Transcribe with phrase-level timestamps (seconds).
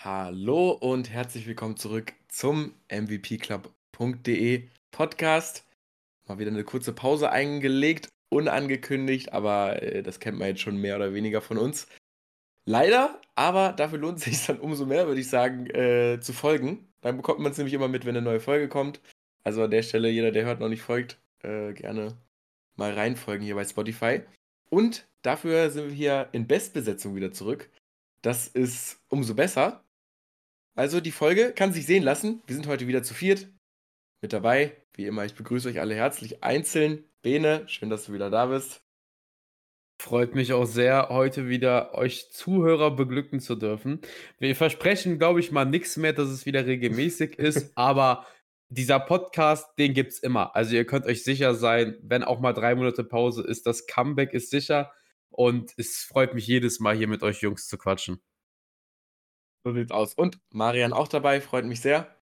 [0.00, 5.66] Hallo und herzlich willkommen zurück zum MVPclub.de Podcast.
[6.28, 10.94] Mal wieder eine kurze Pause eingelegt, unangekündigt, aber äh, das kennt man jetzt schon mehr
[10.94, 11.88] oder weniger von uns.
[12.64, 16.86] Leider, aber dafür lohnt es sich dann umso mehr, würde ich sagen, äh, zu folgen.
[17.00, 19.00] Dann bekommt man es nämlich immer mit, wenn eine neue Folge kommt.
[19.42, 22.16] Also an der Stelle, jeder, der hört, noch nicht folgt, äh, gerne
[22.76, 24.20] mal reinfolgen hier bei Spotify.
[24.70, 27.68] Und dafür sind wir hier in Bestbesetzung wieder zurück.
[28.22, 29.82] Das ist umso besser.
[30.78, 32.40] Also die Folge kann sich sehen lassen.
[32.46, 33.48] Wir sind heute wieder zu viert
[34.22, 34.76] mit dabei.
[34.94, 37.02] Wie immer, ich begrüße euch alle herzlich einzeln.
[37.20, 38.80] Bene, schön, dass du wieder da bist.
[40.00, 44.02] Freut mich auch sehr, heute wieder euch Zuhörer beglücken zu dürfen.
[44.38, 48.24] Wir versprechen, glaube ich, mal nichts mehr, dass es wieder regelmäßig ist, aber
[48.68, 50.54] dieser Podcast, den gibt es immer.
[50.54, 54.32] Also ihr könnt euch sicher sein, wenn auch mal drei Monate Pause ist, das Comeback
[54.32, 54.92] ist sicher
[55.30, 58.20] und es freut mich jedes Mal hier mit euch Jungs zu quatschen.
[59.68, 60.14] So sieht's aus.
[60.14, 62.16] Und Marian auch dabei, freut mich sehr.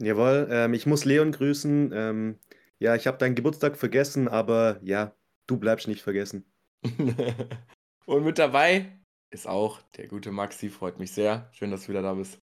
[0.00, 1.90] Jawohl, ähm, ich muss Leon grüßen.
[1.92, 2.38] Ähm,
[2.78, 5.16] ja, ich habe deinen Geburtstag vergessen, aber ja,
[5.48, 6.44] du bleibst nicht vergessen.
[8.06, 11.50] Und mit dabei ist auch der gute Maxi, freut mich sehr.
[11.50, 12.38] Schön, dass du wieder da bist.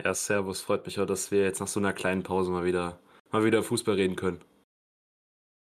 [0.00, 3.00] Ja, servus, freut mich auch, dass wir jetzt nach so einer kleinen Pause mal wieder,
[3.32, 4.44] mal wieder Fußball reden können.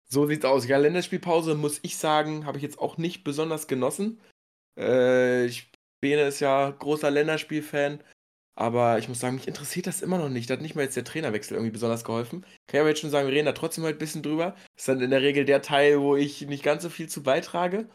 [0.08, 0.68] So sieht's aus.
[0.68, 4.22] Ja, Länderspielpause muss ich sagen, habe ich jetzt auch nicht besonders genossen.
[4.78, 8.04] Äh, ich Bene ist ja großer Länderspielfan,
[8.56, 10.50] aber ich muss sagen, mich interessiert das immer noch nicht.
[10.50, 12.42] Da hat nicht mal jetzt der Trainerwechsel irgendwie besonders geholfen.
[12.42, 14.52] Kann ich aber jetzt schon sagen, wir reden da trotzdem halt ein bisschen drüber.
[14.76, 17.22] Das ist dann in der Regel der Teil, wo ich nicht ganz so viel zu
[17.22, 17.88] beitrage.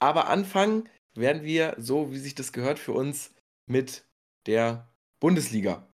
[0.00, 3.32] Aber anfangen werden wir, so wie sich das gehört für uns,
[3.66, 4.04] mit
[4.46, 5.88] der Bundesliga.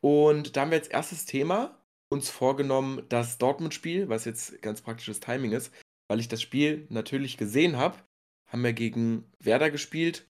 [0.00, 5.18] Und da haben wir als erstes Thema uns vorgenommen, das Dortmund-Spiel, was jetzt ganz praktisches
[5.18, 5.72] Timing ist,
[6.08, 7.98] weil ich das Spiel natürlich gesehen habe
[8.46, 10.28] haben wir gegen Werder gespielt.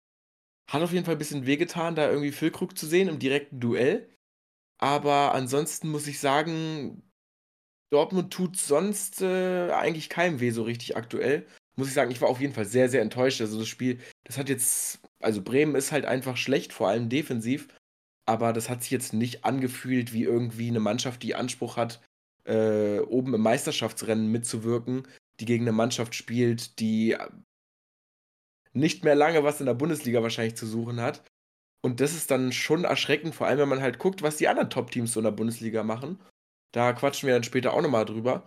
[0.68, 4.08] Hat auf jeden Fall ein bisschen wehgetan, da irgendwie Füllkrug zu sehen im direkten Duell.
[4.78, 7.02] Aber ansonsten muss ich sagen,
[7.90, 11.46] Dortmund tut sonst äh, eigentlich keinem weh so richtig aktuell.
[11.76, 13.40] Muss ich sagen, ich war auf jeden Fall sehr, sehr enttäuscht.
[13.40, 17.68] Also das Spiel, das hat jetzt, also Bremen ist halt einfach schlecht, vor allem defensiv.
[18.26, 22.00] Aber das hat sich jetzt nicht angefühlt wie irgendwie eine Mannschaft, die Anspruch hat,
[22.44, 25.06] äh, oben im Meisterschaftsrennen mitzuwirken,
[25.40, 27.16] die gegen eine Mannschaft spielt, die
[28.72, 31.22] nicht mehr lange was in der Bundesliga wahrscheinlich zu suchen hat.
[31.82, 34.70] Und das ist dann schon erschreckend, vor allem wenn man halt guckt, was die anderen
[34.70, 36.20] Top-Teams so in der Bundesliga machen.
[36.72, 38.44] Da quatschen wir dann später auch nochmal drüber.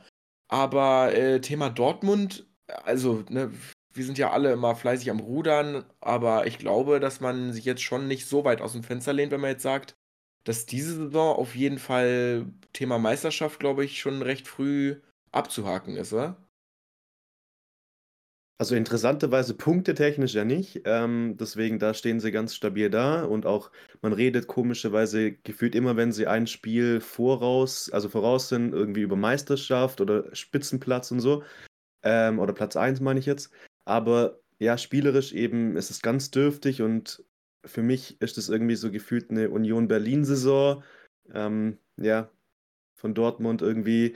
[0.47, 3.51] Aber äh, Thema Dortmund, also, ne,
[3.93, 7.83] wir sind ja alle immer fleißig am Rudern, aber ich glaube, dass man sich jetzt
[7.83, 9.95] schon nicht so weit aus dem Fenster lehnt, wenn man jetzt sagt,
[10.43, 15.01] dass diese Saison auf jeden Fall Thema Meisterschaft, glaube ich, schon recht früh
[15.31, 16.42] abzuhaken ist, oder?
[18.63, 20.83] Also interessanterweise punktetechnisch ja nicht.
[20.85, 25.97] Ähm, deswegen, da stehen sie ganz stabil da und auch man redet komischerweise gefühlt immer,
[25.97, 31.43] wenn sie ein Spiel voraus, also voraus sind, irgendwie über Meisterschaft oder Spitzenplatz und so.
[32.03, 33.51] Ähm, oder Platz 1 meine ich jetzt.
[33.83, 37.21] Aber ja, spielerisch eben ist es ganz dürftig und
[37.65, 40.85] für mich ist es irgendwie so gefühlt eine Union Berlin-Saison.
[41.33, 42.31] Ähm, ja,
[42.95, 44.13] von Dortmund irgendwie.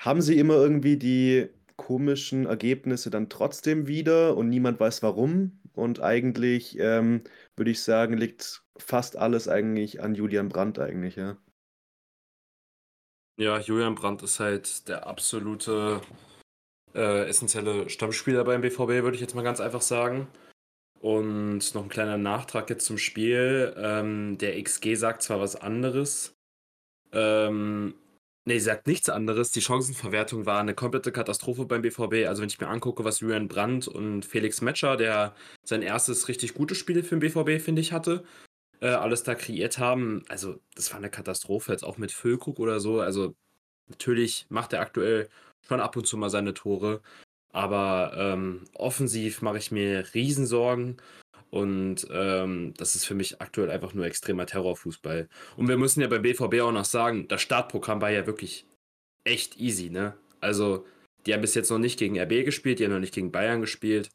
[0.00, 1.48] Haben sie immer irgendwie die
[1.82, 5.60] komischen Ergebnisse dann trotzdem wieder und niemand weiß warum.
[5.74, 7.22] Und eigentlich ähm,
[7.56, 11.36] würde ich sagen, liegt fast alles eigentlich an Julian Brandt eigentlich, ja.
[13.38, 16.02] Ja, Julian Brandt ist halt der absolute
[16.94, 20.28] äh, essentielle Stammspieler beim BVB, würde ich jetzt mal ganz einfach sagen.
[21.00, 23.74] Und noch ein kleiner Nachtrag jetzt zum Spiel.
[23.76, 26.36] Ähm, der XG sagt zwar was anderes,
[27.12, 27.94] ähm,
[28.44, 29.52] Nee, sagt nichts anderes.
[29.52, 32.26] Die Chancenverwertung war eine komplette Katastrophe beim BVB.
[32.26, 36.54] Also wenn ich mir angucke, was Julian Brandt und Felix Metscher, der sein erstes richtig
[36.54, 38.24] gutes Spiel für den BVB, finde ich, hatte,
[38.80, 42.80] äh, alles da kreiert haben, also das war eine Katastrophe, jetzt auch mit Füllkrug oder
[42.80, 43.00] so.
[43.00, 43.36] Also
[43.88, 45.28] natürlich macht er aktuell
[45.68, 47.00] schon ab und zu mal seine Tore,
[47.52, 51.00] aber ähm, offensiv mache ich mir Riesensorgen.
[51.52, 55.28] Und ähm, das ist für mich aktuell einfach nur extremer Terrorfußball.
[55.56, 58.66] Und wir müssen ja beim BVB auch noch sagen, das Startprogramm war ja wirklich
[59.24, 60.16] echt easy, ne?
[60.40, 60.86] Also,
[61.26, 63.60] die haben bis jetzt noch nicht gegen RB gespielt, die haben noch nicht gegen Bayern
[63.60, 64.10] gespielt.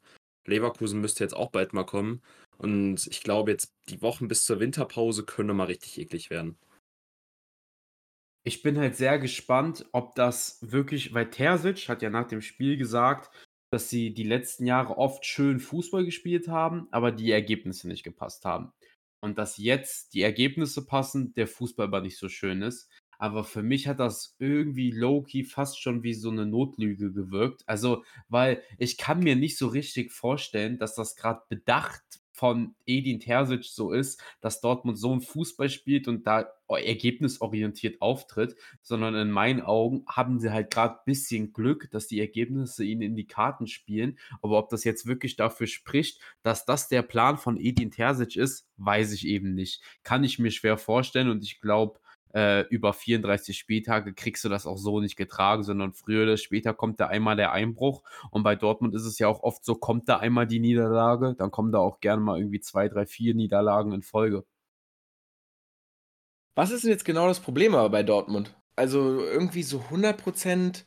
[0.47, 2.23] Leverkusen müsste jetzt auch bald mal kommen.
[2.57, 6.57] Und ich glaube, jetzt die Wochen bis zur Winterpause können mal richtig eklig werden.
[8.45, 12.77] Ich bin halt sehr gespannt, ob das wirklich, weil Terzic hat ja nach dem Spiel
[12.77, 13.29] gesagt,
[13.69, 18.45] dass sie die letzten Jahre oft schön Fußball gespielt haben, aber die Ergebnisse nicht gepasst
[18.45, 18.71] haben.
[19.21, 22.89] Und dass jetzt die Ergebnisse passen, der Fußball aber nicht so schön ist.
[23.19, 27.63] Aber für mich hat das irgendwie low-key fast schon wie so eine Notlüge gewirkt.
[27.65, 33.19] Also, weil ich kann mir nicht so richtig vorstellen, dass das gerade bedacht von Edin
[33.19, 39.31] Terzic so ist, dass Dortmund so ein Fußball spielt und da ergebnisorientiert auftritt, sondern in
[39.31, 43.27] meinen Augen haben sie halt gerade ein bisschen Glück, dass die Ergebnisse ihnen in die
[43.27, 44.17] Karten spielen.
[44.41, 48.67] Aber ob das jetzt wirklich dafür spricht, dass das der Plan von Edin Terzic ist,
[48.77, 49.81] weiß ich eben nicht.
[50.03, 51.99] Kann ich mir schwer vorstellen und ich glaube,
[52.33, 56.73] äh, über 34 Spieltage kriegst du das auch so nicht getragen, sondern früher oder später
[56.73, 58.03] kommt da einmal der Einbruch.
[58.31, 61.51] Und bei Dortmund ist es ja auch oft so, kommt da einmal die Niederlage, dann
[61.51, 64.45] kommen da auch gerne mal irgendwie zwei, drei, vier Niederlagen in Folge.
[66.57, 68.55] Was ist denn jetzt genau das Problem aber bei Dortmund?
[68.75, 70.83] Also irgendwie so 100%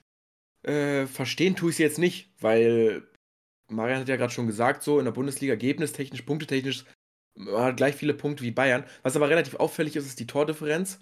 [0.63, 3.03] äh, verstehen tue ich es jetzt nicht, weil
[3.69, 6.85] Marian hat ja gerade schon gesagt, so in der Bundesliga ergebnistechnisch, punktetechnisch,
[7.37, 8.85] man hat gleich viele Punkte wie Bayern.
[9.03, 11.01] Was aber relativ auffällig ist, ist die Tordifferenz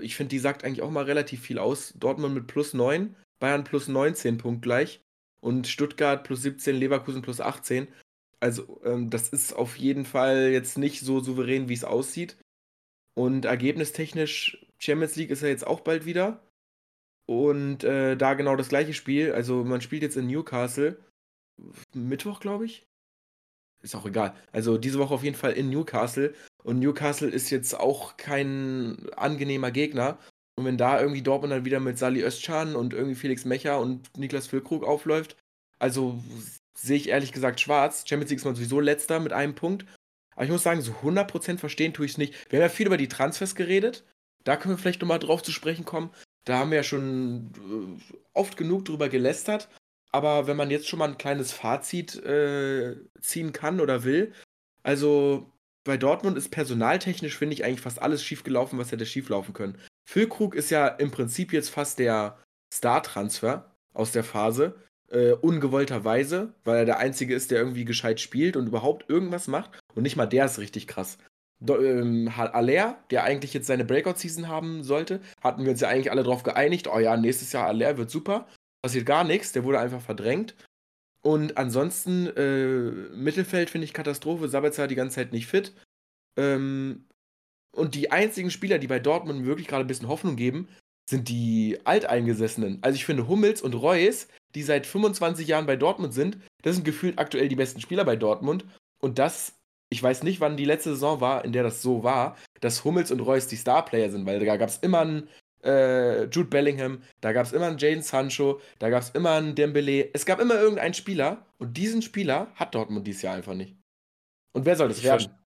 [0.00, 1.94] ich finde, die sagt eigentlich auch mal relativ viel aus.
[1.98, 5.00] Dortmund mit plus 9, Bayern plus 19 punktgleich
[5.40, 7.88] und Stuttgart plus 17, Leverkusen plus 18.
[8.38, 12.36] Also ähm, das ist auf jeden Fall jetzt nicht so souverän, wie es aussieht.
[13.14, 16.42] Und ergebnistechnisch, Champions League ist ja jetzt auch bald wieder.
[17.26, 19.32] Und äh, da genau das gleiche Spiel.
[19.32, 20.98] Also man spielt jetzt in Newcastle.
[21.94, 22.86] Mittwoch, glaube ich.
[23.82, 24.34] Ist auch egal.
[24.52, 26.34] Also diese Woche auf jeden Fall in Newcastle.
[26.62, 30.18] Und Newcastle ist jetzt auch kein angenehmer Gegner.
[30.56, 34.16] Und wenn da irgendwie Dortmund dann wieder mit Sali Özcan und irgendwie Felix Mecher und
[34.18, 35.36] Niklas Füllkrug aufläuft,
[35.78, 36.22] also
[36.76, 38.04] sehe ich ehrlich gesagt schwarz.
[38.06, 39.86] Champions League ist man sowieso letzter mit einem Punkt.
[40.40, 42.32] Aber ich muss sagen, so 100% verstehen tue ich es nicht.
[42.50, 44.06] Wir haben ja viel über die Transfers geredet.
[44.42, 46.14] Da können wir vielleicht nochmal drauf zu sprechen kommen.
[46.46, 49.68] Da haben wir ja schon äh, oft genug drüber gelästert.
[50.12, 54.32] Aber wenn man jetzt schon mal ein kleines Fazit äh, ziehen kann oder will,
[54.82, 55.52] also
[55.84, 59.76] bei Dortmund ist personaltechnisch, finde ich, eigentlich fast alles schiefgelaufen, was hätte schieflaufen können.
[60.08, 62.38] Füllkrug ist ja im Prinzip jetzt fast der
[62.72, 64.74] Star-Transfer aus der Phase.
[65.10, 69.80] Äh, ungewollterweise, weil er der Einzige ist, der irgendwie gescheit spielt und überhaupt irgendwas macht.
[69.94, 71.18] Und nicht mal der ist richtig krass.
[71.58, 76.12] Do, ähm, Aller, der eigentlich jetzt seine Breakout-Season haben sollte, hatten wir uns ja eigentlich
[76.12, 78.46] alle darauf geeinigt, oh ja, nächstes Jahr Aller wird super.
[78.82, 80.54] Passiert gar nichts, der wurde einfach verdrängt.
[81.22, 84.48] Und ansonsten, äh, Mittelfeld finde ich Katastrophe.
[84.48, 85.74] Sabitzer die ganze Zeit nicht fit.
[86.38, 87.06] Ähm,
[87.72, 90.68] und die einzigen Spieler, die bei Dortmund wirklich gerade ein bisschen Hoffnung geben,
[91.10, 92.78] sind die Alteingesessenen.
[92.82, 96.84] Also ich finde Hummels und Reus, die seit 25 Jahren bei Dortmund sind, das sind
[96.84, 98.64] gefühlt aktuell die besten Spieler bei Dortmund.
[99.00, 99.54] Und das,
[99.90, 103.10] ich weiß nicht, wann die letzte Saison war, in der das so war, dass Hummels
[103.10, 105.28] und Reus die Starplayer sind, weil da gab es immer einen
[105.62, 109.54] äh, Jude Bellingham, da gab es immer einen Jaden Sancho, da gab es immer einen
[109.54, 110.10] Dembele.
[110.14, 113.76] Es gab immer irgendeinen Spieler und diesen Spieler hat Dortmund dieses Jahr einfach nicht.
[114.52, 115.28] Und wer soll das ich werden?
[115.28, 115.36] Ver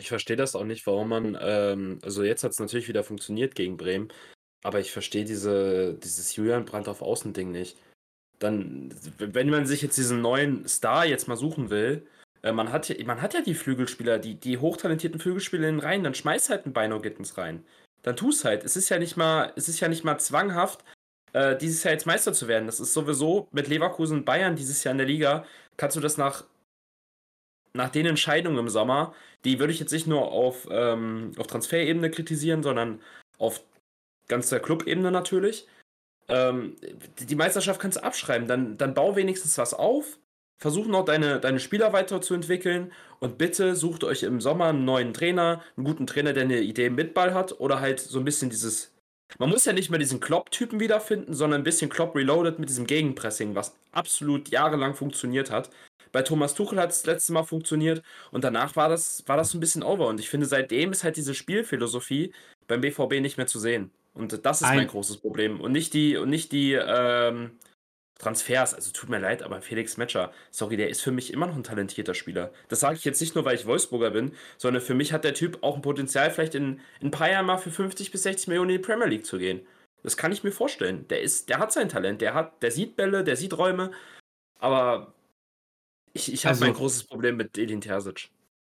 [0.00, 3.54] ich verstehe das auch nicht, warum man, ähm, also jetzt hat es natürlich wieder funktioniert
[3.54, 4.08] gegen Bremen,
[4.64, 7.78] aber ich verstehe diese, dieses Julian Brandt auf Außen-Ding nicht.
[8.40, 12.04] Dann, wenn man sich jetzt diesen neuen Star jetzt mal suchen will,
[12.42, 16.02] äh, man, hat, man hat ja die Flügelspieler, die, die hochtalentierten Flügelspieler in den Reihen,
[16.02, 17.64] dann schmeißt halt einen Bino Gittens rein
[18.04, 18.64] dann tu es halt.
[18.64, 20.84] Es ist ja nicht mal, es ist ja nicht mal zwanghaft,
[21.32, 22.66] äh, dieses Jahr jetzt Meister zu werden.
[22.66, 25.44] Das ist sowieso mit Leverkusen und Bayern dieses Jahr in der Liga,
[25.76, 26.44] kannst du das nach,
[27.72, 29.14] nach den Entscheidungen im Sommer,
[29.44, 33.00] die würde ich jetzt nicht nur auf, ähm, auf Transferebene kritisieren, sondern
[33.38, 33.62] auf
[34.28, 35.66] ganzer Clubebene natürlich.
[36.28, 36.76] Ähm,
[37.18, 38.48] die Meisterschaft kannst du abschreiben.
[38.48, 40.18] Dann, dann bau wenigstens was auf,
[40.58, 45.62] Versuch noch deine, deine Spieler weiterzuentwickeln und bitte sucht euch im Sommer einen neuen Trainer,
[45.76, 48.92] einen guten Trainer, der eine Idee mit Ball hat oder halt so ein bisschen dieses.
[49.38, 52.86] Man muss ja nicht mehr diesen Klopp-Typen wiederfinden, sondern ein bisschen Klopp reloaded mit diesem
[52.86, 55.70] Gegenpressing, was absolut jahrelang funktioniert hat.
[56.12, 59.52] Bei Thomas Tuchel hat es das letzte Mal funktioniert und danach war das, war das
[59.52, 60.06] ein bisschen over.
[60.06, 62.32] Und ich finde, seitdem ist halt diese Spielphilosophie
[62.68, 63.90] beim BVB nicht mehr zu sehen.
[64.14, 65.60] Und das ist ein mein großes Problem.
[65.60, 67.58] Und nicht die, und nicht die, ähm,
[68.18, 71.56] Transfers, also tut mir leid, aber Felix Metscher, sorry, der ist für mich immer noch
[71.56, 72.52] ein talentierter Spieler.
[72.68, 75.34] Das sage ich jetzt nicht nur, weil ich Wolfsburger bin, sondern für mich hat der
[75.34, 78.48] Typ auch ein Potenzial, vielleicht in, in ein paar Jahren mal für 50 bis 60
[78.48, 79.66] Millionen in die Premier League zu gehen.
[80.02, 81.08] Das kann ich mir vorstellen.
[81.08, 83.90] Der ist, der hat sein Talent, der hat, der sieht Bälle, der sieht Räume,
[84.60, 85.12] aber
[86.12, 88.30] ich, ich habe also, ein großes Problem mit Edin Terzic.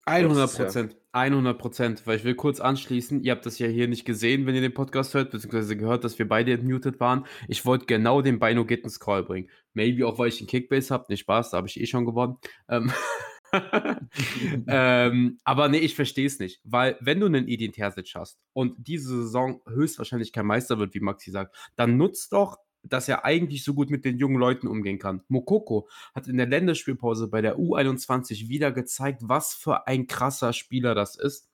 [0.09, 0.97] 100 Prozent.
[1.11, 2.07] 100 Prozent.
[2.07, 4.73] Weil ich will kurz anschließen, ihr habt das ja hier nicht gesehen, wenn ihr den
[4.73, 7.25] Podcast hört, beziehungsweise gehört, dass wir beide muted waren.
[7.47, 9.49] Ich wollte genau den Bino Gitten Scroll bringen.
[9.73, 11.05] Maybe auch, weil ich einen Kickbase habe.
[11.09, 12.37] Nicht Spaß, da habe ich eh schon gewonnen.
[12.67, 12.91] Ähm,
[14.67, 16.61] ähm, aber nee, ich verstehe es nicht.
[16.63, 20.99] Weil, wenn du einen Edin Terzic hast und diese Saison höchstwahrscheinlich kein Meister wird, wie
[20.99, 24.99] Maxi sagt, dann nutzt doch dass er eigentlich so gut mit den jungen Leuten umgehen
[24.99, 25.21] kann.
[25.27, 30.95] Mokoko hat in der Länderspielpause bei der U21 wieder gezeigt, was für ein krasser Spieler
[30.95, 31.49] das ist.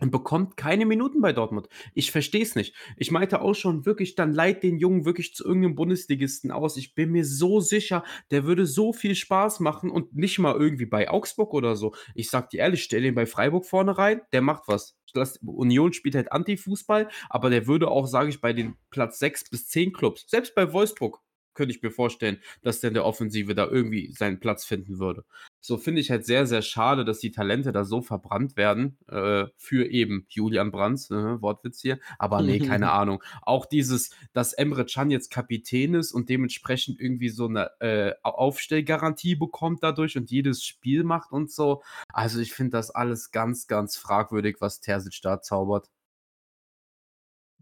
[0.00, 1.68] Und bekommt keine Minuten bei Dortmund.
[1.94, 2.74] Ich verstehe es nicht.
[2.96, 6.76] Ich meinte auch schon wirklich, dann leiht den Jungen wirklich zu irgendeinem Bundesligisten aus.
[6.76, 10.86] Ich bin mir so sicher, der würde so viel Spaß machen und nicht mal irgendwie
[10.86, 11.94] bei Augsburg oder so.
[12.14, 14.96] Ich sag dir ehrlich, stell den bei Freiburg vorne rein, der macht was.
[15.44, 19.68] Union spielt halt Anti-Fußball, aber der würde auch, sage ich, bei den Platz 6 bis
[19.68, 21.20] 10 Clubs, selbst bei Wolfsburg,
[21.54, 25.24] könnte ich mir vorstellen, dass der in der Offensive da irgendwie seinen Platz finden würde.
[25.66, 29.46] So finde ich halt sehr, sehr schade, dass die Talente da so verbrannt werden äh,
[29.56, 33.24] für eben Julian Brands, äh, Wortwitz hier, aber nee, keine Ahnung.
[33.40, 39.36] Auch dieses, dass Emre Can jetzt Kapitän ist und dementsprechend irgendwie so eine äh, Aufstellgarantie
[39.36, 41.82] bekommt dadurch und jedes Spiel macht und so.
[42.12, 45.88] Also ich finde das alles ganz, ganz fragwürdig, was Terzic da zaubert.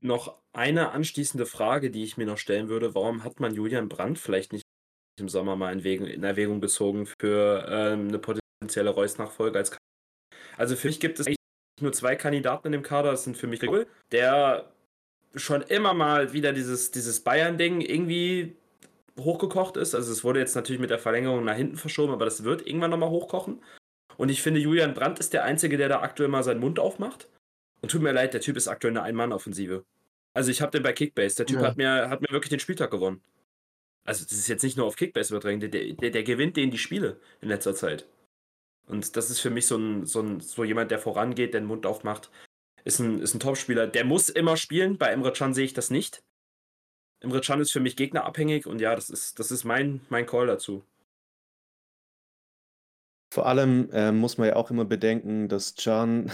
[0.01, 4.19] Noch eine anschließende Frage, die ich mir noch stellen würde: Warum hat man Julian Brandt
[4.19, 4.65] vielleicht nicht
[5.21, 9.76] im Sommer mal in Wegen in Erwägung gezogen für, ähm, 'ne potenzielle Reus-Nachfolge als
[10.57, 11.37] Also, für mich gibt es eigentlich
[11.81, 13.11] nur zwei Kandidaten in dem Kader.
[13.12, 14.71] Das sind für mich Gregor, der
[15.35, 18.57] schon immer mal wieder dieses dieses Bayern-Ding irgendwie
[19.19, 19.95] hochgekocht ist.
[19.95, 22.90] Also, es wurde jetzt natürlich mit der Verlängerung nach hinten verschoben, aber das wird irgendwann
[22.90, 23.62] noch mal hochkochen.
[24.19, 27.28] Und ich finde, Julian Brandt ist der Einzige, der da aktuell mal seinen Mund aufmacht.
[27.81, 29.85] Und tut mir leid, der Typ ist aktuell eine Ein-Mann-Offensive.
[30.35, 31.37] Also ich habe den bei Kickbase.
[31.37, 31.66] Der Typ ja.
[31.66, 33.23] hat, mir, hat mir wirklich den Spieltag gewonnen.
[34.05, 36.79] Also das ist jetzt nicht nur auf Kickbase übertragen, der, der, der gewinnt denen die
[36.79, 38.09] Spiele in letzter Zeit.
[38.87, 41.67] Und das ist für mich so, ein, so, ein, so jemand, der vorangeht, der den
[41.67, 42.31] Mund aufmacht.
[42.85, 43.87] Ist ein, ist ein Topspieler.
[43.87, 44.99] Der muss immer spielen.
[44.99, 46.23] Bei Emre Can sehe ich das nicht.
[47.21, 50.49] Emre Can ist für mich gegnerabhängig und ja, das ist, das ist mein, mein Call
[50.49, 50.85] dazu.
[53.33, 56.31] Vor allem äh, muss man ja auch immer bedenken, dass Can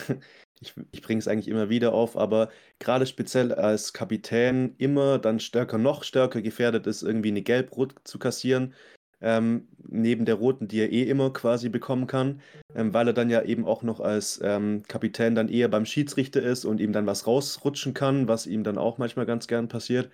[0.61, 5.41] ich, ich bringe es eigentlich immer wieder auf, aber gerade speziell als Kapitän immer dann
[5.41, 8.75] stärker, noch stärker gefährdet ist, irgendwie eine Gelb-Rot zu kassieren,
[9.21, 12.41] ähm, neben der roten, die er eh immer quasi bekommen kann,
[12.75, 16.43] ähm, weil er dann ja eben auch noch als ähm, Kapitän dann eher beim Schiedsrichter
[16.43, 20.11] ist und ihm dann was rausrutschen kann, was ihm dann auch manchmal ganz gern passiert.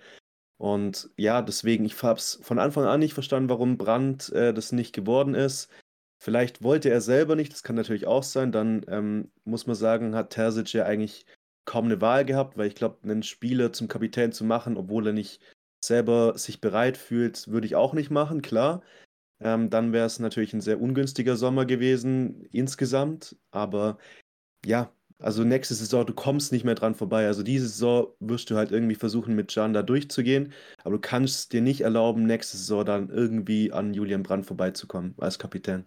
[0.57, 4.71] Und ja, deswegen, ich habe es von Anfang an nicht verstanden, warum Brandt äh, das
[4.71, 5.69] nicht geworden ist.
[6.17, 8.51] Vielleicht wollte er selber nicht, das kann natürlich auch sein.
[8.51, 11.25] Dann ähm, muss man sagen, hat Terzic ja eigentlich
[11.65, 15.13] kaum eine Wahl gehabt, weil ich glaube, einen Spieler zum Kapitän zu machen, obwohl er
[15.13, 15.41] nicht
[15.83, 18.81] selber sich bereit fühlt, würde ich auch nicht machen, klar.
[19.39, 23.37] Ähm, dann wäre es natürlich ein sehr ungünstiger Sommer gewesen insgesamt.
[23.51, 23.97] Aber
[24.65, 27.27] ja, also nächste Saison, du kommst nicht mehr dran vorbei.
[27.27, 30.53] Also diese Saison wirst du halt irgendwie versuchen, mit Can da durchzugehen.
[30.83, 35.39] Aber du kannst dir nicht erlauben, nächste Saison dann irgendwie an Julian Brandt vorbeizukommen als
[35.39, 35.85] Kapitän.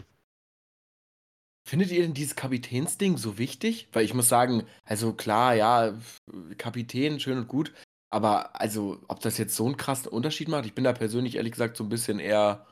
[1.68, 3.88] Findet ihr denn dieses Kapitänsding so wichtig?
[3.92, 5.92] Weil ich muss sagen, also klar, ja,
[6.56, 7.74] Kapitän, schön und gut,
[8.08, 11.52] aber also, ob das jetzt so einen krassen Unterschied macht, ich bin da persönlich ehrlich
[11.52, 12.66] gesagt so ein bisschen eher,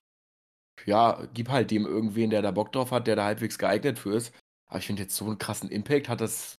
[0.87, 4.17] ja, gib halt dem irgendwen, der da Bock drauf hat, der da halbwegs geeignet für
[4.17, 4.33] ist.
[4.67, 6.55] Aber ich finde jetzt so einen krassen Impact hat das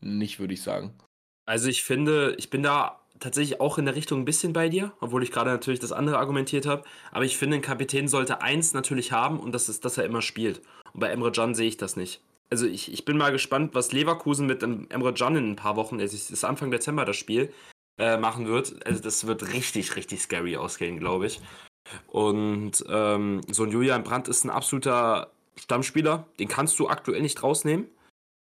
[0.00, 0.92] nicht, würde ich sagen.
[1.44, 4.92] Also ich finde, ich bin da tatsächlich auch in der Richtung ein bisschen bei dir,
[5.00, 6.82] obwohl ich gerade natürlich das andere argumentiert habe.
[7.12, 10.20] Aber ich finde, ein Kapitän sollte eins natürlich haben und das ist, dass er immer
[10.20, 10.62] spielt.
[10.96, 12.22] Und bei Emre Can sehe ich das nicht.
[12.48, 16.00] Also ich, ich bin mal gespannt, was Leverkusen mit Emre Can in ein paar Wochen,
[16.00, 17.52] es ist Anfang Dezember das Spiel,
[17.98, 18.86] äh, machen wird.
[18.86, 21.42] Also das wird richtig, richtig scary ausgehen, glaube ich.
[22.06, 26.26] Und ähm, so ein Julian Brandt ist ein absoluter Stammspieler.
[26.38, 27.88] Den kannst du aktuell nicht rausnehmen.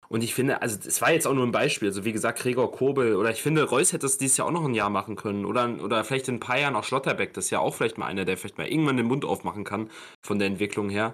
[0.07, 1.89] Und ich finde, also es war jetzt auch nur ein Beispiel.
[1.89, 4.65] Also wie gesagt, Gregor Kobel oder ich finde, Reus hätte es dieses Jahr auch noch
[4.65, 5.45] ein Jahr machen können.
[5.45, 7.35] Oder, oder vielleicht in ein paar Jahren auch Schlotterbeck.
[7.35, 9.91] Das ist ja auch vielleicht mal einer, der vielleicht mal irgendwann den Mund aufmachen kann
[10.25, 11.13] von der Entwicklung her.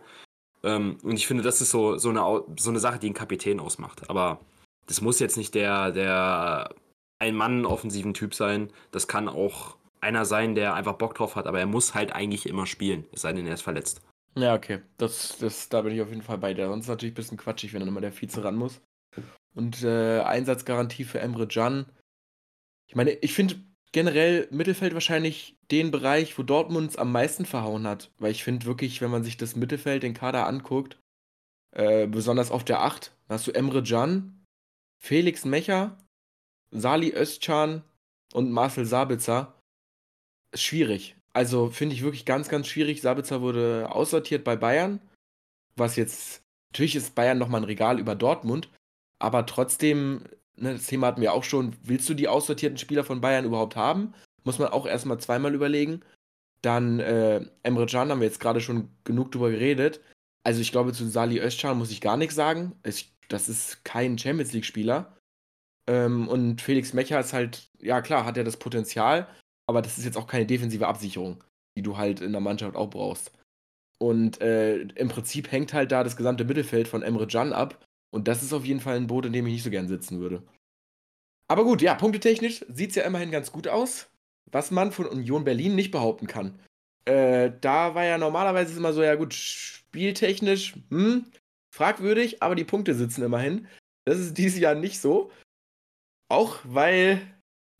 [0.66, 3.60] Ähm, und ich finde, das ist so, so, eine, so eine Sache, die einen Kapitän
[3.60, 4.10] ausmacht.
[4.10, 4.40] Aber
[4.88, 6.74] das muss jetzt nicht der, der
[7.20, 8.72] Ein-Mann-offensiven Typ sein.
[8.92, 11.46] Das kann auch einer sein, der einfach Bock drauf hat.
[11.46, 14.02] Aber er muss halt eigentlich immer spielen, es sei denn, er ist verletzt.
[14.36, 14.82] Ja, okay.
[14.98, 16.68] Das, das, da bin ich auf jeden Fall bei dir.
[16.68, 18.82] Sonst natürlich ein bisschen quatschig, wenn dann immer der Vize ran muss.
[19.54, 21.86] Und äh, Einsatzgarantie für Emre Can.
[22.88, 23.56] Ich meine, ich finde
[23.96, 28.12] generell Mittelfeld wahrscheinlich den Bereich, wo Dortmund es am meisten verhauen hat.
[28.20, 31.00] Weil ich finde wirklich, wenn man sich das Mittelfeld, den Kader anguckt,
[31.72, 34.44] äh, besonders auf der 8, da hast du Emre Can,
[35.02, 35.98] Felix Mecher,
[36.72, 37.84] Sali Özcan
[38.34, 39.62] und Marcel Sabitzer.
[40.54, 41.16] Schwierig.
[41.32, 43.02] Also finde ich wirklich ganz, ganz schwierig.
[43.02, 45.00] Sabitzer wurde aussortiert bei Bayern,
[45.78, 48.70] was jetzt, natürlich ist Bayern nochmal ein Regal über Dortmund,
[49.20, 50.26] aber trotzdem,
[50.58, 53.76] ne, das Thema hatten wir auch schon, willst du die aussortierten Spieler von Bayern überhaupt
[53.76, 54.14] haben?
[54.44, 56.02] Muss man auch erstmal zweimal überlegen.
[56.62, 60.02] Dann äh, Emre Can haben wir jetzt gerade schon genug drüber geredet.
[60.44, 62.74] Also ich glaube, zu Sali Özcan muss ich gar nichts sagen.
[62.86, 65.16] Ich, das ist kein Champions League-Spieler.
[65.88, 69.28] Ähm, und Felix Mecher ist halt, ja klar, hat er das Potenzial,
[69.68, 71.44] aber das ist jetzt auch keine defensive Absicherung,
[71.78, 73.32] die du halt in der Mannschaft auch brauchst.
[74.00, 77.85] Und äh, im Prinzip hängt halt da das gesamte Mittelfeld von Emre Can ab.
[78.16, 80.22] Und das ist auf jeden Fall ein Boot, in dem ich nicht so gern sitzen
[80.22, 80.42] würde.
[81.50, 84.10] Aber gut, ja, punktetechnisch sieht es ja immerhin ganz gut aus,
[84.50, 86.58] was man von Union Berlin nicht behaupten kann.
[87.04, 91.26] Äh, da war ja normalerweise immer so, ja gut, spieltechnisch, hm,
[91.74, 93.68] fragwürdig, aber die Punkte sitzen immerhin.
[94.06, 95.30] Das ist dieses Jahr nicht so.
[96.30, 97.20] Auch weil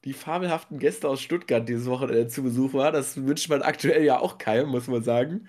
[0.04, 2.94] die fabelhaften Gäste aus Stuttgart dieses Wochenende zu Besuch waren.
[2.94, 5.48] Das wünscht man aktuell ja auch keinem, muss man sagen.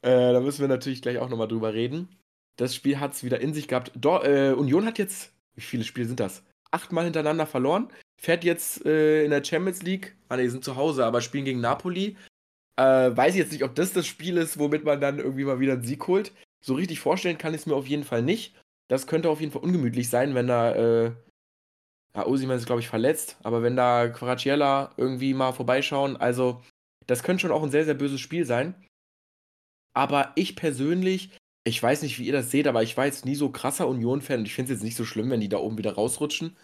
[0.00, 2.08] Äh, da müssen wir natürlich gleich auch nochmal drüber reden.
[2.56, 3.92] Das Spiel hat es wieder in sich gehabt.
[3.94, 6.42] Do äh, Union hat jetzt, wie viele Spiele sind das?
[6.70, 7.90] Achtmal hintereinander verloren.
[8.18, 10.16] Fährt jetzt äh, in der Champions League.
[10.28, 12.16] Ah, ne, sind zu Hause, aber spielen gegen Napoli.
[12.76, 15.60] Äh, weiß ich jetzt nicht, ob das das Spiel ist, womit man dann irgendwie mal
[15.60, 16.32] wieder einen Sieg holt.
[16.60, 18.54] So richtig vorstellen kann ich es mir auf jeden Fall nicht.
[18.88, 20.74] Das könnte auf jeden Fall ungemütlich sein, wenn da.
[20.74, 21.12] Äh,
[22.14, 26.62] ja, Osiman ist, glaube ich, verletzt, aber wenn da Quaraciella irgendwie mal vorbeischauen, also
[27.06, 28.74] das könnte schon auch ein sehr, sehr böses Spiel sein.
[29.92, 31.30] Aber ich persönlich
[31.66, 34.38] ich weiß nicht, wie ihr das seht, aber ich war jetzt nie so krasser Union-Fan
[34.38, 36.56] und ich finde es jetzt nicht so schlimm, wenn die da oben wieder rausrutschen.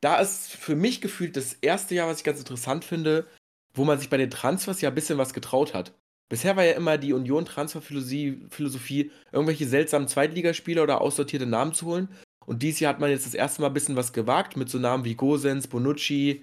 [0.00, 3.26] Da ist für mich gefühlt das erste Jahr, was ich ganz interessant finde,
[3.74, 5.92] wo man sich bei den Transfers ja ein bisschen was getraut hat.
[6.28, 12.08] Bisher war ja immer die Union-Transferphilosophie, irgendwelche seltsamen Zweitligaspieler oder aussortierte Namen zu holen.
[12.46, 14.78] Und dieses Jahr hat man jetzt das erste Mal ein bisschen was gewagt mit so
[14.78, 16.42] Namen wie Gosens, Bonucci.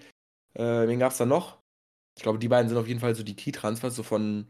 [0.54, 1.60] Äh, wen gab es da noch?
[2.18, 4.48] Ich glaube, die beiden sind auf jeden Fall so die Key-Transfers, so von,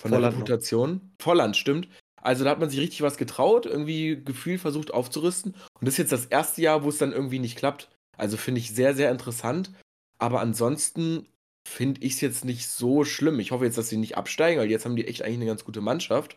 [0.00, 1.12] von der Reputation.
[1.20, 1.88] Volland, stimmt.
[2.22, 5.52] Also da hat man sich richtig was getraut, irgendwie Gefühl versucht aufzurüsten.
[5.52, 7.88] Und das ist jetzt das erste Jahr, wo es dann irgendwie nicht klappt.
[8.16, 9.70] Also finde ich sehr, sehr interessant.
[10.18, 11.26] Aber ansonsten
[11.68, 13.38] finde ich es jetzt nicht so schlimm.
[13.40, 15.64] Ich hoffe jetzt, dass sie nicht absteigen, weil jetzt haben die echt eigentlich eine ganz
[15.64, 16.36] gute Mannschaft.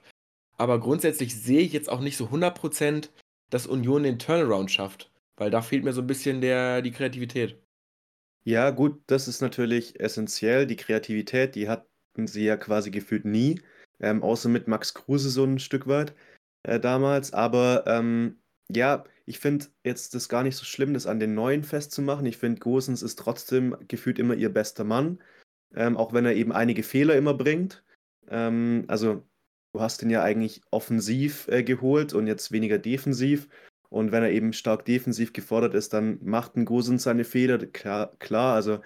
[0.57, 3.09] Aber grundsätzlich sehe ich jetzt auch nicht so 100%,
[3.49, 5.09] dass Union den Turnaround schafft.
[5.37, 7.57] Weil da fehlt mir so ein bisschen der, die Kreativität.
[8.43, 10.67] Ja, gut, das ist natürlich essentiell.
[10.67, 13.61] Die Kreativität, die hatten sie ja quasi gefühlt nie
[13.99, 16.15] ähm, außer mit Max Kruse so ein Stück weit
[16.63, 17.33] äh, damals.
[17.33, 18.39] Aber ähm,
[18.71, 22.25] ja, ich finde jetzt das gar nicht so schlimm, das an den Neuen festzumachen.
[22.25, 25.21] Ich finde, Gosens ist trotzdem gefühlt immer ihr bester Mann,
[25.75, 27.83] ähm, auch wenn er eben einige Fehler immer bringt.
[28.29, 29.23] Ähm, also,
[29.73, 33.47] du hast ihn ja eigentlich offensiv äh, geholt und jetzt weniger defensiv.
[33.89, 37.57] Und wenn er eben stark defensiv gefordert ist, dann macht ein Gosens seine Fehler.
[37.57, 38.81] Klar, klar also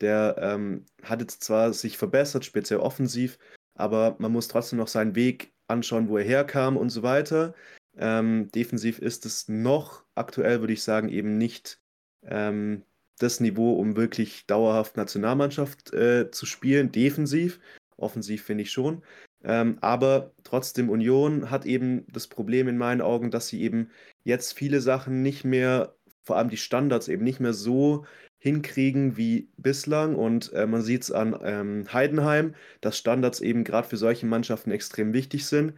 [0.00, 3.38] der ähm, hat jetzt zwar sich verbessert, speziell offensiv,
[3.76, 7.54] aber man muss trotzdem noch seinen Weg anschauen, wo er herkam und so weiter.
[7.96, 11.80] Ähm, defensiv ist es noch aktuell, würde ich sagen, eben nicht
[12.24, 12.82] ähm,
[13.18, 17.60] das Niveau, um wirklich dauerhaft Nationalmannschaft äh, zu spielen, defensiv.
[17.96, 19.02] Offensiv finde ich schon.
[19.42, 23.90] Ähm, aber trotzdem, Union hat eben das Problem in meinen Augen, dass sie eben
[24.24, 28.04] jetzt viele Sachen nicht mehr, vor allem die Standards, eben nicht mehr so
[28.46, 30.14] hinkriegen wie bislang.
[30.14, 34.70] Und äh, man sieht es an ähm, Heidenheim, dass Standards eben gerade für solche Mannschaften
[34.70, 35.74] extrem wichtig sind,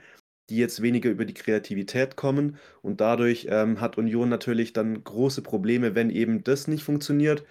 [0.51, 2.59] die jetzt weniger über die Kreativität kommen.
[2.83, 7.45] Und dadurch ähm, hat Union natürlich dann große Probleme, wenn eben das nicht funktioniert.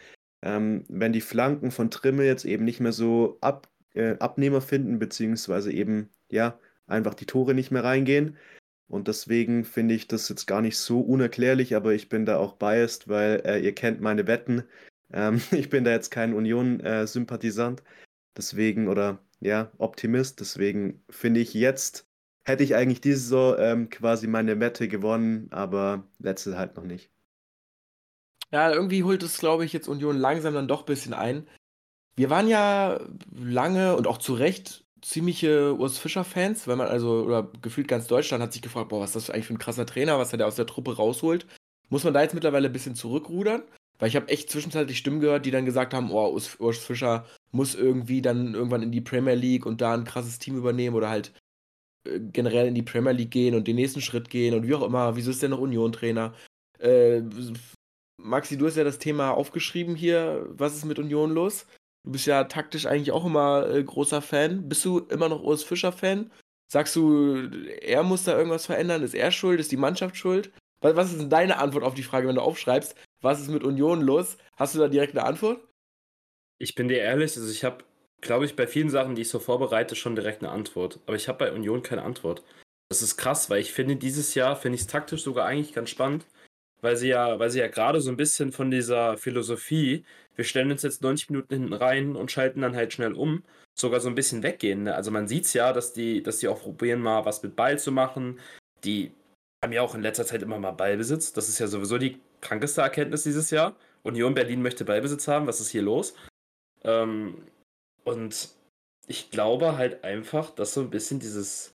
[0.43, 4.99] Ähm, wenn die Flanken von Trimme jetzt eben nicht mehr so ab, äh, Abnehmer finden,
[4.99, 8.37] beziehungsweise eben, ja, einfach die Tore nicht mehr reingehen.
[8.87, 12.53] Und deswegen finde ich das jetzt gar nicht so unerklärlich, aber ich bin da auch
[12.53, 14.63] biased, weil äh, ihr kennt meine Wetten.
[15.11, 17.83] Ähm, ich bin da jetzt kein Union-Sympathisant,
[18.35, 22.07] deswegen, oder ja, Optimist, deswegen finde ich jetzt,
[22.43, 27.11] hätte ich eigentlich diese Saison ähm, quasi meine Wette gewonnen, aber letzte halt noch nicht.
[28.51, 31.47] Ja, irgendwie holt es, glaube ich, jetzt Union langsam dann doch ein bisschen ein.
[32.15, 32.99] Wir waren ja
[33.31, 38.41] lange und auch zu Recht ziemliche Urs Fischer-Fans, weil man also, oder gefühlt ganz Deutschland
[38.41, 40.45] hat sich gefragt, boah, was ist das eigentlich für ein krasser Trainer, was er da
[40.45, 41.45] aus der Truppe rausholt.
[41.89, 43.63] Muss man da jetzt mittlerweile ein bisschen zurückrudern?
[43.99, 47.75] Weil ich habe echt zwischenzeitlich Stimmen gehört, die dann gesagt haben, oh, Urs, Fischer muss
[47.75, 51.33] irgendwie dann irgendwann in die Premier League und da ein krasses Team übernehmen oder halt
[52.05, 54.83] äh, generell in die Premier League gehen und den nächsten Schritt gehen und wie auch
[54.83, 55.15] immer.
[55.15, 56.33] Wieso ist der noch Union-Trainer?
[56.79, 57.21] Äh,
[58.17, 60.45] Maxi, du hast ja das Thema aufgeschrieben hier.
[60.49, 61.65] Was ist mit Union los?
[62.03, 64.69] Du bist ja taktisch eigentlich auch immer äh, großer Fan.
[64.69, 66.31] Bist du immer noch Urs Fischer-Fan?
[66.71, 67.49] Sagst du,
[67.81, 69.03] er muss da irgendwas verändern?
[69.03, 69.59] Ist er schuld?
[69.59, 70.51] Ist die Mannschaft schuld?
[70.81, 74.01] Was ist denn deine Antwort auf die Frage, wenn du aufschreibst, was ist mit Union
[74.01, 74.37] los?
[74.55, 75.61] Hast du da direkt eine Antwort?
[76.59, 77.83] Ich bin dir ehrlich, also ich habe,
[78.21, 80.99] glaube ich, bei vielen Sachen, die ich so vorbereite, schon direkt eine Antwort.
[81.05, 82.43] Aber ich habe bei Union keine Antwort.
[82.89, 85.89] Das ist krass, weil ich finde, dieses Jahr finde ich es taktisch sogar eigentlich ganz
[85.89, 86.25] spannend,
[86.81, 90.71] weil sie ja, weil sie ja gerade so ein bisschen von dieser Philosophie, wir stellen
[90.71, 93.43] uns jetzt 90 Minuten hinten rein und schalten dann halt schnell um,
[93.77, 94.83] sogar so ein bisschen weggehen.
[94.83, 94.95] Ne?
[94.95, 97.77] Also man sieht es ja, dass die, dass die auch probieren, mal was mit Ball
[97.77, 98.39] zu machen.
[98.83, 99.11] Die
[99.63, 101.33] haben ja auch in letzter Zeit immer mal Ballbesitz.
[101.33, 103.75] Das ist ja sowieso die krankeste Erkenntnis dieses Jahr.
[104.03, 105.47] Union Berlin möchte Ballbesitz haben.
[105.47, 106.15] Was ist hier los?
[106.83, 107.43] Ähm,
[108.03, 108.49] und
[109.07, 111.73] ich glaube halt einfach, dass so ein bisschen dieses,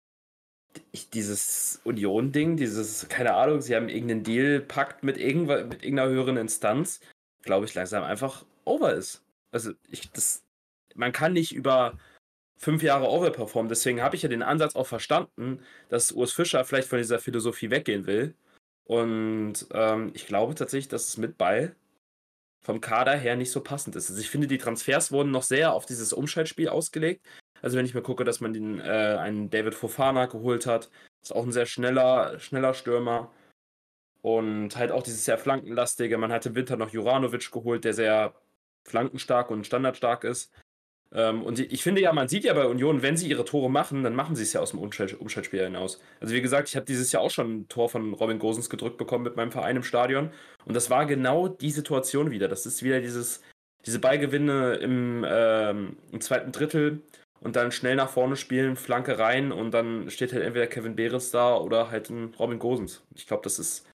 [1.12, 7.00] dieses Union-Ding, dieses, keine Ahnung, sie haben irgendeinen Deal-Pakt mit, irgend, mit irgendeiner höheren Instanz,
[7.42, 9.22] glaube ich, langsam einfach over ist.
[9.52, 10.42] Also, ich, das,
[10.94, 11.98] man kann nicht über
[12.56, 13.68] fünf Jahre overperformen.
[13.68, 17.70] Deswegen habe ich ja den Ansatz auch verstanden, dass Urs Fischer vielleicht von dieser Philosophie
[17.70, 18.34] weggehen will.
[18.90, 21.76] Und ähm, ich glaube tatsächlich, dass es mit Ball
[22.60, 24.10] vom Kader her nicht so passend ist.
[24.10, 27.24] Also ich finde, die Transfers wurden noch sehr auf dieses Umschaltspiel ausgelegt.
[27.62, 30.90] Also wenn ich mir gucke, dass man den äh, einen David Fofana geholt hat,
[31.22, 33.30] ist auch ein sehr schneller, schneller Stürmer.
[34.22, 36.18] Und halt auch dieses sehr flankenlastige.
[36.18, 38.34] Man hat im Winter noch Juranovic geholt, der sehr
[38.82, 40.52] flankenstark und standardstark ist.
[41.12, 44.04] Ähm, und ich finde ja, man sieht ja bei Union, wenn sie ihre Tore machen,
[44.04, 46.00] dann machen sie es ja aus dem Umschaltspiel hinaus.
[46.20, 48.96] Also wie gesagt, ich habe dieses Jahr auch schon ein Tor von Robin Gosens gedrückt
[48.96, 50.30] bekommen mit meinem Verein im Stadion.
[50.64, 52.46] Und das war genau die Situation wieder.
[52.46, 53.42] Das ist wieder dieses,
[53.86, 57.02] diese Ballgewinne im, ähm, im zweiten Drittel
[57.40, 61.30] und dann schnell nach vorne spielen, Flanke rein und dann steht halt entweder Kevin Behrens
[61.30, 63.02] da oder halt ein Robin Gosens.
[63.14, 63.88] Ich glaube, das ist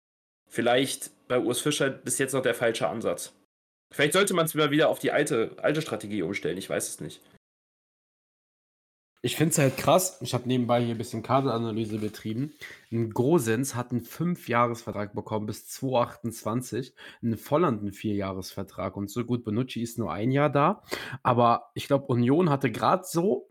[0.49, 3.33] vielleicht bei Urs Fischer bis jetzt noch der falsche Ansatz.
[3.93, 7.21] Vielleicht sollte man es wieder auf die alte, alte Strategie umstellen, ich weiß es nicht.
[9.21, 12.53] Ich finde es halt krass, ich habe nebenbei hier ein bisschen Kaderanalyse betrieben.
[12.91, 19.45] Ein Grosens hat einen 5-Jahres-Vertrag bekommen bis 2028, ein Volland einen 4-Jahres-Vertrag und so gut
[19.45, 20.81] Benucci ist nur ein Jahr da.
[21.21, 23.47] Aber ich glaube, Union hatte gerade so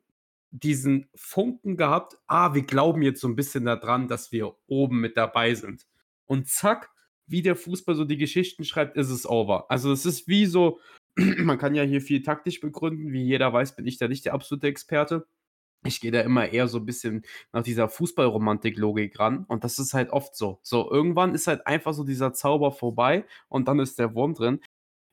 [0.51, 5.17] diesen Funken gehabt, ah, wir glauben jetzt so ein bisschen daran, dass wir oben mit
[5.17, 5.87] dabei sind.
[6.27, 6.91] Und zack,
[7.27, 9.71] wie der Fußball so die Geschichten schreibt, ist es over.
[9.71, 10.81] Also es ist wie so,
[11.17, 14.35] man kann ja hier viel taktisch begründen, wie jeder weiß, bin ich da nicht der
[14.35, 15.27] absolute Experte.
[15.85, 19.95] Ich gehe da immer eher so ein bisschen nach dieser Fußballromantik-Logik ran und das ist
[19.95, 20.61] halt oft so.
[20.63, 24.61] So, irgendwann ist halt einfach so dieser Zauber vorbei und dann ist der Wurm drin.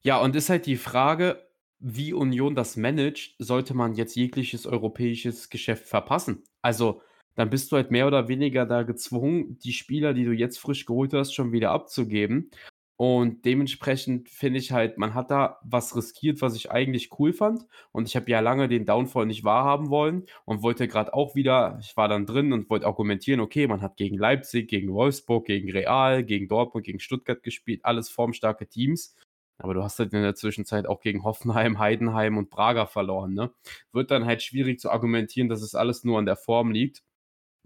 [0.04, 5.50] Ja, und ist halt die Frage, wie Union das managt, sollte man jetzt jegliches europäisches
[5.50, 6.43] Geschäft verpassen.
[6.62, 7.02] Also,
[7.39, 10.86] dann bist du halt mehr oder weniger da gezwungen, die Spieler, die du jetzt frisch
[10.86, 12.52] geholt hast, schon wieder abzugeben.
[12.97, 17.65] Und dementsprechend finde ich halt, man hat da was riskiert, was ich eigentlich cool fand.
[17.93, 21.80] Und ich habe ja lange den Downfall nicht wahrhaben wollen und wollte gerade auch wieder,
[21.82, 25.71] ich war dann drin und wollte argumentieren, okay, man hat gegen Leipzig, gegen Wolfsburg, gegen
[25.71, 29.15] Real, gegen Dortmund, gegen Stuttgart gespielt, alles formstarke Teams.
[29.60, 33.34] Aber du hast halt in der Zwischenzeit auch gegen Hoffenheim, Heidenheim und Prager verloren.
[33.34, 33.52] Ne?
[33.93, 37.02] Wird dann halt schwierig zu argumentieren, dass es alles nur an der Form liegt.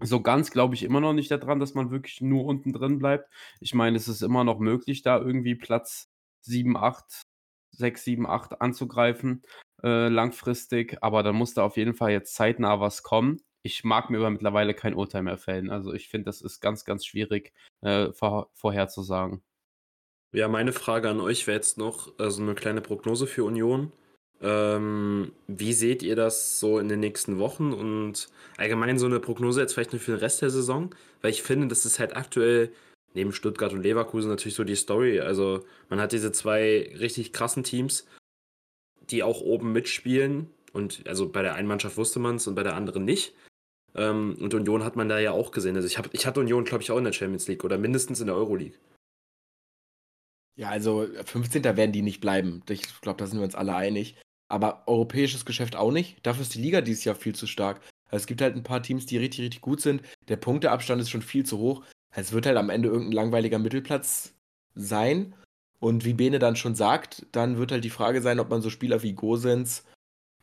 [0.00, 3.28] So ganz glaube ich immer noch nicht daran, dass man wirklich nur unten drin bleibt.
[3.60, 6.08] Ich meine, es ist immer noch möglich, da irgendwie Platz
[6.42, 7.22] 7, 8,
[7.72, 9.42] 6, 7, 8 anzugreifen,
[9.82, 10.98] äh, langfristig.
[11.02, 13.40] Aber da muss da auf jeden Fall jetzt zeitnah was kommen.
[13.62, 15.70] Ich mag mir aber mittlerweile kein Urteil mehr fällen.
[15.70, 19.42] Also ich finde, das ist ganz, ganz schwierig äh, vor, vorherzusagen.
[20.32, 23.92] Ja, meine Frage an euch wäre jetzt noch so also eine kleine Prognose für Union.
[24.42, 29.60] Ähm, wie seht ihr das so in den nächsten Wochen und allgemein so eine Prognose
[29.60, 30.94] jetzt vielleicht nur für den Rest der Saison?
[31.22, 32.70] Weil ich finde, das ist halt aktuell
[33.14, 35.20] neben Stuttgart und Leverkusen natürlich so die Story.
[35.20, 38.06] Also man hat diese zwei richtig krassen Teams,
[39.10, 40.50] die auch oben mitspielen.
[40.72, 43.34] Und also bei der einen Mannschaft wusste man es und bei der anderen nicht.
[43.94, 45.76] Ähm, und Union hat man da ja auch gesehen.
[45.76, 48.20] Also ich, hab, ich hatte Union, glaube ich, auch in der Champions League oder mindestens
[48.20, 48.76] in der Euroleague.
[50.56, 51.64] Ja, also 15.
[51.64, 52.62] werden die nicht bleiben.
[52.68, 54.16] Ich glaube, da sind wir uns alle einig.
[54.48, 56.24] Aber europäisches Geschäft auch nicht.
[56.24, 57.80] Dafür ist die Liga dieses Jahr viel zu stark.
[58.06, 60.02] Also es gibt halt ein paar Teams, die richtig, richtig gut sind.
[60.28, 61.82] Der Punkteabstand ist schon viel zu hoch.
[62.14, 64.34] Es wird halt am Ende irgendein langweiliger Mittelplatz
[64.74, 65.34] sein.
[65.80, 68.70] Und wie Bene dann schon sagt, dann wird halt die Frage sein, ob man so
[68.70, 69.84] Spieler wie Gosens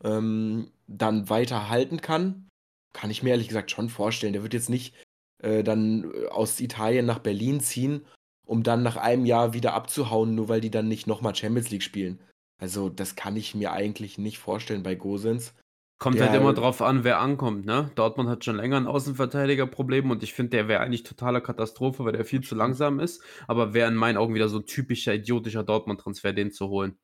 [0.03, 2.49] ähm, dann weiter halten kann.
[2.93, 4.33] Kann ich mir ehrlich gesagt schon vorstellen.
[4.33, 4.93] Der wird jetzt nicht
[5.41, 8.05] äh, dann äh, aus Italien nach Berlin ziehen,
[8.45, 11.83] um dann nach einem Jahr wieder abzuhauen, nur weil die dann nicht nochmal Champions League
[11.83, 12.19] spielen.
[12.59, 15.53] Also, das kann ich mir eigentlich nicht vorstellen bei Gosens.
[16.01, 17.91] Kommt der, halt immer drauf an, wer ankommt, ne?
[17.93, 22.13] Dortmund hat schon länger ein Außenverteidigerproblem und ich finde, der wäre eigentlich totale Katastrophe, weil
[22.13, 23.23] der viel zu langsam ist.
[23.47, 26.97] Aber wäre in meinen Augen wieder so ein typischer, idiotischer Dortmund-Transfer, den zu holen.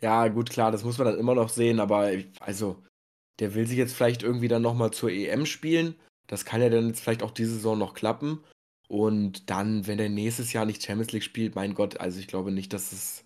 [0.00, 2.10] Ja, gut, klar, das muss man dann immer noch sehen, aber
[2.40, 2.82] also,
[3.40, 5.94] der will sich jetzt vielleicht irgendwie dann nochmal zur EM spielen.
[6.26, 8.42] Das kann ja dann jetzt vielleicht auch diese Saison noch klappen.
[8.92, 12.52] Und dann, wenn der nächstes Jahr nicht Champions League spielt, mein Gott, also ich glaube
[12.52, 13.24] nicht, dass es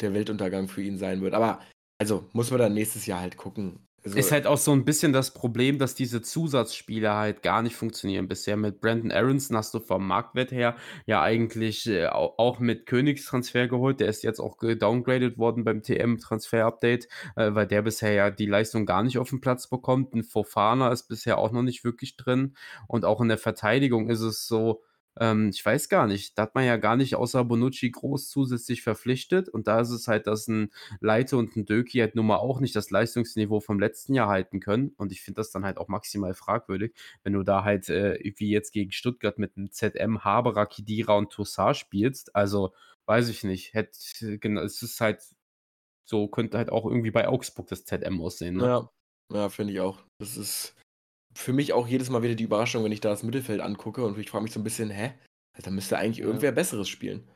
[0.00, 1.34] der Weltuntergang für ihn sein wird.
[1.34, 1.58] Aber
[2.00, 3.80] also muss man dann nächstes Jahr halt gucken.
[4.04, 7.74] Also, ist halt auch so ein bisschen das Problem, dass diese Zusatzspiele halt gar nicht
[7.74, 8.28] funktionieren.
[8.28, 13.66] Bisher mit Brandon Aronson hast du vom Marktwert her ja eigentlich äh, auch mit Königstransfer
[13.66, 13.98] geholt.
[13.98, 18.86] Der ist jetzt auch gedowngraded worden beim TM-Transfer-Update, äh, weil der bisher ja die Leistung
[18.86, 20.14] gar nicht auf den Platz bekommt.
[20.14, 22.54] Ein Fofana ist bisher auch noch nicht wirklich drin.
[22.86, 24.84] Und auch in der Verteidigung ist es so,
[25.20, 28.82] ähm, ich weiß gar nicht, da hat man ja gar nicht außer Bonucci groß zusätzlich
[28.82, 32.36] verpflichtet und da ist es halt, dass ein Leite und ein Döki halt nun mal
[32.36, 35.78] auch nicht das Leistungsniveau vom letzten Jahr halten können und ich finde das dann halt
[35.78, 40.24] auch maximal fragwürdig, wenn du da halt, äh, wie jetzt gegen Stuttgart mit einem ZM,
[40.24, 42.34] Haberer, Kidira und Toussaint spielst.
[42.34, 42.72] Also,
[43.06, 45.22] weiß ich nicht, hätte genau, es ist halt
[46.08, 48.66] so könnte halt auch irgendwie bei Augsburg das ZM aussehen, ne?
[48.66, 48.90] Ja,
[49.32, 49.98] ja, finde ich auch.
[50.18, 50.74] Das ist
[51.34, 54.18] für mich auch jedes Mal wieder die Überraschung, wenn ich da das Mittelfeld angucke und
[54.18, 55.14] ich frage mich so ein bisschen: „Hä?
[55.62, 56.24] Da müsste eigentlich Ja.
[56.24, 57.28] irgendwer Besseres spielen.“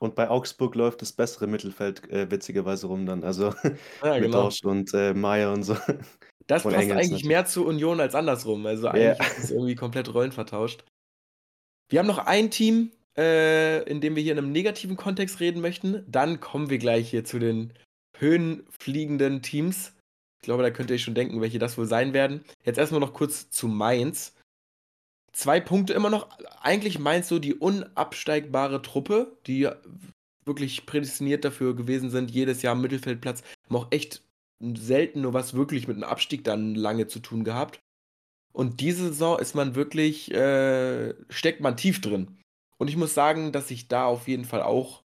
[0.00, 3.24] Und bei Augsburg läuft das bessere Mittelfeld, äh, witzigerweise rum dann.
[3.24, 3.52] Also,
[4.02, 4.48] Ja, mit genau.
[4.62, 5.76] Und, äh, Meier und so.
[6.48, 7.24] Das Und passt Engels eigentlich natürlich.
[7.24, 8.64] mehr zu Union als andersrum.
[8.66, 9.14] Also, Ja.
[9.14, 10.84] eigentlich ist es irgendwie komplett Rollen vertauscht.
[11.90, 15.60] Wir haben noch ein Team, äh, in dem wir hier in 'nem negativen Kontext reden
[15.62, 16.04] möchten.
[16.06, 17.72] Dann kommen wir gleich hier zu den
[18.18, 19.94] höhenfliegenden Teams.
[20.40, 22.44] Ich glaube, da könnt ihr schon denken, welche das wohl sein werden.
[22.64, 24.34] Jetzt erst mal noch kurz zu Mainz.
[25.32, 26.28] 2 Punkte immer noch.
[26.60, 29.68] Eigentlich Mainz so die unabsteigbare Truppe, die
[30.44, 33.42] wirklich prädestiniert dafür gewesen sind, jedes Jahr Mittelfeldplatz.
[33.66, 34.22] Haben auch echt
[34.60, 37.80] selten nur was wirklich mit 'nem Abstieg dann lange zu tun gehabt.
[38.52, 42.38] Und diese Saison ist man wirklich äh, steckt man tief drin.
[42.78, 45.04] Und ich muss sagen, dass ich da auf jeden Fall auch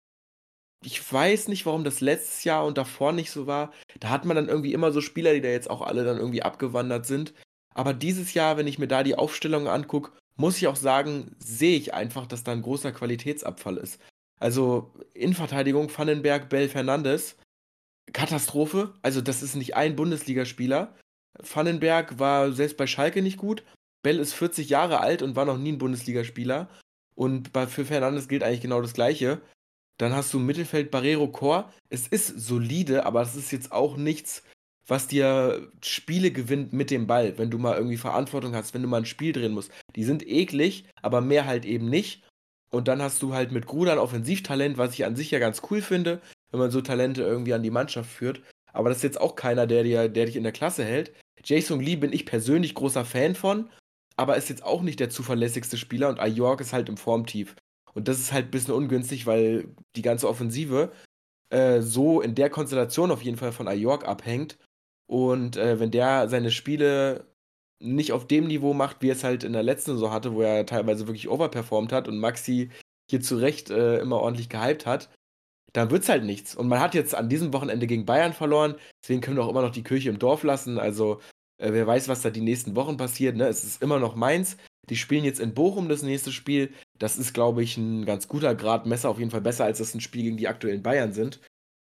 [0.83, 3.71] ich weiß nicht, warum das letztes Jahr und davor nicht so war.
[3.99, 6.43] Da hat man dann irgendwie immer so Spieler, die da jetzt auch alle dann irgendwie
[6.43, 7.33] abgewandert sind.
[7.75, 11.77] Aber dieses Jahr, wenn ich mir da die Aufstellung angucke, muss ich auch sagen, sehe
[11.77, 13.99] ich einfach, dass da 'n großer Qualitätsabfall ist.
[14.39, 17.37] Also, Innenverteidigung Vandenberg, Bell, Fernandes,
[18.13, 18.93] Katastrophe.
[19.03, 20.95] Also, das ist nicht ein Bundesligaspieler.
[21.39, 23.63] Vandenberg war selbst bei Schalke nicht gut.
[24.03, 26.69] Bell ist 40 Jahre alt und war noch nie 'n Bundesligaspieler.
[27.15, 29.41] Und für Fernandes gilt eigentlich genau das Gleiche.
[30.01, 31.71] Dann hast du im Mittelfeld Barrero, Chor.
[31.89, 34.41] Es ist solide, aber es ist jetzt auch nichts,
[34.87, 38.87] was dir Spiele gewinnt mit dem Ball, wenn du mal irgendwie Verantwortung hast, wenn du
[38.87, 39.69] mal 'n Spiel drehen musst.
[39.95, 42.23] Die sind eklig, aber mehr halt eben nicht.
[42.71, 45.61] Und dann hast du halt mit Gruda 'n Offensivtalent, was ich an sich ja ganz
[45.69, 48.41] cool finde, wenn man so Talente irgendwie an die Mannschaft führt.
[48.73, 51.13] Aber das ist jetzt auch keiner, der dir der dich in der Klasse hält.
[51.45, 53.69] Jae-Sung Lee bin ich persönlich großer Fan von,
[54.17, 57.55] aber ist jetzt auch nicht der zuverlässigste Spieler und Ajorg ist halt im Formtief.
[57.93, 60.91] Und das ist halt 'n bisschen ungünstig, weil die ganze Offensive,
[61.51, 64.57] äh, so in der Konstellation auf jeden Fall von Ajorg abhängt.
[65.07, 67.27] Und, äh, wenn der seine Spiele
[67.81, 70.65] nicht auf dem Niveau macht, wie er's halt in der letzten Saison hatte, wo er
[70.65, 72.69] teilweise wirklich overperformt hat und Maxi
[73.09, 75.09] hier zu Recht, äh, immer ordentlich gehypt hat,
[75.73, 76.55] dann wird's halt nichts.
[76.55, 79.61] Und man hat jetzt an diesem Wochenende gegen Bayern verloren, deswegen können wir auch immer
[79.63, 80.79] noch die Kirche im Dorf lassen.
[80.79, 81.21] Also,
[81.59, 83.47] äh, wer weiß, was da die nächsten Wochen passiert, ne?
[83.47, 84.57] Es ist immer noch Mainz.
[84.89, 86.73] Die spielen jetzt in Bochum das nächste Spiel.
[87.01, 90.01] Das ist, glaube ich, 'n ganz guter Gradmesser, auf jeden Fall besser, als das 'n
[90.01, 91.39] Spiel gegen die aktuellen Bayern sind.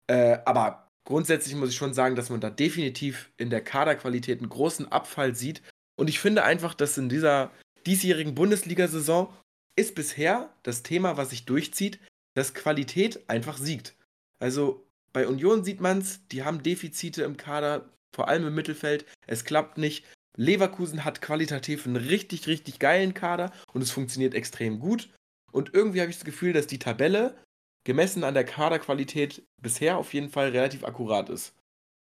[0.08, 4.48] Äh, aber grundsätzlich muss ich schon sagen, dass man da definitiv in der Kaderqualität 'n
[4.48, 5.62] großen Abfall sieht.
[5.96, 7.50] Und ich finde einfach, dass in dieser
[7.86, 9.32] diesjährigen Bundesliga-Saison
[9.76, 12.00] ist bisher das Thema, was sich durchzieht,
[12.34, 13.96] dass Qualität einfach siegt.
[14.40, 19.06] Also, bei Union sieht man's, die haben Defizite im Kader, vor allem im Mittelfeld.
[19.26, 20.04] Es klappt nicht.
[20.36, 25.10] Leverkusen hat qualitativ 'n richtig, richtig geilen Kader und es funktioniert extrem gut.
[25.52, 27.36] Und irgendwie habe ich das Gefühl, dass die Tabelle,
[27.84, 31.54] gemessen an der Kaderqualität, bisher auf jeden Fall relativ akkurat ist.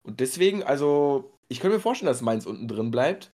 [0.03, 3.31] Und deswegen also, ich könnte mir vorstellen, dass Mainz unten drin bleibt.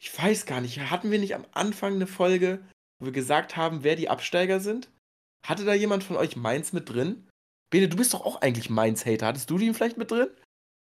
[0.00, 2.60] Ich weiß gar nicht, hatten wir nicht am Anfang 'ne Folge,
[2.98, 4.90] wo wir gesagt haben, wer die Absteiger sind?
[5.46, 7.28] Hatte da jemand von euch Mainz mit drin?
[7.70, 9.26] Bene, du bist doch auch eigentlich Mainz-Hater.
[9.26, 10.28] Hattest du die vielleicht mit drin?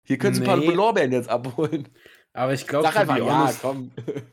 [0.08, 0.76] Hier könntest du 'n paar Ne.
[0.76, 1.90] Lorbeeren jetzt abholen.
[2.38, 3.92] Aber ich glaube, Sag einfach ja, komm.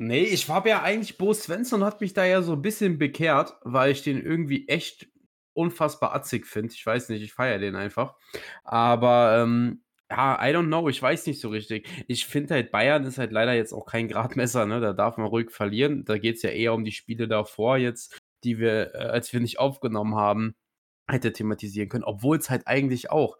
[0.00, 3.56] Ne, ich habe ja eigentlich Bo Svensson hat mich da ja so 'n bisschen bekehrt,
[3.62, 5.08] weil ich den irgendwie echt
[5.54, 6.72] unfassbar atzig finde.
[6.72, 8.14] Ich weiß nicht, ich feiere den einfach.
[8.62, 11.88] Aber, ähm, ja, I don't know, ich weiß nicht so richtig.
[12.06, 14.80] Ich finde halt, Bayern ist halt leider jetzt auch kein Gradmesser, ne?
[14.80, 16.04] Da darf man ruhig verlieren.
[16.04, 19.58] Da geht's ja eher um die Spiele davor jetzt, die wir, äh, als wir nicht
[19.58, 20.54] aufgenommen haben,
[21.10, 23.36] hätte thematisieren können, obwohl's halt eigentlich auch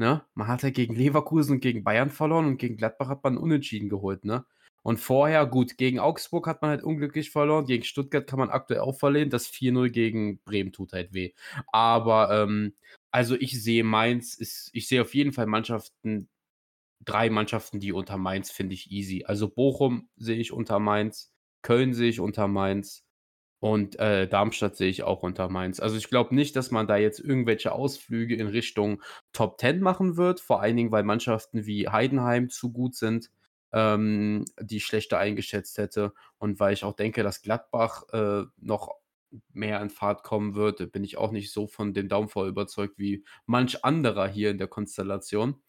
[0.00, 0.24] ne?
[0.34, 3.88] Man hat halt gegen Leverkusen und gegen Bayern verloren und gegen Gladbach hat man Unentschieden
[3.90, 4.46] geholt, ne?
[4.82, 8.80] Und vorher gut, gegen Augsburg hat man halt unglücklich verloren, gegen Stuttgart kann man aktuell
[8.80, 9.30] auch verlieren.
[9.30, 11.32] Das 4:0 gegen Bremen tut halt weh.
[11.72, 12.74] Aber, ähm,
[13.12, 16.28] also, ich sehe Mainz ist ich sehe auf jeden Fall Mannschaften
[17.04, 19.24] 3 Mannschaften, die unter Mainz finde ich easy.
[19.26, 21.32] Also, Bochum sehe ich unter Mainz,
[21.62, 23.04] Köln sehe ich unter Mainz
[23.60, 25.80] und, äh, Darmstadt sehe ich auch unter Mainz.
[25.80, 30.16] Also, ich glaube nicht, dass man da jetzt irgendwelche Ausflüge in Richtung Top 10 machen
[30.16, 33.30] wird, vor allen Dingen, weil Mannschaften wie Heidenheim zu gut sind,
[33.72, 38.90] ähm, die ich schlechter eingeschätzt hätte und weil ich auch denke, dass Gladbach, äh, noch
[39.52, 40.90] mehr in Fahrt kommen wird.
[40.92, 44.68] Bin ich auch nicht so von dem Downfall überzeugt wie manch anderer hier in der
[44.68, 45.62] Konstellation.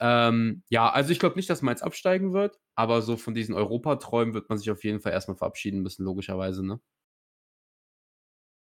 [0.00, 4.34] Ähm, ja, also, ich glaube nicht, dass Mainz absteigen wird, aber so von diesen Europaträumen
[4.34, 6.80] wird man sich auf jeden Fall erst mal verabschieden müssen, logischerweise, ne?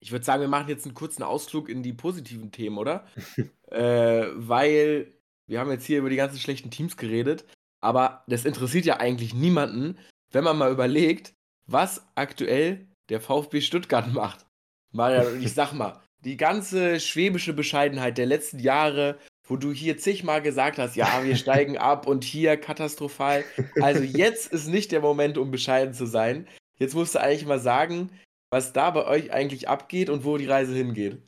[0.06, 3.08] Ich würde sagen, wir machen jetzt einen kurzen Ausflug in die positiven Themen, oder?
[3.72, 5.12] äh, weil
[5.48, 7.44] wir haben jetzt hier über die ganzen schlechten Teams geredet,
[7.80, 9.98] aber das interessiert ja eigentlich niemanden,
[10.30, 11.34] wenn man mal überlegt,
[11.66, 14.46] was aktuell der VfB Stuttgart macht.
[14.92, 20.40] Marian, ich sag mal, die ganze schwäbische Bescheidenheit der letzten Jahre, wo du hier zigmal
[20.40, 23.42] gesagt hast, ja, wir steigen ab und hier katastrophal.
[23.80, 26.46] Also jetzt ist nicht der Moment, um bescheiden zu sein.
[26.78, 28.12] Jetzt musst du eigentlich mal sagen,
[28.50, 31.20] was da bei euch eigentlich abgeht und wo die Reise hingeht.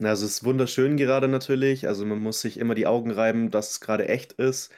[0.00, 1.86] Also es ist wunderschön gerade natürlich.
[1.86, 4.74] Also man muss sich immer die Augen reiben, dass es gerade echt ist.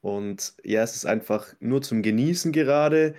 [0.00, 3.14] Und ja, es ist einfach nur zum Genießen gerade.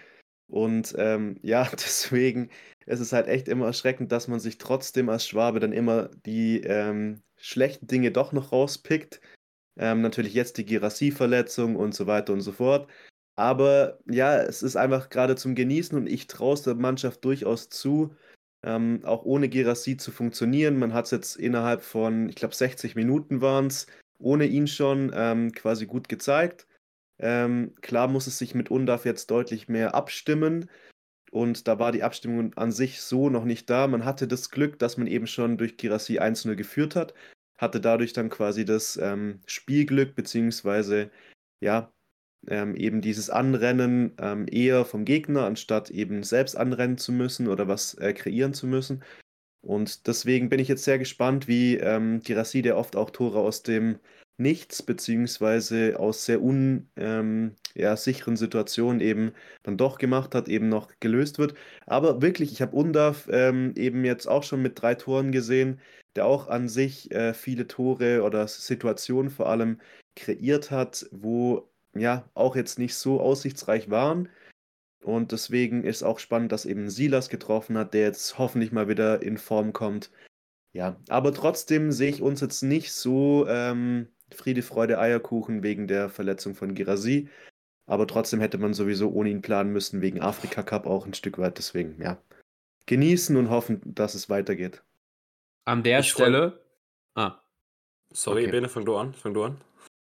[0.48, 2.50] Und ähm, ja, deswegen
[2.86, 6.62] ist es halt echt immer erschreckend, dass man sich trotzdem als Schwabe dann immer die
[6.62, 9.22] ähm, schlechten Dinge doch noch rauspickt.
[9.78, 12.90] Ähm, natürlich jetzt die Girassi-Verletzung und so weiter und so fort.
[13.36, 17.70] Aber ja, es ist einfach gerade zum Genießen und ich traue es der Mannschaft durchaus
[17.70, 18.16] zu,
[18.64, 20.78] ähm, auch ohne Gerassi zu funktionieren.
[20.78, 23.88] Man hat es jetzt innerhalb von, ich glaube, 60 Minuten waren es,
[24.20, 26.68] ohne ihn schon ähm, quasi gut gezeigt.
[27.20, 30.70] Ähm, klar muss es sich mit Undaf jetzt deutlich mehr abstimmen.
[31.32, 33.88] Und da war die Abstimmung an sich so noch nicht da.
[33.88, 37.16] Man hatte das Glück, dass man eben schon durch Girassi 1-0 geführt hat,
[37.58, 41.10] hatte dadurch dann quasi das ähm, Spielglück, beziehungsweise
[41.60, 41.92] ja,
[42.48, 47.68] ähm, eben dieses Anrennen ähm, eher vom Gegner, anstatt eben selbst anrennen zu müssen oder
[47.68, 49.04] was äh, kreieren zu müssen.
[49.62, 54.00] Und deswegen bin ich jetzt sehr gespannt, wie ähm, Girassi, oft auch Tore aus dem
[54.38, 60.90] Nichts, beziehungsweise aus sehr unsicheren ähm, ja, Situationen eben dann doch gemacht hat, eben noch
[61.00, 61.54] gelöst wird.
[61.86, 65.80] Aber wirklich, ich habe Undaf ähm, eben jetzt auch schon mit drei Toren gesehen,
[66.16, 69.80] der auch an sich äh, viele Tore oder Situationen vor allem
[70.16, 74.30] kreiert hat, wo ja, auch jetzt nicht so aussichtsreich waren.
[75.04, 79.22] Und deswegen ist auch spannend, dass eben Silas getroffen hat, der jetzt hoffentlich mal wieder
[79.22, 80.12] in Form kommt.
[80.72, 86.10] Ja, aber trotzdem sehe ich uns jetzt nicht so ähm, Friede, Freude, Eierkuchen wegen der
[86.10, 87.30] Verletzung von Girasi.
[87.86, 91.38] Aber trotzdem hätte man sowieso ohne ihn planen müssen, wegen Afrika Cup auch ein Stück
[91.38, 91.58] weit.
[91.58, 92.18] Deswegen, ja.
[92.86, 94.84] Genießen und hoffen, dass es weitergeht.
[95.66, 96.62] An der ich Stelle.
[97.16, 97.40] Ah.
[98.12, 98.52] Sorry, okay.
[98.52, 99.14] Bene, fang du an.
[99.14, 99.58] Fang du an.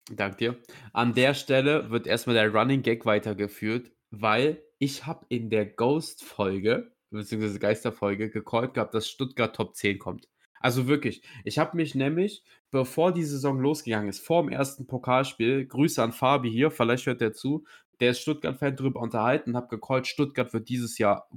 [0.10, 0.58] Dank dir.
[0.94, 6.92] An der Stelle wird erstmal der Running Gag weitergeführt, weil ich habe in der Ghost-Folge,
[7.10, 10.30] beziehungsweise Geister-Folge, gecallt gehabt, dass Stuttgart Top 10 kommt.
[10.60, 15.66] Also wirklich, ich habe mich nämlich, bevor die Saison losgegangen ist, vor dem ersten Pokalspiel,
[15.66, 17.66] Grüße an Fabi hier, vielleicht hört er zu,
[18.00, 21.30] der ist Stuttgart-Fan, drüber unterhalten, habe gecallt, Stuttgart wird dieses Jahr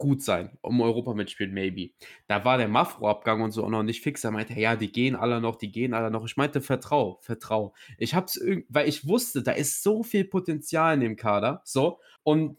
[0.00, 1.90] gut sein, um Europa mitspielen, maybe.
[2.26, 4.24] Da war der Mafro-Abgang und so auch noch nicht fix.
[4.24, 6.24] Er meinte, ja, die gehen alle noch, die gehen alle noch.
[6.24, 7.74] Ich meinte, vertrau, vertrau.
[7.98, 11.60] Ich hab's weil ich wusste, da ist so viel Potenzial in dem Kader.
[11.64, 12.00] So.
[12.22, 12.56] Und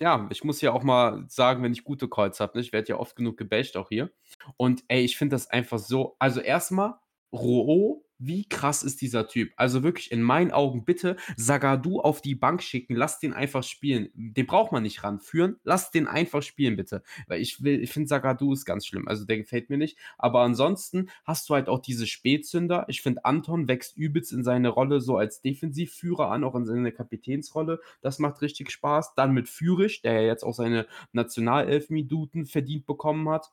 [0.00, 2.62] ja, ich muss ja auch mal sagen, wenn ich gute Calls habe, ne?
[2.62, 4.10] ich werde ja oft genug gebasht auch hier.
[4.56, 6.94] Und ey, ich finde das einfach so, also erstmal,
[7.32, 9.52] roh wie krass ist dieser Typ?
[9.56, 14.10] Also wirklich in meinen Augen bitte Sagadu auf die Bank schicken, lass den einfach spielen.
[14.14, 17.02] Den braucht man nicht ranführen, lass den einfach spielen bitte.
[17.26, 19.98] Weil ich will, ich finde Sagadu ist ganz schlimm, also der gefällt mir nicht.
[20.18, 22.84] Aber ansonsten hast du halt auch diese Spätzünder.
[22.88, 26.92] Ich finde Anton wächst übelst in seine Rolle so als Defensivführer an, auch in seine
[26.92, 27.80] Kapitänsrolle.
[28.00, 29.14] Das macht richtig Spaß.
[29.14, 33.50] Dann mit Führisch, der ja jetzt auch seine Nationalelf-Minuten verdient bekommen hat.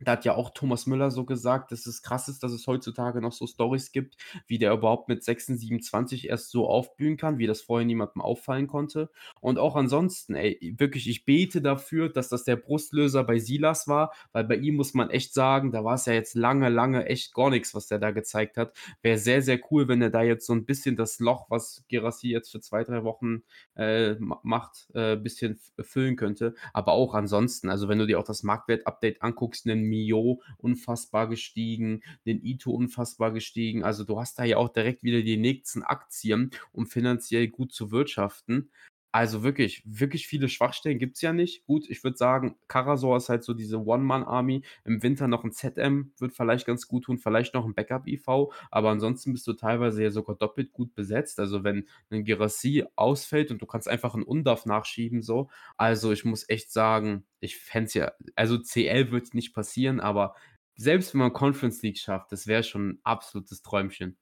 [0.00, 3.20] Da hat ja auch Thomas Müller so gesagt, dass es krass ist, dass es heutzutage
[3.20, 7.46] noch so Stories gibt, wie der überhaupt mit 26, 27 erst so aufblühen kann, wie
[7.46, 9.10] das vorher niemandem auffallen konnte.
[9.40, 14.12] Und auch ansonsten, ey, wirklich, ich bete dafür, dass das der Brustlöser bei Silas war,
[14.32, 17.34] weil bei ihm muss man echt sagen, da war es ja jetzt lange, lange echt
[17.34, 18.76] gar nichts, was der da gezeigt hat.
[19.02, 22.28] Wäre sehr, sehr cool, wenn er da jetzt so ein bisschen das Loch, was Gerassi
[22.28, 23.42] jetzt für zwei, drei Wochen
[23.76, 26.54] äh, macht, äh, bisschen füllen könnte.
[26.72, 32.02] Aber auch ansonsten, also wenn du dir auch das Marktwert-Update anguckst, einen Mio unfassbar gestiegen,
[32.26, 33.84] den Ito unfassbar gestiegen.
[33.84, 37.90] Also du hast da ja auch direkt wieder die nächsten Aktien, um finanziell gut zu
[37.90, 38.70] wirtschaften.
[39.16, 41.64] Also wirklich, wirklich viele Schwachstellen gibt es ja nicht.
[41.64, 44.62] Gut, ich würde sagen, Karasor ist halt so diese One-Man-Army.
[44.84, 48.90] Im Winter noch ein ZM wird vielleicht ganz gut tun, vielleicht noch ein Backup-IV, aber
[48.90, 51.40] ansonsten bist du teilweise ja sogar doppelt gut besetzt.
[51.40, 55.48] Also wenn ein Gerassi ausfällt und du kannst einfach einen Undaf nachschieben, so.
[55.78, 60.34] Also ich muss echt sagen, ich fände es ja, also CL wird nicht passieren, aber
[60.74, 64.18] selbst wenn man Conference League schafft, das wäre schon ein absolutes Träumchen.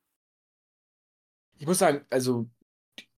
[1.56, 2.48] Ich muss sagen, also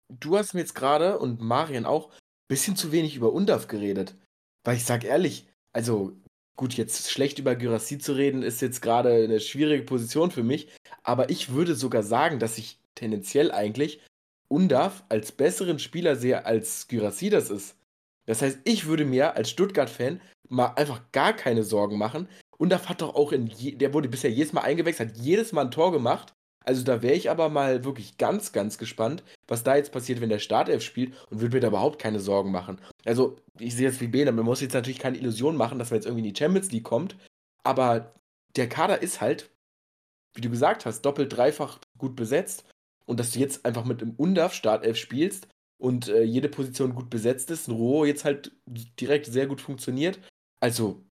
[0.10, 4.16] du hast mir jetzt gerade und Marian auch ein bisschen zu wenig über Undaf geredet.
[4.64, 6.14] Weil ich sag ehrlich, also
[6.56, 10.70] gut, jetzt schlecht über Gyrassi zu reden, ist jetzt gerade eine schwierige Position für mich.
[11.04, 14.02] Aber ich würde sogar sagen, dass ich tendenziell eigentlich
[14.48, 17.78] Undaf als besseren Spieler sehe, als Gyrassi das ist.
[18.26, 22.28] Das heißt, ich würde mir als Stuttgart-Fan mal einfach gar keine Sorgen machen,
[22.58, 25.66] Undaf hat doch auch in, je, der wurde bisher jedes Mal eingewechselt, hat jedes Mal
[25.66, 26.34] ein Tor gemacht.
[26.66, 30.30] Also da wäre ich aber mal wirklich ganz, ganz gespannt, was da jetzt passiert, wenn
[30.30, 32.82] der Startelf spielt und würde mir da überhaupt keine Sorgen machen.
[33.06, 35.98] Also ich sehe jetzt wie Bene, man muss jetzt natürlich keine Illusion machen, dass man
[35.98, 37.16] jetzt irgendwie in die Champions League kommt,
[37.64, 38.16] aber
[38.56, 39.52] der Kader ist halt,
[40.34, 42.66] wie du gesagt hast, doppelt, dreifach gut besetzt
[43.06, 45.48] und dass du jetzt einfach mit einem Undaf Startelf spielst
[45.78, 48.52] und äh, jede Position gut besetzt ist, ein Roh jetzt halt
[49.00, 50.20] direkt sehr gut funktioniert.
[50.60, 51.04] Also,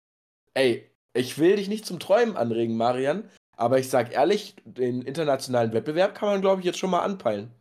[0.53, 5.73] ey, ich will dich nicht zum Träumen anregen, Marian, aber ich sag ehrlich, den internationalen
[5.73, 7.51] Wettbewerb kann man, glaube ich, jetzt schon mal anpeilen.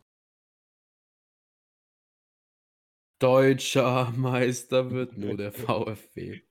[3.19, 6.43] Deutscher Meister wird nur der VfB.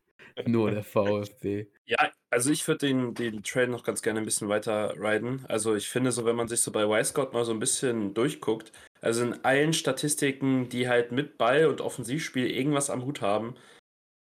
[0.48, 1.68] Nur der VfB.
[1.86, 5.44] Ja, also ich würde den, den Trail noch ganz gerne ein bisschen weiter riden.
[5.50, 8.72] Also ich finde so, wenn man sich so bei Y-Scout mal so ein bisschen durchguckt,
[9.02, 13.56] also in allen Statistiken, die halt mit Ball und Offensivspiel irgendwas am Hut haben,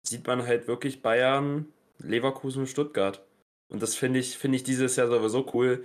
[0.06, 1.66] sieht man halt wirklich Bayern,
[1.98, 3.28] Leverkusen und Stuttgart.
[3.68, 5.84] Und das finde ich, finde ich dieses Jahr sowieso cool,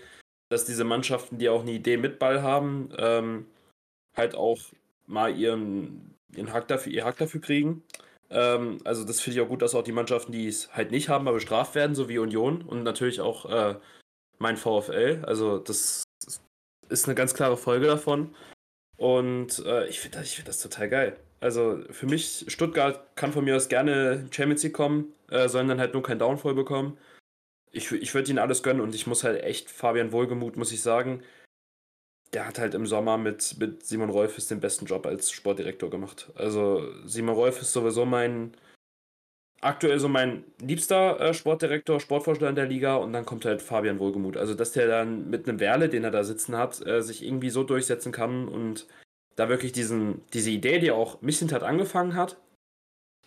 [0.49, 3.45] dass diese Mannschaften, die auch eine Idee mit Ball haben, ähm,
[4.15, 4.59] halt auch
[5.07, 7.83] mal ihren, ihren Hack dafür, ihr Hack dafür kriegen.
[8.29, 11.09] Ähm, also das finde ich auch gut, dass auch die Mannschaften, die es halt nicht
[11.09, 13.75] haben, mal bestraft werden, so wie Union und natürlich auch äh,
[14.39, 15.23] mein VfL.
[15.25, 16.03] Also das
[16.89, 18.35] ist eine ganz klare Folge davon.
[18.97, 21.17] Und äh, ich finde das, find das total geil.
[21.41, 25.79] Also für mich, Stuttgart kann von mir aus gerne Champions League kommen, äh, sollen dann
[25.79, 26.97] halt nur kein Downfall bekommen
[27.73, 30.81] ich, ich würde ihnen alles gönnen und ich muss halt echt, Fabian Wohlgemuth, muss ich
[30.81, 31.23] sagen,
[32.31, 36.31] der hat halt im Sommer mit, mit Simon Rolfes den besten Job als Sportdirektor gemacht.
[36.35, 38.55] Also Simon Rolf ist sowieso mein,
[39.61, 44.37] aktuell so mein liebster äh, Sportdirektor, Sportvorstand der Liga und dann kommt halt Fabian Wohlgemuth.
[44.37, 47.49] Also dass der dann mit einem Werle, den er da sitzen hat, äh, sich irgendwie
[47.49, 48.87] so durchsetzen kann und
[49.35, 52.37] da wirklich diesen, diese Idee, die auch Missintat angefangen hat,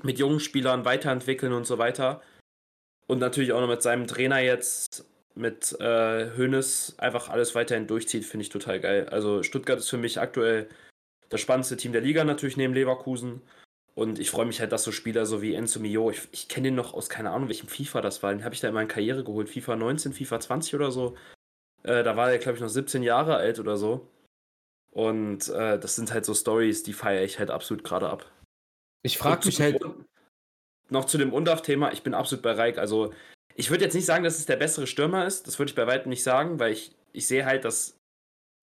[0.02, 2.22] mit jungen Spielern weiterentwickeln und so weiter,
[3.06, 5.04] und natürlich auch noch mit seinem Trainer jetzt,
[5.34, 6.28] mit äh,
[6.98, 9.08] einfach alles weiterhin durchzieht, finde ich total geil.
[9.10, 10.68] Also Stuttgart ist für mich aktuell
[11.28, 13.42] das spannendste Team der Liga, natürlich neben Leverkusen.
[13.94, 16.68] Und ich freue mich halt, dass so Spieler so wie Enzo Mio, ich, ich kenne
[16.68, 18.32] den noch aus keine Ahnung, welchem FIFA das war.
[18.32, 19.48] Den habe ich da in meiner Karriere geholt.
[19.48, 21.16] FIFA 19, FIFA 20 oder so.
[21.82, 24.08] Äh, da war er, glaube ich, noch 17 Jahre alt oder so.
[24.90, 28.30] Und äh, das sind halt so Stories, die feiere ich halt absolut gerade ab.
[29.02, 29.82] Ich frage mich halt
[30.90, 32.78] noch zu dem Undaf-Thema, ich bin absolut bei Reik.
[32.78, 33.12] Also,
[33.54, 35.46] ich würde jetzt nicht sagen, dass es der bessere Stürmer ist.
[35.46, 37.98] Das würde ich bei weitem nicht sagen, weil ich, ich sehe halt, dass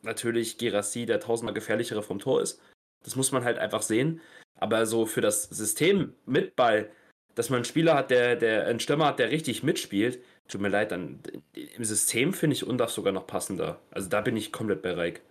[0.03, 2.61] natürlich Gerassi der tausendmal gefährlichere vom Tor ist.
[3.03, 4.21] Das muss man halt einfach sehen.
[4.59, 6.89] Aber so für das System mit Ball,
[7.35, 10.69] dass man einen Spieler hat, der, der einen Stürmer hat, der richtig mitspielt, tut mir
[10.69, 11.19] leid, dann
[11.53, 13.79] im System finde ich Undaf sogar noch passender.
[13.91, 15.21] Also da bin ich komplett bei Reik.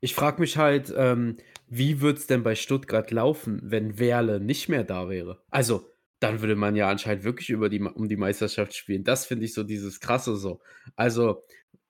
[0.00, 1.36] Ich frage mich halt, ähm,
[1.68, 5.42] wie würde es denn bei Stuttgart laufen, wenn Werle nicht mehr da wäre?
[5.50, 5.90] Also,
[6.20, 9.04] dann würde man ja anscheinend wirklich über die, um die Meisterschaft spielen.
[9.04, 10.60] Das finde ich so dieses Krasse so.
[10.96, 11.44] Also,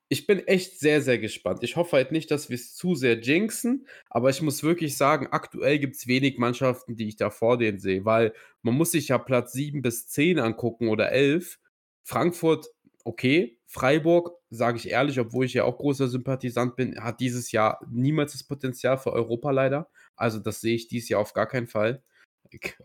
[0.09, 1.63] ich bin echt sehr, sehr gespannt.
[1.63, 5.29] Ich hoffe halt nicht, dass wir es zu sehr jinxen, aber ich muss wirklich sagen,
[5.31, 8.33] aktuell gibt es wenig Mannschaften, die ich da vor denen sehe, weil
[8.63, 11.59] man muss sich ja Platz 7 bis 10 angucken oder 11.
[12.05, 12.67] Frankfurt,
[13.05, 17.81] okay, Freiburg, sage ich ehrlich, obwohl ich ja auch großer Sympathisant bin, hat dieses Jahr
[17.91, 19.91] niemals das Potenzial für Europa leider.
[20.17, 22.03] Also das sehe ich dieses Jahr auf gar keinen Fall.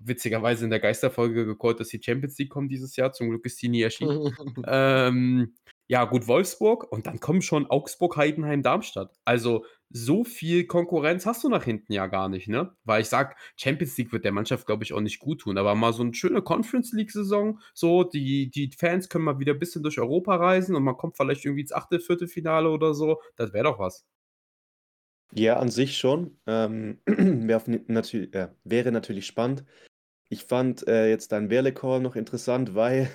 [0.02, 3.14] Witzigerweise in der Geisterfolge gecallt, dass die Champions League kommt dieses Jahr.
[3.14, 4.36] Zum Glück ist die nie erschienen.
[4.68, 5.56] ähm,
[5.88, 9.16] ja, gut, Wolfsburg und dann kommen schon Augsburg, Heidenheim, Darmstadt.
[9.24, 9.66] Also
[9.96, 12.76] so viel Konkurrenz hast du nach hinten ja gar nicht, ne?
[12.84, 15.58] Weil ich sag, Champions League wird der Mannschaft, glaube ich, auch nicht gut tun.
[15.60, 19.60] Aber mal so eine schöne Conference League-Saison, so, die, die Fans können mal wieder ein
[19.60, 23.22] bisschen durch Europa reisen und man kommt vielleicht irgendwie ins achte, vierte Finale oder so.
[23.36, 24.04] Das wäre doch was.
[25.32, 26.40] Ja, an sich schon.
[26.48, 27.00] Ähm,
[27.88, 29.64] natürlich, äh, wäre natürlich spannend.
[30.30, 33.10] Ich fand äh, jetzt dein Werle-Call noch interessant, weil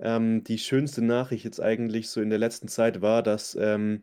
[0.00, 4.02] ähm, die schönste Nachricht jetzt eigentlich so in der letzten Zeit war, dass, ähm,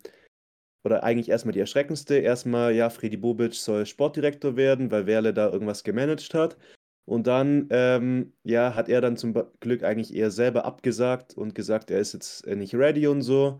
[0.84, 5.50] oder eigentlich erstmal die erschreckendste, erstmal, ja, Freddy Bobic soll Sportdirektor werden, weil Werle da
[5.50, 6.58] irgendwas gemanagt hat.
[7.06, 11.92] Und dann, ähm, ja, hat er dann zum Glück eigentlich eher selber abgesagt und gesagt,
[11.92, 13.60] er ist jetzt äh, nicht ready und so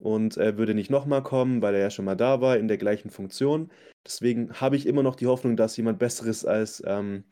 [0.00, 2.78] und er würde nicht nochmal kommen, weil er ja schon mal da war in der
[2.78, 3.70] gleichen Funktion.
[4.04, 7.24] Deswegen habe ich immer noch die Hoffnung, dass jemand Besseres als ähm,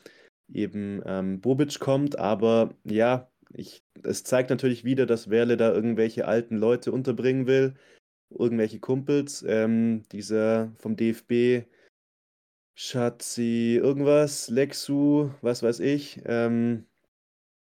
[0.53, 2.19] eben ähm, Bobic kommt.
[2.19, 7.75] Aber ja, ich, es zeigt natürlich wieder, dass Werle da irgendwelche alten Leute unterbringen will,
[8.31, 9.45] irgendwelche Kumpels.
[9.47, 11.67] Ähm, dieser vom DFB,
[12.75, 16.87] Schatzi, irgendwas, Lexu, was weiß ich, ähm,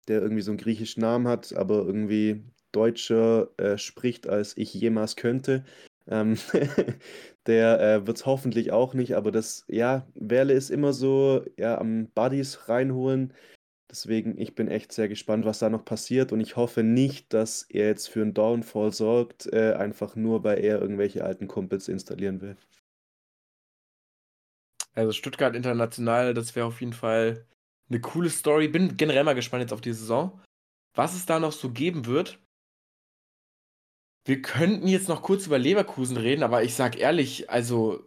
[0.08, 2.44] der irgendwie so einen griechischen Namen hat, aber irgendwie
[2.74, 5.64] deutscher äh, spricht, als ich jemals könnte.
[6.08, 6.38] Ähm,
[7.48, 11.78] der äh, wird es hoffentlich auch nicht, aber das, ja, Werle ist immer so, ja,
[11.78, 13.34] am Buddies reinholen
[13.96, 17.62] Deswegen, ich bin echt sehr gespannt, was da noch passiert und ich hoffe nicht, dass
[17.62, 22.42] er jetzt für einen Downfall sorgt, äh, einfach nur, weil er irgendwelche alten Kumpels installieren
[22.42, 22.58] will.
[24.96, 27.46] Also Stuttgart international, das wäre auf jeden Fall
[27.88, 28.68] eine coole Story.
[28.68, 30.42] Bin generell mal gespannt jetzt auf die Saison,
[30.94, 32.38] was es da noch so geben wird.
[34.26, 38.04] Wir könnten jetzt noch kurz über Leverkusen reden, aber ich sag ehrlich, also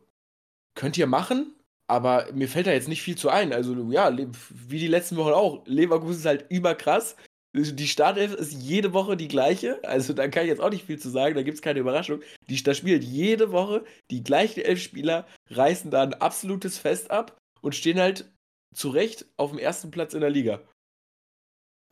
[0.75, 1.55] könnt ihr machen,
[1.89, 3.53] aber mir fällt da jetzt nicht viel zu ein.
[3.53, 4.15] Also ja,
[4.51, 5.67] wie die letzten Wochen auch.
[5.67, 7.17] Leverkusen ist halt überkrass.
[7.57, 9.83] Die Startelf ist jede Woche die gleiche.
[9.83, 11.35] Also da kann ich jetzt auch nicht viel zu sagen.
[11.35, 12.21] Da gibt es keine Überraschung.
[12.49, 17.39] Die, da spielt jede Woche die gleichen elf Spieler, reißen da ein absolutes Fest ab
[17.63, 18.31] und stehen halt
[18.75, 20.61] zu Recht auf dem ersten Platz in der Liga.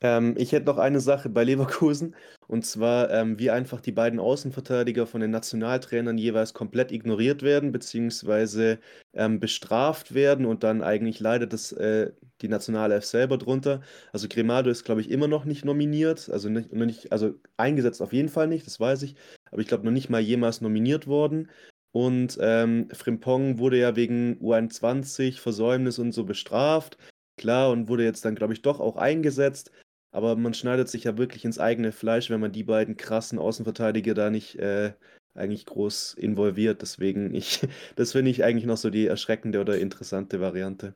[0.03, 2.15] Ähm, ich hätte noch eine Sache bei Leverkusen,
[2.49, 7.73] und zwar, ähm, wie einfach die beiden Außenverteidiger von den Nationaltrainern jeweils komplett ignoriert werden,
[7.73, 8.79] beziehungsweise
[9.15, 13.81] ähm, bestraft werden und dann eigentlich leidet das, äh, die Nationalelf selber drunter.
[14.13, 18.13] Also Gremado ist, glaube ich, immer noch nicht nominiert, also nicht, nicht, also eingesetzt auf
[18.13, 19.17] jeden Fall nicht, das weiß ich,
[19.51, 21.51] aber ich glaube noch nicht mal jemals nominiert worden.
[21.93, 26.99] Und ähm, Frimpong wurde ja wegen U21, Versäumnis und so bestraft.
[27.39, 29.71] Klar, und wurde jetzt dann, glaube ich, doch auch eingesetzt.
[30.17, 34.15] Aber man schneidet sich ja wirklich ins eigene Fleisch, wenn man die beiden krassen Außenverteidiger
[34.15, 34.95] da nicht äh,
[35.35, 36.81] eigentlich groß involviert.
[36.81, 40.95] Deswegen, ich, das finde ich eigentlich noch so die erschreckende oder interessante Variante.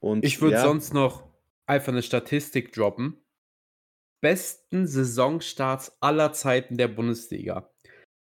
[0.00, 1.28] Und ich würde ja, sonst noch
[1.66, 3.16] einfach eine Statistik droppen.
[4.20, 7.70] Besten Saisonstarts aller Zeiten der Bundesliga.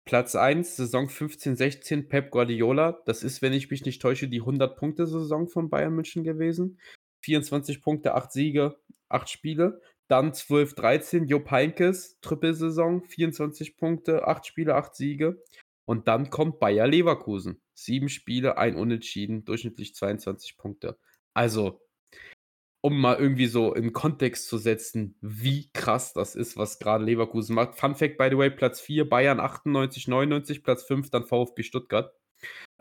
[0.06, 3.02] Platz 1, Saison 15-16, Pep Guardiola.
[3.08, 6.80] Das ist, wenn ich mich nicht täusche, die 100-Punkte-Saison von Bayern München gewesen.
[7.24, 8.78] 24 Punkte, 8 Siege,
[9.10, 9.82] 8 Spiele.
[10.08, 15.43] Dann 12, 13, Jupp Heynckes, Trippelsaison, 24 Punkte, 8 Spiele, 8 Siege.
[15.86, 17.62] Und dann kommt Bayer Leverkusen.
[17.74, 20.97] 7 Spiele, ein Unentschieden, durchschnittlich 22 Punkte.
[21.34, 21.82] Also,
[22.82, 27.55] um mal irgendwie so in Kontext zu setzen, wie krass das ist, was gerade Leverkusen
[27.55, 27.76] macht.
[27.76, 32.14] Fun Fact, by the way, Platz 4, Bayern 98, 99, Platz 5, dann VfB Stuttgart.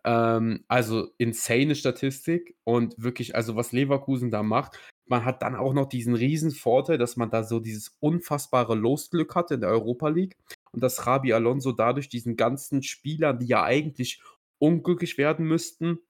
[0.05, 5.73] Ähm, also insane Statistik und wirklich, also was Leverkusen da macht, man hat dann auch
[5.73, 10.09] noch diesen riesen Vorteil, dass man da so dieses unfassbare Losglück hatte in der Europa
[10.09, 10.37] League
[10.73, 14.21] und dass Rabi Alonso dadurch diesen ganzen Spielern, die ja eigentlich
[14.59, 16.01] unglücklich werden müssten,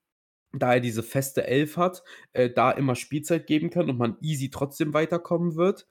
[0.52, 4.50] da er diese feste Elf hat, äh, da immer Spielzeit geben kann und man easy
[4.50, 5.86] trotzdem weiterkommen wird.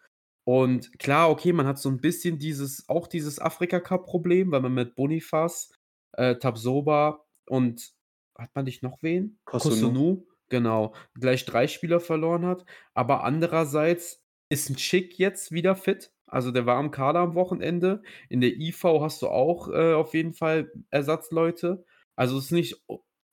[0.47, 4.95] Und klar, okay, man hat so ein bisschen dieses, auch dieses Afrika-Cup-Problem, weil man mit
[4.95, 5.74] Bonifaz,
[6.14, 7.93] äh, Tabsoba und
[8.38, 9.39] hat man nicht noch wen?
[9.45, 9.76] Kosunu.
[9.76, 12.65] Kosunu Genau, gleich drei Spieler verloren hat.
[12.93, 16.11] Aber andererseits ist ein Schick jetzt wieder fit.
[16.27, 18.01] Also der war im Kader am Wochenende.
[18.29, 21.85] In der IV hast du auch äh, auf jeden Fall Ersatzleute.
[22.15, 22.85] Also es ist nicht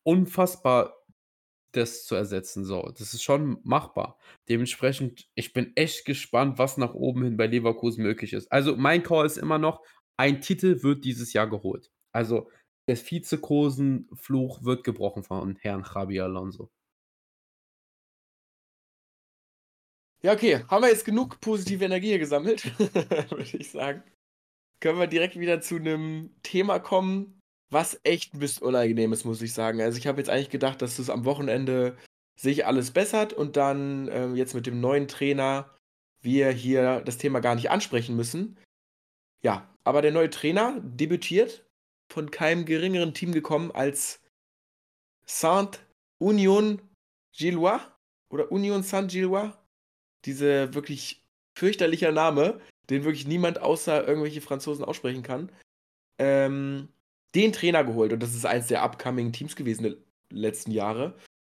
[0.04, 0.94] unfassbar,
[1.72, 2.64] das zu ersetzen.
[2.64, 4.18] So, das ist schon machbar.
[4.48, 8.50] Dementsprechend, ich bin echt gespannt, was nach oben hin bei Leverkusen möglich ist.
[8.52, 9.82] Also mein Call ist immer noch,
[10.16, 11.90] ein Titel wird dieses Jahr geholt.
[12.12, 12.50] Also
[12.88, 16.70] der Vizekosen-Fluch wird gebrochen von Herrn Javi Alonso.
[20.24, 20.64] Ja, okay.
[20.68, 24.02] Haben wir jetzt genug positive Energie hier gesammelt, würde ich sagen.
[24.80, 29.42] Können wir direkt wieder zu einem Thema kommen, was echt ein bisschen unangenehm ist, muss
[29.42, 29.80] ich sagen.
[29.80, 31.96] Also ich habe jetzt eigentlich gedacht, dass das am Wochenende
[32.40, 35.76] sich alles bessert und dann äh, jetzt mit dem neuen Trainer
[36.22, 38.58] wir hier das Thema gar nicht ansprechen müssen.
[39.42, 41.66] Ja, aber der neue Trainer debütiert
[42.12, 44.20] von keinem geringeren Team gekommen als
[45.26, 46.80] Saint-Union
[47.36, 47.80] Gillois
[48.30, 49.52] oder Union Saint-Gillois
[50.24, 51.22] diese wirklich
[51.58, 52.60] fürchterlicher Name,
[52.90, 55.50] den wirklich niemand außer irgendwelche Franzosen aussprechen kann,
[56.18, 56.88] ähm,
[57.34, 58.12] den Trainer geholt.
[58.12, 59.94] Und das ist eins der upcoming Teams gewesen der
[60.30, 61.14] letzten Jahre.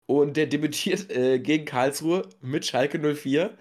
[0.07, 3.57] Und der debütiert äh, gegen Karlsruhe mit Schalke 04.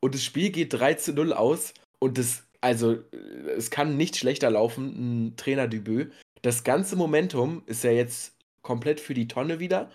[0.00, 1.74] Und das Spiel geht 3 zu 0 aus.
[1.98, 6.12] Und das, also, äh, es kann nicht schlechter laufen, ein Trainerdebüt.
[6.42, 9.90] Das ganze Momentum ist ja jetzt komplett für die Tonne wieder.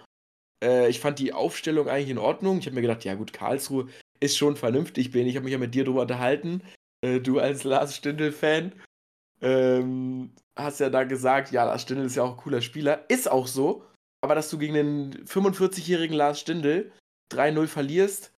[0.64, 2.60] Äh, ich fand die Aufstellung eigentlich in Ordnung.
[2.60, 3.90] Ich habe mir gedacht, ja gut, Karlsruhe
[4.20, 5.28] ist schon vernünftig bin.
[5.28, 6.62] Ich habe mich ja mit dir drüber unterhalten.
[7.02, 8.74] Äh, du als Lars Stindl-Fan
[9.42, 13.10] ähm, hast ja da gesagt, ja, Lars Stindl ist ja auch ein cooler Spieler.
[13.10, 13.86] Ist auch so.
[14.22, 16.92] Aber dass du gegen den 45-jährigen Lars Stindl
[17.32, 18.34] 3-0 verlierst,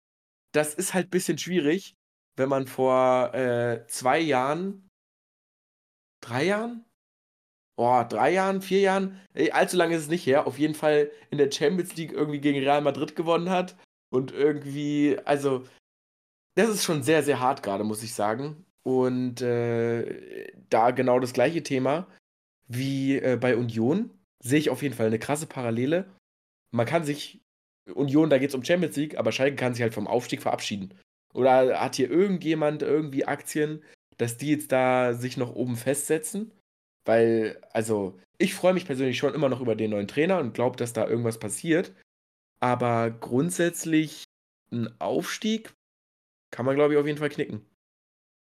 [0.52, 1.94] das ist halt ein bisschen schwierig,
[2.36, 4.88] wenn man vor äh, zwei Jahren,
[6.22, 6.84] drei Jahren?
[7.78, 11.10] Oh, drei Jahren, vier Jahren, ey, allzu lange ist es nicht her, auf jeden Fall
[11.30, 13.74] in der Champions League irgendwie gegen Real Madrid gewonnen hat
[14.10, 15.64] und irgendwie, also,
[16.56, 18.64] das ist schon sehr, sehr hart gerade, muss ich sagen.
[18.82, 22.06] Und äh, da genau das gleiche Thema
[22.70, 24.10] wie äh, bei Union
[24.42, 26.08] sehe ich auf jeden Fall eine krasse Parallele.
[26.70, 27.42] Man kann sich,
[27.92, 30.94] Union, da geht es um Champions League, aber Schalke kann sich halt vom Aufstieg verabschieden.
[31.34, 33.82] Oder hat hier irgendjemand irgendwie Aktien,
[34.18, 36.52] dass die jetzt da sich noch oben festsetzen?
[37.04, 40.76] Weil, also, ich freue mich persönlich schon immer noch über den neuen Trainer und glaube,
[40.76, 41.92] dass da irgendwas passiert.
[42.60, 44.24] Aber grundsätzlich
[44.72, 45.74] ein Aufstieg
[46.52, 47.66] kann man, glaube ich, auf jeden Fall knicken.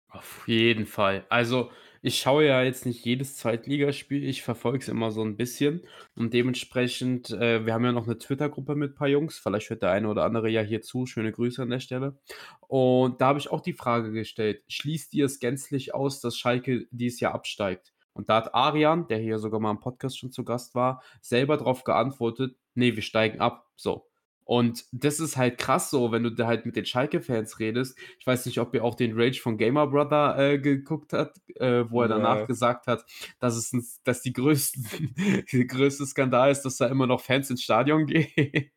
[0.10, 1.26] Auf jeden Fall.
[1.30, 1.70] Also,
[2.02, 5.82] ich schaue ja jetzt nicht jedes Zweitligaspiel, ich verfolge es immer so ein bisschen
[6.16, 9.82] und dementsprechend äh, wir haben ja noch eine Twitter-Gruppe mit ein paar Jungs, vielleicht hört
[9.84, 11.06] der eine oder andere ja hier zu.
[11.08, 12.20] Schöne Grüße an der Stelle.
[12.68, 16.86] Und da habe ich auch die Frage gestellt: „Schließt ihr es gänzlich aus, dass Schalke
[16.92, 20.44] dieses Jahr absteigt?“ Und da hat Arian, der hier sogar mal im Podcast schon zu
[20.44, 24.08] Gast war, selber darauf geantwortet: „Ne, wir steigen ab“, so.
[24.48, 27.98] Und das ist halt krass so, wenn du da halt mit den Schalke-Fans redest.
[28.20, 31.90] Ich weiß nicht, ob ihr auch den Rage von Gamer Brother äh, geguckt habt, äh,
[31.92, 32.48] wo er danach Ja.
[32.48, 33.06] gesagt hat,
[33.40, 34.86] dass es 'n dass die größten
[35.52, 38.72] der größte Skandal ist, dass da immer noch Fans ins Stadion gehen.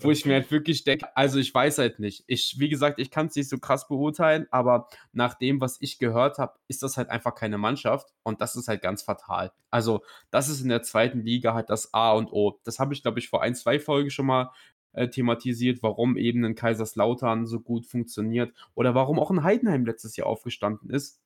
[0.00, 2.24] Wo ich mir halt wirklich denke also, ich weiß halt nicht.
[2.26, 5.98] Ich wie gesagt, ich kann es nicht so krass beurteilen, aber nach dem, was ich
[5.98, 9.52] gehört habe, ist das halt einfach keine Mannschaft und das ist halt ganz fatal.
[9.70, 12.60] Also, das ist in der zweiten Liga halt das A und O.
[12.64, 14.50] Das habe ich, glaube ich, vor ein 2 Folgen schon mal
[14.92, 20.16] äh, thematisiert, warum eben ein Kaiserslautern so gut funktioniert oder warum auch ein Heidenheim letztes
[20.16, 21.20] Jahr aufgestanden ist,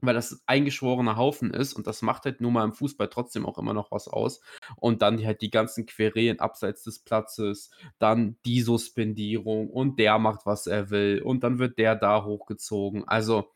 [0.00, 3.46] weil das ein eingeschworener Haufen ist und das macht halt nun mal im Fußball trotzdem
[3.46, 4.40] auch immer noch was aus.
[4.76, 10.44] Und dann halt die ganzen Querelen abseits des Platzes, dann die Suspendierung und der macht,
[10.46, 13.04] was er will und dann wird der da hochgezogen.
[13.08, 13.50] Also,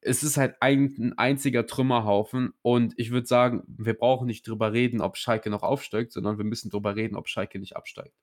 [0.00, 4.72] es ist halt ein 'n einziger Trümmerhaufen und ich würde sagen, wir brauchen nicht drüber
[4.72, 8.14] reden, ob Schalke noch aufsteigt, sondern wir müssen drüber reden, ob Schalke nicht absteigt.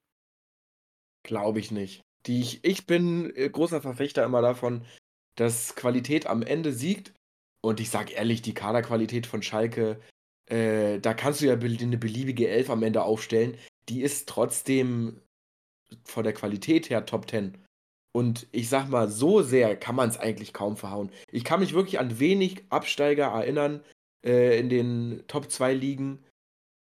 [1.24, 2.02] Glaube ich nicht.
[2.26, 4.84] Die ich ich bin, äh, großer Verfechter immer davon,
[5.36, 7.12] dass Qualität am Ende siegt.
[7.62, 10.00] Und ich sage ehrlich, die Kaderqualität von Schalke,
[10.50, 13.56] äh, da kannst du ja bel 'ne beliebige Elf am Ende aufstellen.
[13.88, 15.20] Die ist trotzdem
[16.04, 17.58] von der Qualität her Top 10.
[18.12, 21.10] Und ich sage mal, so sehr kann man es eigentlich kaum verhauen.
[21.32, 23.82] Ich kann mich wirklich an wenig Absteiger erinnern,
[24.26, 26.24] äh, in den Top 2 Ligen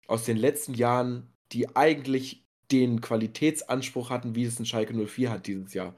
[0.08, 5.48] aus den letzten Jahren, die eigentlich den Qualitätsanspruch hatten, wie es 'n Schalke 04 hat
[5.48, 5.96] dieses Jahr.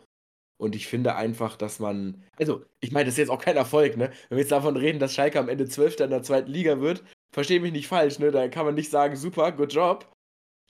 [0.57, 3.97] Und ich finde einfach, dass man also, ich meine, das ist jetzt auch kein Erfolg,
[3.97, 4.11] ne?
[4.29, 7.03] Wenn wir jetzt davon reden, dass Schalke am Ende Zwölfter in der zweiten Liga wird,
[7.33, 8.31] verstehe mich nicht falsch, ne?
[8.31, 10.11] Da kann man nicht sagen: „Super, good job.“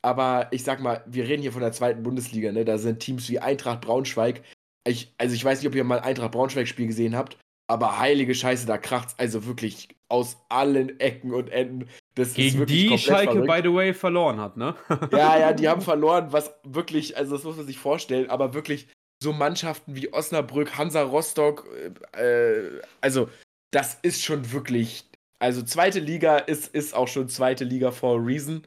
[0.04, 2.66] Aber ich sage mal, wir reden hier von der zweiten Bundesliga, ne?
[2.66, 4.43] Da sind Teams wie Eintracht Braunschweig.
[4.88, 7.38] Ich also, ich weiß nicht, ob ihr mal Eintracht Braunschweig-Spiel gesehen habt,
[7.68, 11.89] aber heilige Scheiße, da kracht's also wirklich aus allen Ecken und Enden.
[12.16, 13.47] Das Gegen die Schalke, verrückt.
[13.47, 14.76] by the way, verloren hat, ne?
[15.11, 18.88] Ja, ja, die haben verloren, was wirklich also, das muss man sich vorstellen, aber wirklich
[19.22, 21.68] so Mannschaften wie Osnabrück, Hansa Rostock,
[22.13, 23.30] äh, also,
[23.72, 25.05] das ist schon wirklich
[25.39, 28.63] also, zweite Liga ist ist auch schon zweite Liga for a reason.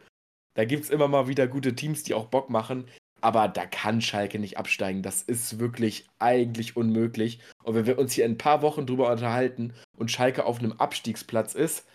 [0.54, 2.84] Da gibt's immer mal wieder gute Teams, die auch Bock machen,
[3.22, 5.02] aber da kann Schalke nicht absteigen.
[5.02, 7.40] Das ist wirklich eigentlich unmöglich.
[7.64, 10.72] Und wenn wir uns hier in 'n paar Wochen drüber unterhalten und Schalke auf 'nem
[10.72, 11.86] Abstiegsplatz ist,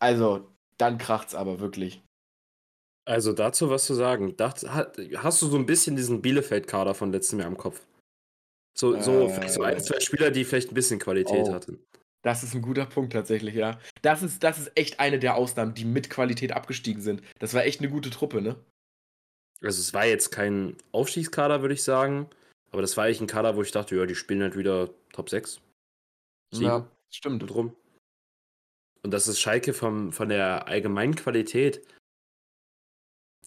[0.00, 0.48] also,
[0.78, 2.02] dann kracht's aber wirklich.
[3.06, 4.34] Also, dazu was zu sagen.
[4.38, 7.80] Ha hast du so 'n bisschen diesen Bielefeld-Kader von letztem Jahr im Kopf?
[8.74, 9.88] So so vielleicht so 1, Äh.
[9.88, 11.54] 2 Spieler, die vielleicht 'n bisschen Qualität Oh.
[11.54, 11.80] hatten.
[12.22, 13.80] Das ist 'n guter Punkt tatsächlich, ja.
[14.02, 17.22] Das ist das ist echt eine der Ausnahmen, die mit Qualität abgestiegen sind.
[17.40, 18.56] Das war echt 'ne gute Truppe, ne?
[19.62, 22.28] Also, es war jetzt kein Aufstiegskader, würde ich sagen,
[22.70, 25.28] aber das war eigentlich 'n Kader, wo ich dachte: „Ja, die spielen halt wieder Top
[25.30, 25.60] 6,
[26.52, 27.42] 7 Ja, stimmt.
[27.42, 27.76] und rum.“
[29.04, 31.82] Und das ist Schalke vom von der allgemeinen Qualität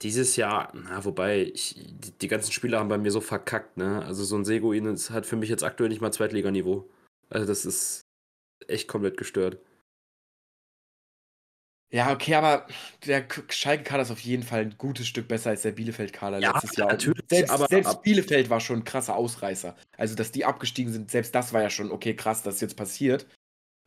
[0.02, 4.04] dieses Jahr na, wobei ich die die ganzen Spieler haben bei mir so verkackt, ne?
[4.04, 6.90] Also, so 'n Seguin ist hat für mich jetzt aktuell nicht mal Zweitliganiveau.
[7.30, 8.02] Also, das ist
[8.68, 9.60] echt komplett gestört.
[11.94, 12.68] Ja, okay, aber
[13.06, 16.76] der Schalke-Kader ist auf jeden Fall 'n gutes Stück besser als der Bielefeld-Kader Ja, letztes
[16.78, 16.90] Jahr.
[16.90, 19.76] Natürlich, selbst aber selbst ab Bielefeld war schon 'n krasser Ausreißer.
[19.98, 23.28] Also, dass die abgestiegen sind, selbst das war ja schon: „Okay, krass, dass jetzt passiert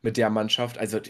[0.02, 1.00] mit der Mannschaft.“ Also,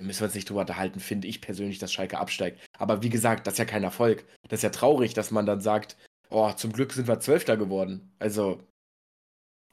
[0.00, 2.60] müssen wir uns nicht drüber unterhalten, finde ich persönlich, dass Schalke absteigt.
[2.78, 4.24] Aber wie gesagt, das ist ja kein Erfolg.
[4.48, 5.96] Das ist ja traurig, dass man dann sagt:
[6.30, 8.68] „Oh, zum Glück sind wir Zwölfter geworden.“ Also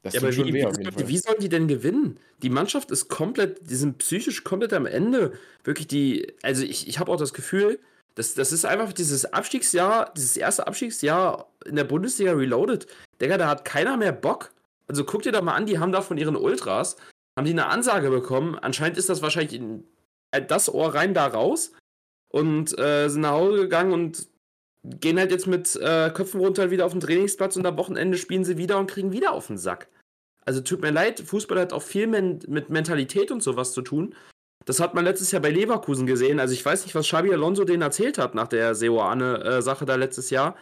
[0.06, 1.06] das Ja, tut schon wie weh wie auf jeden sollen Fall.
[1.06, 2.20] die wie sollen die denn gewinnen?
[2.42, 5.34] Die Mannschaft ist komplett die sind psychisch komplett am Ende.
[5.64, 7.80] Wirklich die also, ich ich habe auch das Gefühl,
[8.16, 12.88] das das ist einfach dieses Abstiegsjahr dieses erste Abstiegsjahr in der Bundesliga reloaded.
[13.22, 14.52] Digga, da hat keiner mehr Bock.
[14.88, 16.98] Also, guck dir doch mal an, die haben da von ihren Ultras
[17.38, 18.56] haben die 'ne Ansage bekommen.
[18.58, 19.84] Anscheinend ist das wahrscheinlich in
[20.42, 21.72] das Ohr rein, da raus
[22.30, 24.28] und, äh, sind nach Hause gegangen und
[24.84, 28.44] gehen halt jetzt mit, äh, Köpfen runter wieder auf 'n Trainingsplatz und am Wochenende spielen
[28.46, 29.88] sie wieder und kriegen wieder auf 'n Sack.
[30.46, 34.14] Also, tut mir leid, Fußball hat auch viel mit Mentalität und so was zu tun.
[34.66, 36.40] Das hat man letztes Jahr bei Leverkusen gesehen.
[36.40, 39.86] Also, ich weiß nicht, was Xabi Alonso denen erzählt hat nach der Seoane, äh, Sache
[39.86, 40.56] da letztes Jahr.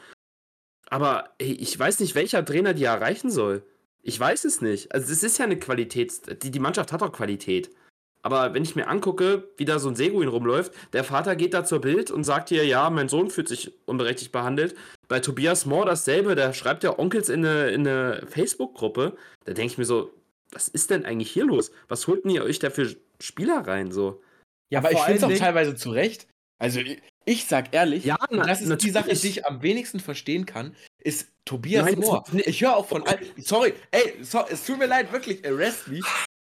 [0.89, 3.63] Aber, ey, ich weiß nicht, welcher Trainer die erreichen soll.
[4.01, 4.93] Ich weiß es nicht.
[4.93, 6.43] Also es ist ja eine Qualität.
[6.43, 7.71] Die, die Mannschaft hat auch Qualität.
[8.23, 11.65] Aber wenn ich mir angucke, wie da so ein Seguin rumläuft, der Vater geht da
[11.65, 14.75] zur Bild und sagt hier, ja, mein Sohn fühlt sich unberechtigt behandelt.
[15.09, 19.17] Bei Tobias Moore dasselbe, da schreibt der Onkels in eine, in eine Facebook-Gruppe.
[19.43, 20.13] Da denke ich mir so,
[20.51, 21.71] was ist denn eigentlich hier los?
[21.89, 23.91] Was holten ihr euch da für Spieler rein?
[23.91, 24.21] So?
[24.69, 26.27] Ja, aber ich finde es auch teilweise zu Recht.
[26.59, 28.93] Also ich, ich sag ehrlich, ja, na, das ist natürlich.
[28.93, 32.23] die Sache, die ich am wenigsten verstehen kann, ist Tobias Nein, Moore.
[32.45, 33.25] Ich höre auch von allen.
[33.37, 35.99] Sorry, ey, so, es tut mir leid, wirklich, arrest me.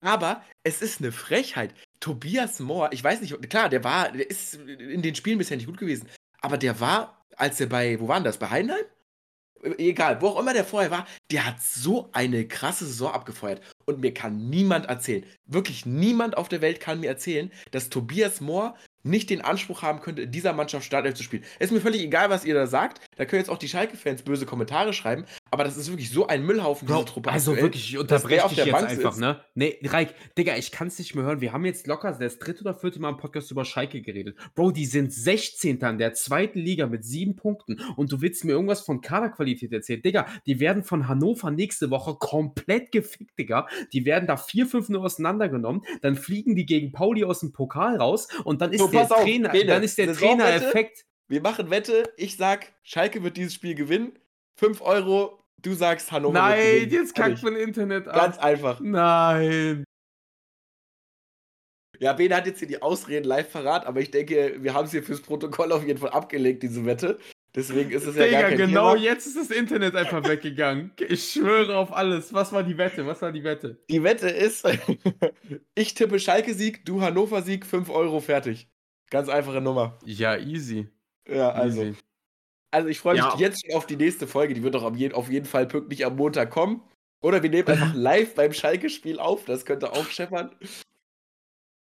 [0.07, 1.75] Aber es ist eine Frechheit.
[1.99, 5.67] Tobias Moore, ich weiß nicht, klar, der war, der ist in den Spielen bisher nicht
[5.67, 6.09] gut gewesen.
[6.41, 8.85] Aber der war, als er bei, wo waren das, bei Heidenheim?
[9.79, 13.61] Egal, wo auch immer der vorher war, der hat so eine krasse Saison abgefeuert.
[13.85, 18.41] Und mir kann niemand erzählen, wirklich niemand auf der Welt kann mir erzählen, dass Tobias
[18.41, 18.77] Moore
[19.07, 21.45] nicht den Anspruch haben könnte, in dieser Mannschaft Startelf zu spielen.
[21.59, 23.01] Ist mir völlig egal, was ihr da sagt.
[23.17, 25.25] Da können jetzt auch die Schalke-Fans böse Kommentare schreiben.
[25.51, 27.31] Aber das ist wirklich so ein Müllhaufen, diese Bro, Truppe.
[27.31, 29.21] Also aktuell, wirklich, ich unterbreche dich jetzt Bank einfach, ist.
[29.21, 29.41] ne?
[29.55, 31.41] Nee, Reik, Digga, ich kann es nicht mehr hören.
[31.41, 34.37] Wir haben jetzt locker das dritte oder vierte Mal im Podcast über Schalke geredet.
[34.55, 35.79] Bro, die sind 16.
[35.79, 37.81] in der zweiten Liga mit sieben Punkten.
[37.97, 40.03] Und du willst mir irgendwas von Kaderqualität erzählen.
[40.03, 43.67] Digga, die werden von Hannover nächste Woche komplett gefickt, Digga.
[43.93, 45.83] Die werden da 4-5 auseinandergenommen.
[46.03, 48.29] Dann fliegen die gegen Pauli aus dem Pokal raus.
[48.45, 51.05] Und dann ist so, der Trainer, Bene, dann ist der Trainereffekt.
[51.29, 52.05] Wir machen Wette.
[52.17, 54.19] Ich sag, Schalke wird dieses Spiel gewinnen.
[54.59, 56.35] 5 Euro, du sagst Hannover.
[56.35, 58.15] Nein, jetzt kackt mein Internet ab.
[58.15, 58.81] Ganz einfach.
[58.81, 59.85] Nein.
[61.99, 64.91] Ja, Bene hat jetzt hier die Ausreden live verraten, aber ich denke, wir haben es
[64.91, 67.19] hier fürs Protokoll auf jeden Fall abgelegt, diese Wette.
[67.55, 69.05] Deswegen ist es ja Digga, gar kein genau Thema.
[69.05, 70.93] jetzt ist das Internet einfach weggegangen.
[71.09, 72.35] Ich schwöre auf alles.
[72.35, 73.07] Was war die Wette?
[73.07, 73.79] Was war die Wette?
[73.89, 74.69] Die Wette ist,
[75.75, 78.69] ich tippe Schalke-Sieg, du Hannover-Sieg, 5 Euro, fertig.
[79.11, 79.99] Ganz einfache Nummer.
[80.05, 80.89] Ja, easy.
[81.29, 81.83] Ja, also.
[81.83, 81.97] Easy.
[82.73, 83.37] Also ich freue mich ja.
[83.39, 84.53] jetzt schon auf die nächste Folge.
[84.53, 86.83] Die wird doch auf jeden Fall pünktlich am Montag kommen.
[87.23, 89.45] Oder wir nehmen einfach live beim Schalke-Spiel auf.
[89.45, 90.55] Das könnte auch scheppern.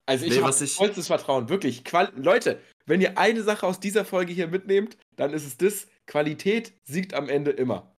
[0.04, 1.48] Also ich nee, habe vollstes Vertrauen.
[1.48, 1.84] Wirklich.
[1.84, 5.86] Qual Leute, wenn ihr eine Sache aus dieser Folge hier mitnehmt, dann ist es das.
[6.06, 7.94] Qualität siegt am Ende immer.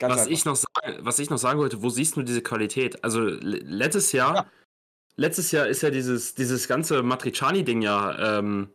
[0.00, 0.58] was, ich noch
[1.00, 3.02] was ich noch sagen wollte, wo siehst du diese Qualität?
[3.04, 4.50] Also letztes Jahr, ja.
[5.20, 8.70] Letztes Jahr ist ja dieses, dieses ganze Matriciani-Ding ja ähm,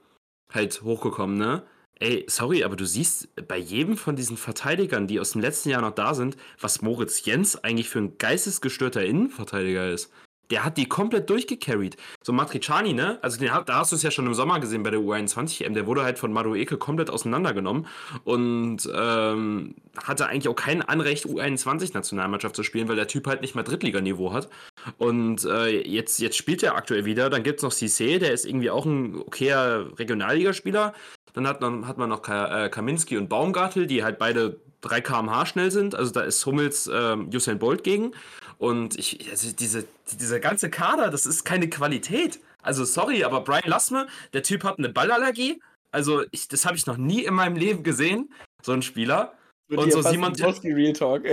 [0.52, 1.64] halt hochgekommen, ne?
[1.98, 5.82] Ey, sorry, aber du siehst bei jedem von diesen Verteidigern, die aus dem letzten Jahr
[5.82, 10.12] noch da sind, was Moritz Jens eigentlich für ein geistesgestörter Innenverteidiger ist.
[10.52, 11.98] Der hat die komplett durchgecarried.
[12.22, 13.18] So Matriciani, ne?
[13.22, 15.74] Also den, da hast du es ja schon im Sommer gesehen bei der U21 EM.
[15.74, 17.88] Der wurde halt von Madueke komplett auseinandergenommen
[18.24, 23.56] und ähm, hatte eigentlich auch kein Anrecht, U21-Nationalmannschaft zu spielen, weil der Typ halt nicht
[23.56, 24.50] mal Drittliganiveau hat.
[24.98, 27.30] Und äh, jetzt, jetzt spielt er aktuell wieder.
[27.30, 30.94] Dann gibt es noch Cissé, der ist irgendwie auch ein okayer Regionalligaspieler.
[31.34, 35.02] Dann hat, dann hat man noch Ka äh, Kaminski und Baumgartel, die halt beide 3
[35.02, 35.96] km/h schnell sind.
[35.96, 38.12] Also da ist Hummels äh, Usain Bolt gegen.
[38.58, 39.86] Und ich, also diese,
[40.20, 42.40] dieser ganze Kader, das ist keine Qualität.
[42.62, 45.62] Also sorry, aber Brian Lassme, der Typ hat eine Ballallergie.
[45.92, 49.34] Also ich, das habe ich noch nie in meinem Leben gesehen, so ein Spieler.
[49.70, 51.24] Und so Simon Real Talk.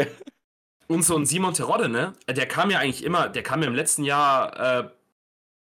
[0.89, 2.13] Und so ein Simon Terodde, ne?
[2.29, 4.91] Der kam ja eigentlich immer, der kam ja im letzten Jahr, äh,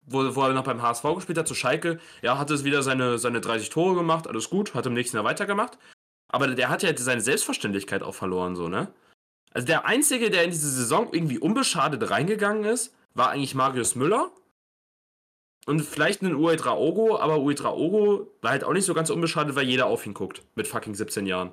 [0.06, 2.00] wo, wo er noch beim HSV gespielt hat, zu Schalke.
[2.22, 5.24] Ja, hat es wieder seine, seine 30 Tore gemacht, alles gut, hat im nächsten Jahr
[5.24, 5.78] weitergemacht.
[6.30, 8.92] Aber der hat ja seine Selbstverständlichkeit auch verloren, so, ne?
[9.54, 14.32] Also der Einzige, der in diese Saison irgendwie unbeschadet reingegangen ist, war eigentlich Marius Müller.
[15.66, 19.86] Und vielleicht ein Uedraogo, aber Uedraogo war halt auch nicht so ganz unbeschadet, weil jeder
[19.86, 20.42] auf ihn guckt.
[20.56, 21.52] Mit fucking 17 Jahren.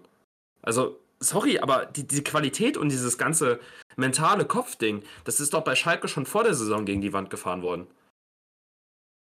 [0.63, 3.61] Also, sorry, aber die, die Qualität und dieses ganze
[3.97, 7.63] mentale Kopfding, das ist doch bei Schalke schon vor der Saison gegen die Wand gefahren
[7.63, 7.87] worden.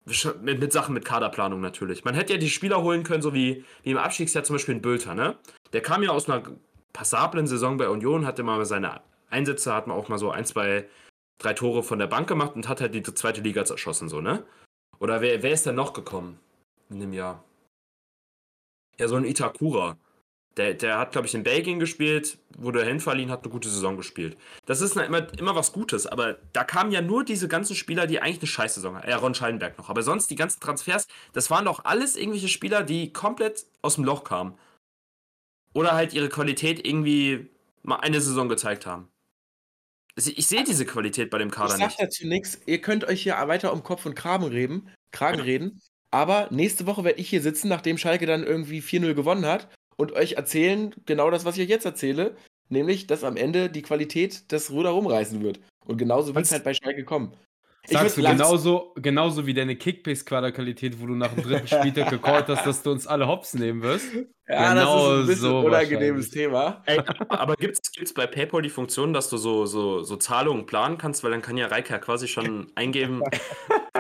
[0.05, 2.05] Mit, mit Sachen mit Kaderplanung natürlich.
[2.05, 4.81] Man hätte ja die Spieler holen können, so wie, wie im Abstiegsjahr zum Beispiel ein
[4.81, 5.37] Bülter, ne?
[5.73, 6.43] Der kam ja aus einer
[6.97, 10.89] passablen Saison bei Union, hatte mal seine Einsätze, hat man auch mal so ein, zwei,
[11.37, 14.43] drei Tore von der Bank gemacht und hat halt die zweite Liga zerschossen, so, ne?
[14.97, 16.39] Oder wer, wer ist denn noch gekommen
[16.89, 17.43] in dem Jahr?
[18.99, 19.95] Ja, so ein Itakura.
[20.57, 24.35] Der, der hat, glaube ich, in Belgien gespielt, wurde hinverliehen, hat eine gute Saison gespielt.
[24.65, 28.19] Das ist immer, immer was Gutes, aber da kamen ja nur diese ganzen Spieler, die
[28.19, 29.07] eigentlich eine Scheißsaison hatten.
[29.07, 29.91] Ja, Ron Schallenberg noch.
[29.91, 34.03] Aber sonst die ganzen Transfers, das waren doch alles irgendwelche Spieler, die komplett aus dem
[34.03, 34.57] Loch kamen.
[35.77, 37.51] Oder halt ihre Qualität irgendwie
[37.83, 39.09] mal eine Saison gezeigt haben.
[40.15, 42.59] Ich sehe diese Qualität bei dem Kader ich sag dazu nichts.
[42.65, 45.79] Ihr könnt euch hier weiter um Kopf und Kragen reden, Kragen reden.
[46.09, 49.67] Aber nächste Woche werde ich hier sitzen, nachdem Schalke dann irgendwie 4-0 gewonnen hat
[49.97, 52.35] und euch erzählen, genau das, was ich euch jetzt erzähle,
[52.69, 55.59] nämlich, dass am Ende die Qualität das Ruder rumreißen wird.
[55.85, 57.33] Und genauso wird es halt bei Schalke kommen.
[57.89, 62.65] Sagst du genauso, genauso wie deine Kickbase-Quaderqualität, wo du nach dem dritten Spieltag gecallt hast,
[62.65, 64.07] dass du uns alle Hops nehmen wirst?
[64.49, 66.81] Ja, genau das ist ein bisschen so unangenehmes Thema.
[66.85, 70.97] Ey, aber gibt es bei PayPal die Funktion, dass du so, so, so Zahlungen planen
[70.97, 71.21] kannst?
[71.25, 73.23] Weil dann kann ja Reika quasi schon eingeben,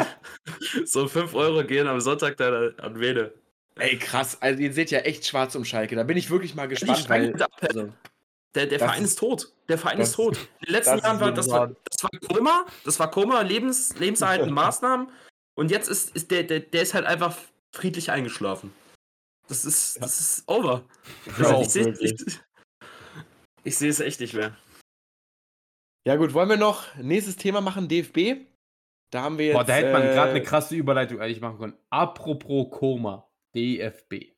[0.85, 3.33] so 5 Euro gehen am Sonntag da an Wede.
[3.77, 4.37] Ey, krass.
[4.41, 5.97] Also, ihr seht ja echt schwarz um Schalke.
[5.97, 7.09] Da bin ich wirklich mal gespannt.
[7.09, 7.89] Weil, also,
[8.57, 9.53] der, der Verein ist, ist, tot.
[9.69, 10.37] Der Verein ist tot.
[10.59, 14.53] In den letzten Jahren war das, war das war Koma, das war Koma, Lebens, lebenserhaltende
[14.53, 15.09] Maßnahmen.
[15.55, 17.37] Und jetzt ist, ist der, der, der ist halt einfach
[17.73, 18.73] friedlich eingeschlafen.
[19.47, 20.83] Das ist, das ist over.
[21.37, 22.15] Also, ich sehe ich,
[23.63, 24.57] ich es echt nicht mehr.
[26.05, 28.47] Ja, gut, wollen wir noch nächstes Thema machen, DFB?
[29.11, 29.55] Da haben wir jetzt.
[29.55, 31.77] Boah, da hätte man äh, gerade eine krasse Überleitung eigentlich machen können.
[31.89, 34.33] Apropos Koma, DFB.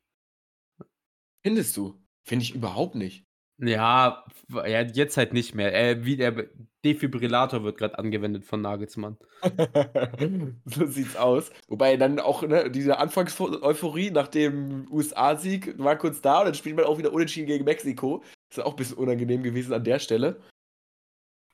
[1.42, 2.00] Findest du?
[2.26, 3.24] Finde ich überhaupt nicht.
[3.60, 5.74] Ja, ja, jetzt halt nicht mehr.
[5.74, 6.48] Äh, wie der
[6.84, 9.18] Defibrillator wird gerade angewendet von Nagelsmann.
[10.64, 11.50] so sieht's aus.
[11.68, 16.76] Wobei dann auch ne, diese Anfangseuphorie nach dem USA-Sieg war kurz da und dann spielt
[16.76, 18.22] man auch wieder unentschieden gegen Mexiko.
[18.50, 20.40] Ist auch ein bisschen unangenehm gewesen an der Stelle.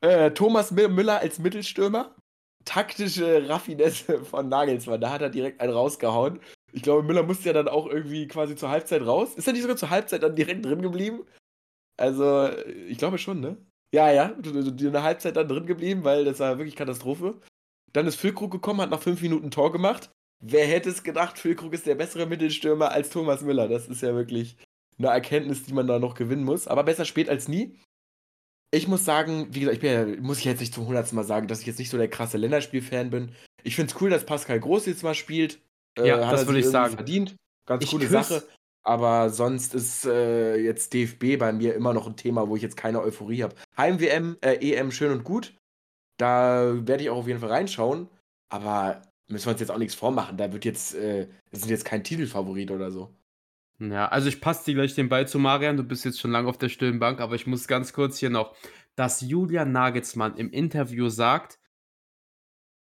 [0.00, 2.14] Äh, Thomas Müller als Mittelstürmer.
[2.64, 5.00] Taktische Raffinesse von Nagelsmann.
[5.00, 6.40] Da hat er direkt einen rausgehauen.
[6.72, 9.34] Ich glaube, Müller musste ja dann auch irgendwie quasi zur Halbzeit raus.
[9.34, 11.24] Ist er nicht sogar zur Halbzeit dann direkt drin geblieben?
[11.96, 12.50] Also,
[12.88, 13.56] ich glaube schon, ne?
[13.94, 17.40] Ja, ja, in der Halbzeit dann drin geblieben, weil das war wirklich Katastrophe.
[17.92, 20.10] Dann ist Füllkrug gekommen, hat nach fünf Minuten Tor gemacht.
[20.40, 23.68] Wer hätte es gedacht, Füllkrug ist der bessere Mittelstürmer als Thomas Müller?
[23.68, 24.56] Das ist ja wirklich
[24.98, 26.68] eine Erkenntnis, die man da noch gewinnen muss.
[26.68, 27.78] Aber besser spät als nie.
[28.70, 31.24] Ich muss sagen, wie gesagt, ich bin ja, muss ich jetzt nicht zum hundertsten Mal
[31.24, 33.32] sagen, dass ich jetzt nicht so der krasse Länderspiel-Fan bin.
[33.62, 35.60] Ich finde es cool, dass Pascal Groß jetzt mal spielt.
[35.98, 36.94] Äh, ja, das würde ich sagen.
[36.94, 37.36] Verdient.
[37.66, 38.46] Ganz ich coole Sache.
[38.86, 42.76] Aber sonst ist äh, jetzt DFB bei mir immer noch ein Thema, wo ich jetzt
[42.76, 43.56] keine Euphorie habe.
[43.76, 45.54] Heim-WM, äh, EM schön und gut.
[46.18, 48.08] Da werde ich auch auf jeden Fall reinschauen.
[48.48, 50.36] Aber müssen wir uns jetzt auch nichts vormachen.
[50.36, 53.12] Da wird jetzt, äh, sind jetzt kein Titelfavorit oder so.
[53.80, 55.76] Ja, also ich passe dir gleich den Ball zu Marian.
[55.76, 58.30] Du bist jetzt schon lange auf der stillen Bank, aber ich muss ganz kurz hier
[58.30, 58.54] noch,
[58.94, 61.58] dass Julian Nagelsmann im Interview sagt,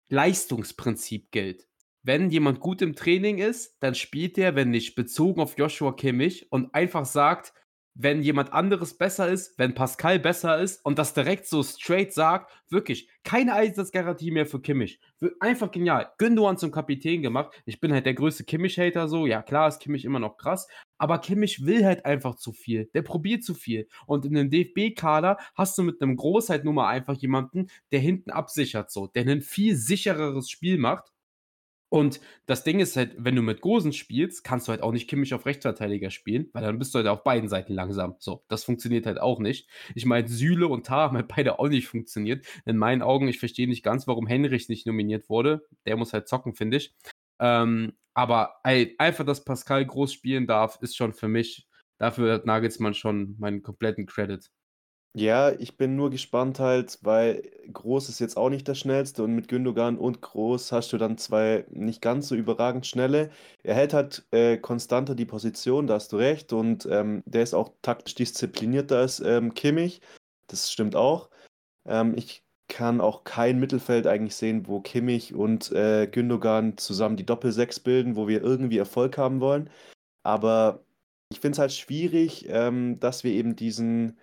[0.10, 1.68] Leistungsprinzip gilt
[2.06, 6.51] wenn jemand gut im Training ist, dann spielt der, wenn nicht, bezogen auf Joshua Kimmich
[6.51, 7.51] und einfach sagt,
[7.95, 12.51] wenn jemand anderes besser ist, wenn Pascal besser ist und das direkt so straight sagt,
[12.70, 14.99] wirklich, keine Einsatzgarantie mehr für Kimmich.
[15.39, 16.12] Einfach genial.
[16.20, 17.60] Gündogan zum Kapitän gemacht.
[17.66, 19.26] Ich bin halt der größte Kimmich-Hater so.
[19.26, 20.68] Ja, klar ist Kimmich immer noch krass,
[20.99, 22.89] aber Kimmich will halt einfach zu viel.
[22.93, 23.88] Der probiert zu viel.
[24.06, 28.91] Und in einem DFB-Kader hast du mit einem Großheit Nummer einfach jemanden, der hinten absichert
[28.91, 31.14] so, der ein viel sichereres Spiel macht
[31.90, 35.10] und das Ding ist halt, wenn du mit Gosen spielst, kannst du halt auch nicht
[35.10, 38.16] Kimmich auf Rechtsverteidiger spielen, weil dann bist du halt auf beiden Seiten langsam.
[38.20, 39.70] So, das funktioniert halt auch nicht.
[39.94, 42.46] Ich meine, Süle und Tar haben halt beide auch nicht funktioniert.
[42.66, 45.66] In meinen Augen, ich verstehe nicht ganz, warum Henrich nicht nominiert wurde.
[45.86, 46.96] Der muss halt zocken, finde ich.
[47.40, 51.68] Ähm, aber ey, einfach, dass Pascal groß spielen darf, ist schon für mich,
[51.98, 54.50] dafür hat Nagelsmann schon meinen kompletten Credit.
[55.18, 57.41] Ja, ich bin nur gespannt halt, weil
[57.72, 61.18] Groß ist jetzt auch nicht der Schnellste und mit Gündogan und Groß hast du dann
[61.18, 63.30] zwei nicht ganz so überragend schnelle.
[63.63, 67.53] Er hält halt äh, konstanter die Position, da hast du recht, und ähm, der ist
[67.53, 70.01] auch taktisch disziplinierter als ähm, Kimmich.
[70.47, 71.30] Das stimmt auch.
[71.88, 77.26] Ähm, ich kann auch kein Mittelfeld eigentlich sehen, wo Kimmich und äh, Gündogan zusammen die
[77.26, 79.70] Doppel-Sechs bilden, wo wir irgendwie Erfolg haben wollen.
[80.24, 80.84] Aber
[81.30, 84.18] ich finde es halt schwierig, ähm, dass wir eben diesen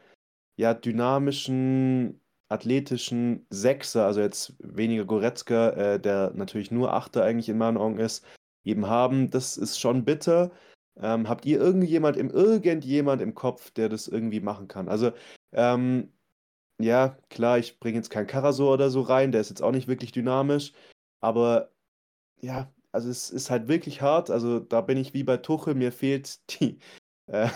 [0.56, 7.58] ja, dynamischen, athletischen Sechser, also jetzt weniger Goretzka, äh, der natürlich nur Achter eigentlich in
[7.58, 8.24] meinen Augen ist,
[8.64, 9.30] eben haben.
[9.30, 10.50] Das ist schon bitter.
[10.96, 14.88] Ähm, habt ihr irgendjemand im irgendjemand im Kopf, der das irgendwie machen kann?
[14.88, 15.12] Also,
[15.52, 16.12] ähm,
[16.80, 19.88] ja, klar, ich bringe jetzt keinen Karasor oder so rein, der ist jetzt auch nicht
[19.88, 20.72] wirklich dynamisch,
[21.20, 21.72] aber
[22.40, 24.30] ja, also es ist halt wirklich hart.
[24.30, 26.78] Also da bin ich wie bei Tuchel, mir fehlt die,
[27.26, 27.48] äh,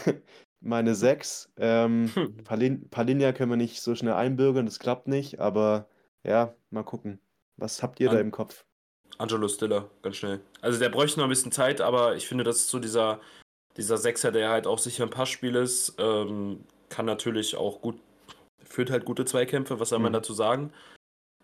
[0.66, 1.52] meine 6.
[1.58, 2.36] Ähm, hm.
[2.44, 5.88] Palin Palinja können wir nicht so schnell einbürgern, das klappt nicht, aber
[6.24, 7.20] ja, mal gucken.
[7.56, 8.64] Was habt ihr An da im Kopf?
[9.18, 10.40] Angelo Stiller, ganz schnell.
[10.60, 13.20] Also der bräuchte noch ein bisschen Zeit, aber ich finde, das ist so dieser,
[13.76, 17.98] dieser Sechser, der halt auch sicher ein Passspiel ist, ähm, kann natürlich auch gut,
[18.64, 20.16] führt halt gute Zweikämpfe, was soll man mhm.
[20.16, 20.72] dazu sagen?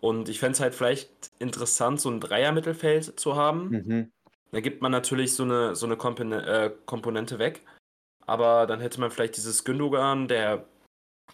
[0.00, 3.68] Und ich fände es halt vielleicht interessant, so ein Dreier-Mittelfeld zu haben.
[3.68, 4.12] Mhm.
[4.50, 7.62] Da gibt man natürlich so eine, so eine Kompone äh, Komponente weg.
[8.32, 10.64] Aber dann hätte man vielleicht dieses Gündogan, der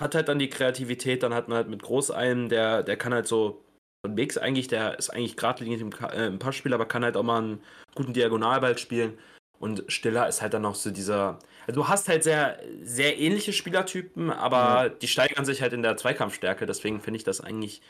[0.01, 3.15] hat halt dann die Kreativität, dann hat man halt mit Groß einen, der, der kann
[3.15, 3.65] halt so
[4.03, 7.23] ein Mix eigentlich, der ist eigentlich geradlinig im, äh, im Passspiel, aber kann halt auch
[7.23, 7.63] mal einen
[7.95, 9.17] guten Diagonalball spielen.
[9.61, 11.39] Und Stiller ist halt dann noch so dieser.
[11.69, 14.89] Also du hast halt sehr, sehr ähnliche Spielertypen, aber ja.
[14.89, 16.67] die steigern sich halt in der Zweikampfstärke.
[16.67, 17.81] Deswegen finde ich das eigentlich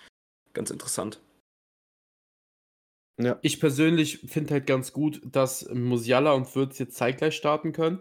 [0.52, 1.18] ganz interessant.
[3.18, 3.38] Ja.
[3.40, 8.00] Ich persönlich finde halt ganz gut, dass Musiala und Würz jetzt zeitgleich starten können.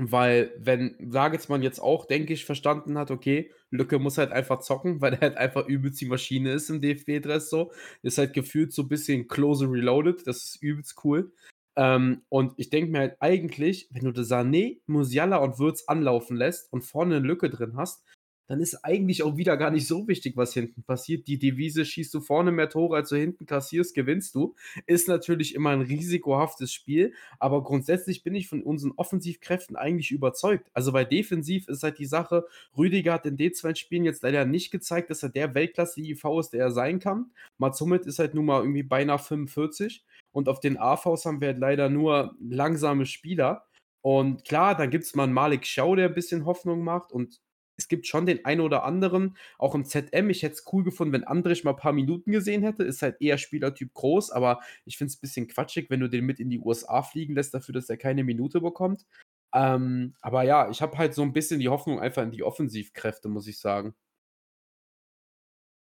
[0.00, 5.00] Weil, wenn Nagelsmann jetzt auch, denke ich, verstanden hat, okay, Lücke muss halt einfach zocken,
[5.00, 7.72] weil er halt einfach übelst die Maschine ist im DFB-Dress so.
[8.02, 11.32] Ist halt gefühlt so ein bisschen closer reloaded, das ist übelst cool.
[11.74, 16.36] Ähm, und ich denke mir halt eigentlich, wenn du de Sané, Musiala und Würz anlaufen
[16.36, 18.04] lässt und vorne eine Lücke drin hast,
[18.48, 21.28] dann ist eigentlich auch wieder gar nicht so wichtig, was hinten passiert.
[21.28, 24.54] Die Devise, schießt du vorne mehr Tore, als du hinten kassierst, gewinnst du.
[24.86, 30.68] Ist natürlich immer ein risikohaftes Spiel, aber grundsätzlich bin ich von unseren Offensivkräften eigentlich überzeugt.
[30.72, 32.46] Also bei defensiv ist halt die Sache,
[32.76, 36.50] Rüdiger hat in den zwei Spielen jetzt leider nicht gezeigt, dass er der Weltklasse-IV ist,
[36.50, 37.30] der er sein kann.
[37.58, 41.48] Mats Hummels ist halt nun mal irgendwie beinahe 45 und auf den AVs haben wir
[41.48, 43.66] halt leider nur langsame Spieler.
[44.00, 47.40] Und klar, dann gibt es mal einen Malik Schau, der ein bisschen Hoffnung macht und
[47.78, 50.30] es gibt schon den einen oder anderen, auch im ZM.
[50.30, 52.82] Ich hätte es cool gefunden, wenn Andrich mal ein paar Minuten gesehen hätte.
[52.82, 56.26] Ist halt eher Spielertyp groß, aber ich finde es ein bisschen quatschig, wenn du den
[56.26, 59.06] mit in die USA fliegen lässt, dafür, dass er keine Minute bekommt.
[59.54, 63.28] Ähm, aber ja, ich habe halt so ein bisschen die Hoffnung einfach in die Offensivkräfte,
[63.28, 63.94] muss ich sagen.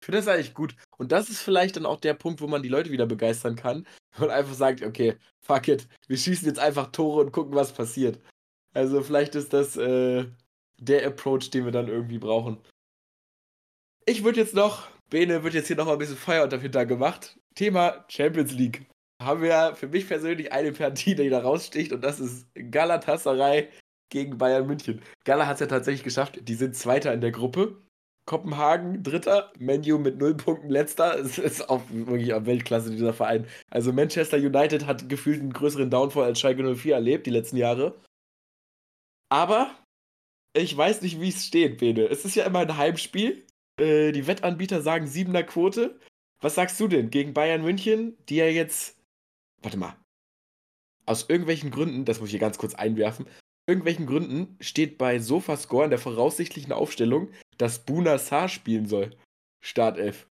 [0.00, 0.74] Ich finde das eigentlich gut.
[0.98, 3.86] Und das ist vielleicht dann auch der Punkt, wo man die Leute wieder begeistern kann.
[4.18, 8.20] Und einfach sagt, okay, fuck it, wir schießen jetzt einfach Tore und gucken, was passiert.
[8.74, 10.26] Also vielleicht ist das äh,
[10.84, 12.58] der Approach, den wir dann irgendwie brauchen.
[14.06, 16.86] Ich würde jetzt noch, Bene wird jetzt hier noch mal ein bisschen Feuer unter Hinter
[16.86, 17.38] gemacht.
[17.54, 18.86] Thema Champions League.
[19.22, 23.68] Haben wir für mich persönlich eine Partie, die da raussticht und das ist Galatasaray
[24.10, 25.00] gegen Bayern München.
[25.24, 26.38] Gala hat es ja tatsächlich geschafft.
[26.42, 27.80] Die sind Zweiter in der Gruppe.
[28.24, 31.18] Kopenhagen Dritter, Menu mit null Punkten Letzter.
[31.20, 33.46] Es ist auch wirklich am Weltklasse dieser Verein.
[33.70, 37.94] Also Manchester United hat gefühlt einen größeren Downfall als Schalke 04 erlebt die letzten Jahre.
[39.28, 39.70] Aber
[40.54, 42.02] ich weiß nicht, wie es steht, Bene.
[42.02, 43.46] Es ist ja immer ein Heimspiel.
[43.78, 45.98] Äh, die Wettanbieter sagen 7er Quote.
[46.40, 48.96] Was sagst du denn gegen Bayern München, die ja jetzt.
[49.62, 49.96] Warte mal.
[51.06, 53.26] Aus irgendwelchen Gründen, das muss ich hier ganz kurz einwerfen,
[53.66, 59.16] irgendwelchen Gründen steht bei Sofascore in der voraussichtlichen Aufstellung, dass Buna Saar spielen soll.
[59.60, 60.28] Startelf.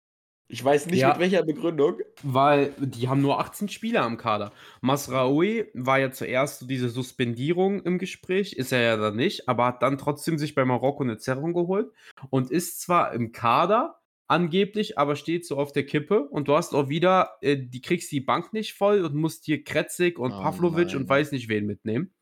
[0.50, 2.00] Ich weiß nicht ja, mit welcher Begründung.
[2.24, 4.54] Weil die haben nur 18 Spieler am Kader.
[4.82, 9.66] Masraoui war ja zuerst so diese Suspendierung im Gespräch, ist er ja dann nicht, aber
[9.66, 11.92] hat dann trotzdem sich bei Marokko eine Zerrung geholt
[12.30, 16.74] und ist zwar im Kader angeblich, aber steht so auf der Kippe und du hast
[16.74, 20.42] auch wieder, äh, die kriegst die Bank nicht voll und musst hier Kretzig und oh
[20.42, 22.14] Pavlovic und weiß nicht wen mitnehmen.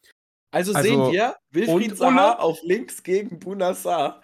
[0.52, 4.22] Also, also sehen wir Wilfried Zaha auf links gegen Bunassar.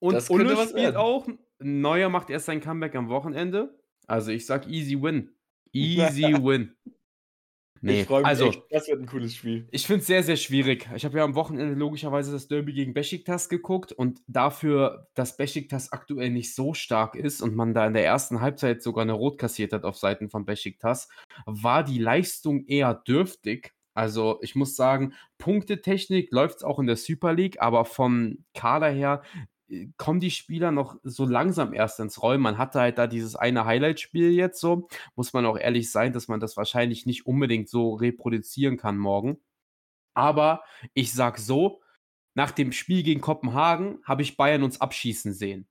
[0.00, 1.26] Und das Ulle spielt auch
[1.62, 3.78] Neuer macht erst sein Comeback am Wochenende.
[4.06, 5.30] Also ich sag easy win.
[5.72, 6.74] Easy win.
[7.84, 8.62] Nee, ich freue mich also, echt.
[8.70, 9.66] Das wird ein cooles Spiel.
[9.72, 10.88] Ich finde es sehr, sehr schwierig.
[10.94, 15.90] Ich habe ja am Wochenende logischerweise das Derby gegen Besiktas geguckt und dafür, dass Besiktas
[15.90, 19.36] aktuell nicht so stark ist und man da in der ersten Halbzeit sogar eine Rot
[19.36, 21.08] kassiert hat auf Seiten von Besiktas,
[21.44, 23.72] war die Leistung eher dürftig.
[23.94, 28.90] Also ich muss sagen, Punktetechnik läuft es auch in der Super League, aber vom Kader
[28.90, 29.22] her
[29.96, 32.40] kommen die Spieler noch so langsam erst ins Rollen.
[32.40, 34.88] Man hatte halt da dieses eine Highlight-Spiel jetzt so.
[35.16, 39.38] Muss man auch ehrlich sein, dass man das wahrscheinlich nicht unbedingt so reproduzieren kann morgen.
[40.14, 40.62] Aber
[40.94, 41.80] ich sag so,
[42.34, 45.66] nach dem Spiel gegen Kopenhagen habe ich Bayern uns abschießen sehen.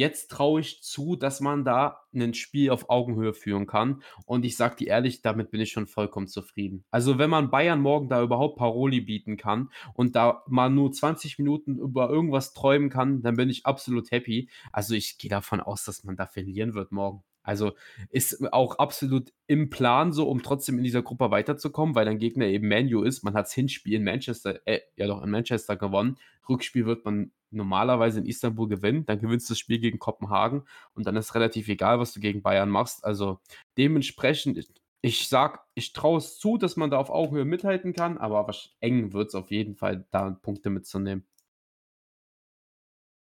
[0.00, 4.02] Jetzt traue ich zu, dass man da ein Spiel auf Augenhöhe führen kann.
[4.24, 6.86] Und ich sage dir ehrlich, damit bin ich schon vollkommen zufrieden.
[6.90, 11.38] Also, wenn man Bayern morgen da überhaupt Paroli bieten kann und da mal nur 20
[11.38, 14.48] Minuten über irgendwas träumen kann, dann bin ich absolut happy.
[14.72, 17.22] Also, ich gehe davon aus, dass man da verlieren wird morgen.
[17.42, 17.72] Also
[18.10, 22.46] ist auch absolut im Plan so, um trotzdem in dieser Gruppe weiterzukommen, weil dein Gegner
[22.46, 23.22] eben Manu ist.
[23.22, 26.16] Man hat das Hinspiel in Manchester, äh, ja doch in Manchester gewonnen.
[26.48, 29.06] Rückspiel wird man normalerweise in Istanbul gewinnen.
[29.06, 32.42] Dann gewinnst du das Spiel gegen Kopenhagen und dann ist relativ egal, was du gegen
[32.42, 33.04] Bayern machst.
[33.04, 33.40] Also
[33.78, 34.68] dementsprechend,
[35.02, 39.12] ich sag, ich traue es zu, dass man da auf Augenhöhe mithalten kann, aber eng
[39.12, 41.26] wird es auf jeden Fall, da Punkte mitzunehmen.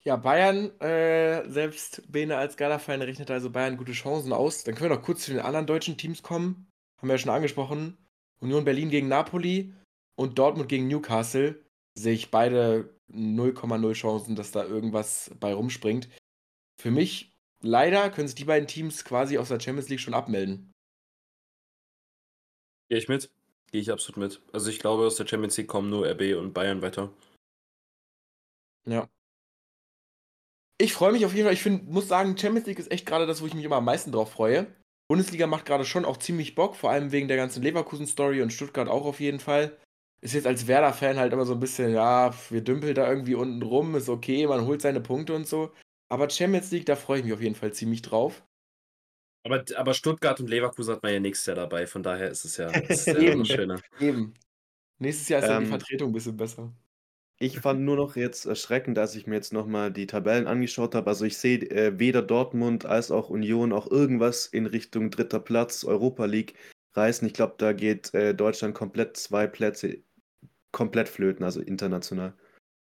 [0.04, 4.64] Ja, Bayern, äh, selbst Bene als Gala-Fan rechnet also Bayern gute Chancen aus.
[4.64, 6.68] Dann können wir noch kurz zu den anderen deutschen Teams kommen.
[6.98, 7.96] Haben wir ja schon angesprochen.
[8.40, 9.72] Union Berlin gegen Napoli
[10.16, 11.64] und Dortmund gegen Newcastle.
[11.94, 16.08] Sehe ich beide 0,0 Chancen, dass da irgendwas bei rumspringt.
[16.80, 20.72] Für mich, leider, können sich die beiden Teams quasi aus der Champions League schon abmelden.
[22.88, 23.30] Gehe ich mit?
[23.70, 24.42] Gehe ich absolut mit.
[24.52, 27.12] Also ich glaube, aus der Champions League kommen nur RB und Bayern weiter.
[28.84, 29.08] Ja,
[30.82, 31.54] ich freue mich auf jeden Fall.
[31.54, 33.84] Ich find, muss sagen, Champions League ist echt gerade das, wo ich mich immer am
[33.84, 34.66] meisten drauf freue.
[35.08, 38.88] Bundesliga macht gerade schon auch ziemlich Bock, vor allem wegen der ganzen Leverkusen-Story und Stuttgart
[38.88, 39.78] auch auf jeden Fall.
[40.22, 43.62] Ist jetzt als Werder-Fan halt immer so ein bisschen, ja, wir dümpeln da irgendwie unten
[43.62, 45.72] rum, ist okay, man holt seine Punkte und so.
[46.08, 48.44] Aber Champions League, da freue ich mich auf jeden Fall ziemlich drauf.
[49.44, 52.56] Aber, aber Stuttgart und Leverkusen hat man ja nächstes Jahr dabei, von daher ist es
[52.56, 53.44] ja, ist ja Eben.
[53.44, 53.80] schöner.
[53.98, 54.34] Eben.
[54.98, 56.72] Nächstes Jahr ist dann die Ähm, Vertretung ein bisschen besser.
[57.38, 61.08] Ich fand nur noch jetzt erschreckend, als ich mir jetzt nochmal die Tabellen angeschaut habe.
[61.10, 65.84] Also ich sehe äh, weder Dortmund als auch Union auch irgendwas in Richtung dritter Platz,
[65.84, 66.54] Europa League
[66.94, 67.26] reißen.
[67.26, 70.02] Ich glaube, da geht äh, Deutschland komplett zwei Plätze
[70.72, 72.34] komplett flöten, also international.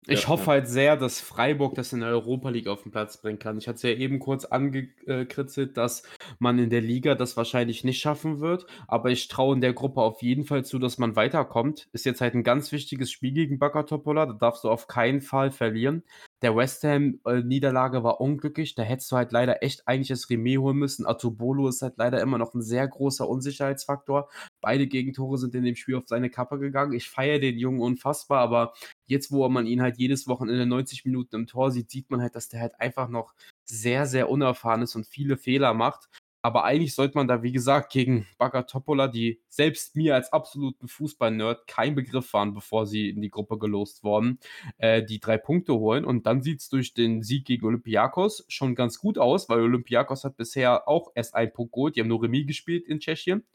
[0.06, 0.48] Ich Ja, hoffe ja.
[0.52, 3.56] halt sehr, dass Freiburg das in der Europa League auf den Platz bringen kann.
[3.56, 6.02] Ich hatte es ja eben kurz angekritzelt, dass
[6.38, 8.66] man in der Liga das wahrscheinlich nicht schaffen wird.
[8.86, 11.88] Aber ich traue in der Gruppe auf jeden Fall zu, dass man weiterkommt.
[11.92, 14.26] Ist jetzt halt ein ganz wichtiges Spiel gegen Bakatopola.
[14.26, 16.02] Da darfst du auf keinen Fall verlieren.
[16.44, 18.74] Der West Ham-Niederlage war unglücklich.
[18.74, 21.06] Da hättest du halt leider echt eigentlich das Remis holen müssen.
[21.06, 24.28] Atubolo ist halt leider immer noch ein sehr großer Unsicherheitsfaktor.
[24.60, 26.92] Beide Gegentore sind in dem Spiel auf seine Kappe gegangen.
[26.92, 28.74] Ich feiere den Jungen unfassbar, aber
[29.06, 32.34] jetzt, wo man ihn halt jedes Wochenende 90 Minuten im Tor sieht, sieht man halt,
[32.34, 33.32] dass der halt einfach noch
[33.64, 36.10] sehr, sehr unerfahren ist und viele Fehler macht.
[36.44, 41.66] Aber eigentlich sollte man da, wie gesagt, gegen Bagatopola, die selbst mir als absoluten Fußball-Nerd
[41.66, 44.38] kein Begriff waren, bevor sie in die Gruppe gelost wurden,
[44.76, 46.04] äh, die drei Punkte holen.
[46.04, 50.24] Und dann sieht es durch den Sieg gegen Olympiakos schon ganz gut aus, weil Olympiakos
[50.24, 51.96] hat bisher auch erst einen Punkt geholt.
[51.96, 53.46] Die haben nur Remis gespielt in Tschechien.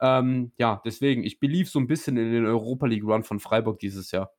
[0.00, 3.80] Ähm, ja, deswegen, ich belief so ein bisschen in den Europa League Run von Freiburg
[3.80, 4.32] dieses Jahr.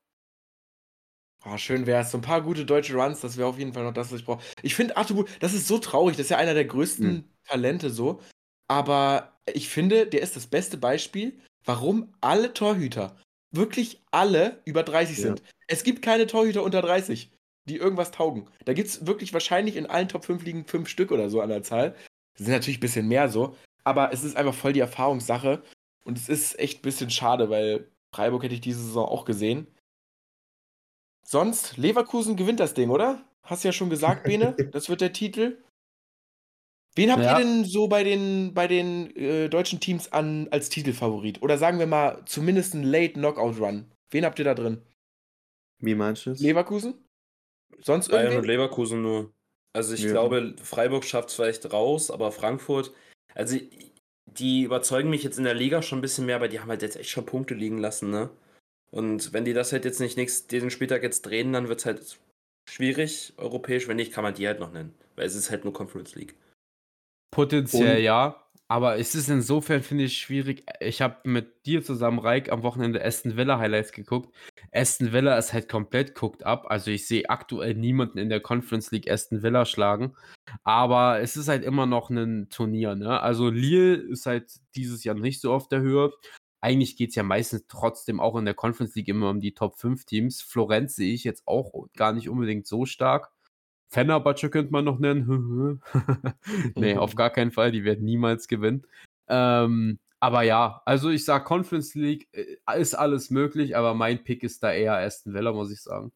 [1.45, 2.11] Oh, schön wäre es.
[2.11, 4.25] So ein paar gute deutsche Runs, das wäre auf jeden Fall noch das, was ich
[4.25, 4.43] brauche.
[4.61, 7.23] Ich finde Artubul, das ist so traurig, das ist ja einer der größten Mhm.
[7.47, 8.19] Talente so.
[8.67, 13.15] Aber ich finde, der ist das beste Beispiel, warum alle Torhüter,
[13.51, 15.23] wirklich alle über 30 Ja.
[15.23, 15.41] sind.
[15.67, 17.31] Es gibt keine Torhüter unter 30,
[17.65, 18.47] die irgendwas taugen.
[18.65, 21.49] Da gibt es wirklich wahrscheinlich in allen Top 5 liegen fünf Stück oder so an
[21.49, 21.95] der Zahl.
[22.37, 25.63] Das sind natürlich ein bisschen mehr so, aber es ist einfach voll die Erfahrungssache.
[26.03, 29.67] Und es ist echt ein bisschen schade, weil Freiburg hätte ich diese Saison auch gesehen.
[31.25, 33.23] Sonst, Leverkusen gewinnt das Ding, oder?
[33.43, 35.57] Hast ja schon gesagt, Bene, das wird der Titel.
[36.95, 37.37] Wen habt Ja.
[37.37, 41.41] ihr denn so bei den, bei den äh, deutschen Teams an, als Titelfavorit?
[41.41, 43.91] Oder sagen wir mal zumindest einen Late Knockout Run.
[44.11, 44.81] Wen habt ihr da drin?
[45.81, 46.31] Wie meinst du?
[46.31, 47.05] Leverkusen?
[47.81, 48.45] Sonst Bayern und?
[48.45, 49.31] Leverkusen nur.
[49.73, 50.11] Also ich Ja.
[50.11, 52.91] glaube, Freiburg schafft es vielleicht raus, aber Frankfurt,
[53.35, 53.57] also
[54.25, 56.81] die überzeugen mich jetzt in der Liga schon ein bisschen mehr, aber die haben halt
[56.81, 58.29] jetzt echt schon Punkte liegen lassen, ne?
[58.91, 61.85] Und wenn die das halt jetzt nicht nächst, diesen Spieltag jetzt drehen, dann wird es
[61.85, 62.19] halt
[62.69, 63.87] schwierig, europäisch.
[63.87, 64.95] Wenn nicht, kann man die halt noch nennen.
[65.15, 66.35] Weil es ist halt nur Conference League.
[67.31, 70.63] Potenziell Und- ja, aber es ist insofern, finde ich, schwierig.
[70.79, 74.33] Ich habe mit dir zusammen, Reik, am Wochenende Aston Villa Highlights geguckt.
[74.71, 76.65] Aston Villa ist halt komplett guckt ab.
[76.69, 80.15] Also ich sehe aktuell niemanden in der Conference League Aston Villa schlagen.
[80.63, 83.19] Aber es ist halt immer noch ein Turnier, ne?
[83.21, 86.11] Also Lille ist halt dieses Jahr nicht so auf der Höhe.
[86.61, 89.77] Eigentlich geht es ja meistens trotzdem auch in der Conference League immer um die Top
[89.77, 90.41] 5 Teams.
[90.41, 93.31] Florenz sehe ich jetzt auch gar nicht unbedingt so stark.
[93.89, 95.81] Fenerbahce könnte man noch nennen.
[96.75, 97.71] nee, auf gar keinen Fall.
[97.71, 98.85] Die werden niemals gewinnen.
[99.27, 104.43] Ähm, aber ja, also ich sage, Conference League äh, ist alles möglich, aber mein Pick
[104.43, 106.11] ist da eher Aston Villa, muss ich sagen.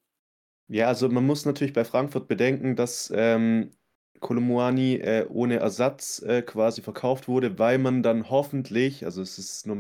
[0.68, 3.72] Ja, also man muss natürlich bei Frankfurt bedenken, dass ähm,
[4.20, 9.68] Kolomuani äh, ohne Ersatz äh, quasi verkauft wurde, weil man dann hoffentlich, also es ist
[9.68, 9.76] nur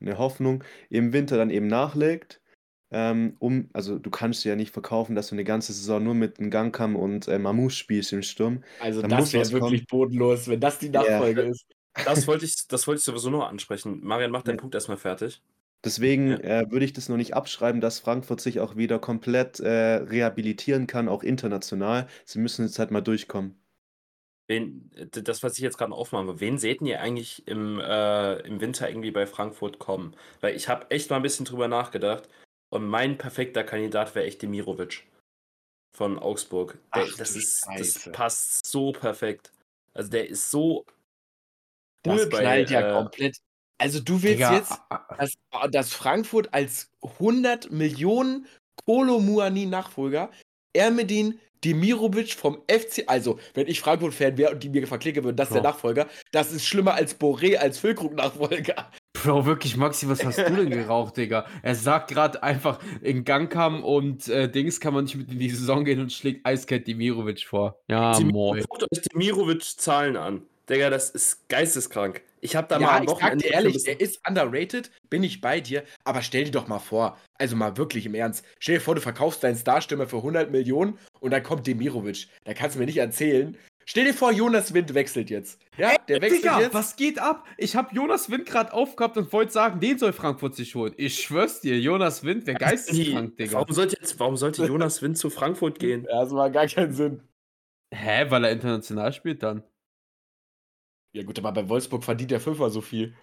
[0.00, 2.40] meine Hoffnung, im Winter dann eben nachlegt.
[2.90, 6.40] Ähm, um, also du kannst ja nicht verkaufen, dass du eine ganze Saison nur mit
[6.40, 8.64] Ngangkam und äh, Mamouche spielst im Sturm.
[8.78, 10.88] Also Da das muss wäre wirklich bodenlos, wenn das die.
[10.90, 11.66] Nachfolge ist.
[12.04, 14.00] Das wollte ich, das wollte ich sowieso noch ansprechen.
[14.04, 14.60] Marian, mach deinen Ja.
[14.60, 15.42] Punkt erstmal fertig.
[15.84, 16.36] Deswegen Ja.
[16.36, 20.86] äh, würde ich das noch nicht abschreiben, dass Frankfurt sich auch wieder komplett äh, rehabilitieren
[20.86, 22.06] kann, auch international.
[22.24, 23.60] Sie müssen jetzt halt mal durchkommen.
[24.48, 28.88] Wen, das, was ich jetzt gerade aufmache, wen seht ihr eigentlich im, äh, im Winter
[28.88, 30.16] irgendwie bei Frankfurt kommen?
[30.40, 32.28] Weil ich habe echt mal ein bisschen drüber nachgedacht
[32.70, 35.06] und mein perfekter Kandidat wäre echt Demirovic
[35.94, 36.78] von Augsburg.
[36.94, 39.52] Der, Ach das, ist, das passt so perfekt.
[39.92, 40.86] Also der ist so
[42.02, 43.36] bei, knallt ja äh, komplett.
[43.78, 45.36] Also du willst Digga, jetzt, ah, ah, dass,
[45.70, 48.46] dass Frankfurt als 100 Millionen
[48.86, 50.30] Kolo-Muani-Nachfolger
[50.72, 55.48] Ermedin Demirovic vom FC, also wenn ich Frankfurt-Fan wäre und die mir verklicke würden, das
[55.48, 55.68] ist der Bro.
[55.68, 58.90] Nachfolger, das ist schlimmer als Boré als Füllkrug-Nachfolger.
[59.14, 61.46] Bro, wirklich, Maxi, was hast du denn geraucht, Digga?
[61.62, 65.50] Er sagt gerade einfach, in Gangkam und äh, Dings kann man nicht mit in die
[65.50, 67.80] Saison gehen und schlägt eiskalt Demirovic vor.
[67.88, 68.64] Ja, moin.
[68.68, 70.42] Guckt euch Demirovic-Zahlen an.
[70.68, 72.22] Digga, das ist geisteskrank.
[72.40, 74.90] Ich habe da mal Ja, am ich sag Wochenende dir ein ehrlich, der ist underrated,
[75.10, 78.44] bin ich bei dir, aber stell dir doch mal vor, also mal wirklich im Ernst,
[78.58, 82.28] stell dir vor, du verkaufst deinen Starstürmer für 100 Millionen und dann kommt Demirovic.
[82.44, 83.56] Da kannst du mir nicht erzählen.
[83.90, 85.58] Stell dir vor, Jonas Wind wechselt jetzt.
[85.78, 86.74] Ja, der wechselt Digga, jetzt.
[86.74, 87.46] was geht ab?
[87.56, 90.92] Ich habe Jonas Wind gerade aufgehabt und wollte sagen, den soll Frankfurt sich holen.
[90.98, 93.54] Ich schwör's dir, Jonas Wind, der geisteskrank, Digga.
[93.54, 96.04] Warum sollte, jetzt, warum sollte Jonas Wind zu Frankfurt gehen?
[96.04, 97.22] Ja, das macht gar keinen Sinn.
[97.90, 99.62] Hä, weil er international spielt dann.
[101.12, 103.14] Ja, gut, aber bei Wolfsburg verdient er fünfmal so viel.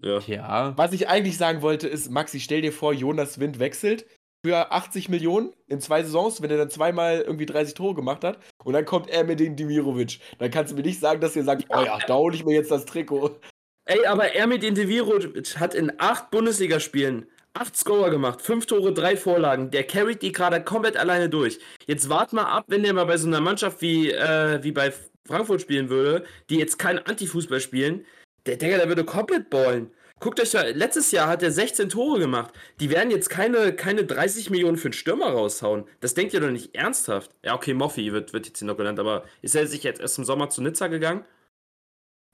[0.00, 0.18] Ja.
[0.20, 0.76] Ja.
[0.76, 4.06] Was ich eigentlich sagen wollte, ist, Maxi, stell dir vor, Jonas Wind wechselt
[4.44, 8.38] für 80 Millionen in zwei Saisons, wenn er dann zweimal irgendwie 30 Tore gemacht hat.
[8.62, 10.20] Und dann kommt er mit den Dimirovic.
[10.38, 12.54] Dann kannst du mir nicht sagen, dass ihr sagt, oh ja, da hole ich mir
[12.54, 13.40] jetzt das Trikot.
[13.86, 19.16] Ey, aber er mit Indivirovic hat in acht Bundesligaspielen acht Scorer gemacht, fünf Tore, drei
[19.16, 19.70] Vorlagen.
[19.70, 21.58] Der carried die gerade komplett alleine durch.
[21.86, 24.92] Jetzt wart mal ab, wenn der mal bei so einer Mannschaft wie, äh, wie bei
[25.26, 28.04] Frankfurt spielen würde, die jetzt keinen Antifußball spielen.
[28.46, 29.90] Der Digga, der würde komplett ballen.
[30.20, 32.54] Guckt euch da, letztes Jahr hat er 16 Tore gemacht.
[32.80, 35.84] Die werden jetzt keine, keine 30 Millionen für einen Stürmer raushauen.
[36.00, 37.30] Das denkt ihr doch nicht ernsthaft.
[37.42, 40.18] Ja, okay, Moffi wird, wird jetzt hier noch genannt, aber ist er sich jetzt erst
[40.18, 41.24] im Sommer zu Nizza gegangen?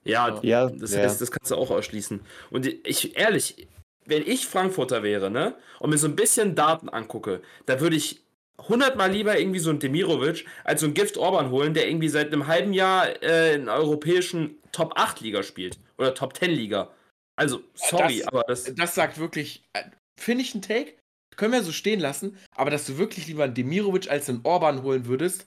[0.04, 1.00] Ja, Ja, das, ja.
[1.00, 2.20] heißt, das kannst du auch ausschließen.
[2.50, 3.68] Und ich, ehrlich,
[4.06, 8.22] wenn ich Frankfurter wäre, ne, und mir so ein bisschen Daten angucke, da würde ich
[8.68, 12.32] hundertmal lieber irgendwie so einen Demirovic als so einen Gift Orban holen, der irgendwie seit
[12.32, 15.78] einem halben Jahr äh, in europäischen Top 8 Liga spielt.
[15.98, 16.92] Oder Top 10 Liga.
[17.36, 18.74] Also, sorry, das- aber das.
[18.74, 19.84] Das sagt wirklich, äh,
[20.20, 20.94] finde ich ein Take,
[21.36, 24.82] können wir so stehen lassen, aber dass du wirklich lieber einen Demirovic als einen Orban
[24.82, 25.46] holen würdest,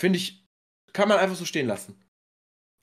[0.00, 0.44] finde ich,
[0.92, 2.00] kann man einfach so stehen lassen.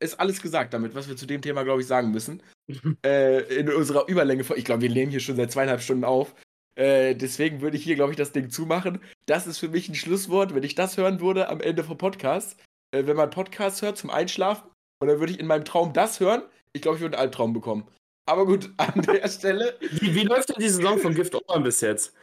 [0.02, 2.42] Ist alles gesagt damit, was wir zu dem Thema, glaube ich, sagen müssen.
[3.06, 4.44] äh, in unserer Überlänge.
[4.44, 6.34] von- Ich glaube, wir nehmen hier schon seit zweieinhalb Stunden auf.
[6.76, 9.00] Äh, deswegen würde ich hier, glaube ich, das Ding zumachen.
[9.26, 12.58] Das ist für mich ein Schlusswort, wenn ich das hören würde am Ende vom Podcast.
[12.92, 14.70] Äh, wenn man Podcast hört zum Einschlafen
[15.00, 16.44] und dann würde ich in meinem Traum das hören,
[16.74, 17.88] ich glaube, ich würde einen Albtraum bekommen.
[18.26, 19.78] Aber gut, an der Stelle.
[19.80, 22.14] Wie, wie läuft denn die Saison von Gift Orban bis jetzt?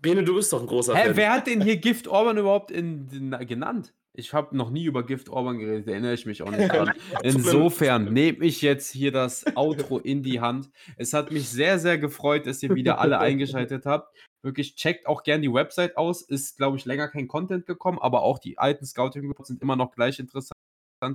[0.00, 1.16] Bene, du bist doch ein großer Hä, Fan.
[1.16, 3.92] wer hat denn hier Gift Orban überhaupt in, in, genannt?
[4.14, 6.92] Ich habe noch nie über Gift Orban geredet, erinnere ich mich auch nicht dran.
[7.22, 10.70] Insofern nehme ich jetzt hier das Outro in die Hand.
[10.96, 14.14] Es hat mich sehr, sehr gefreut, dass ihr wieder alle eingeschaltet habt.
[14.42, 16.20] Wirklich, checkt auch gern die Website aus.
[16.22, 19.92] Ist, glaube ich, länger kein Content gekommen, aber auch die alten Scouting-Reports sind immer noch
[19.92, 20.52] gleich interessant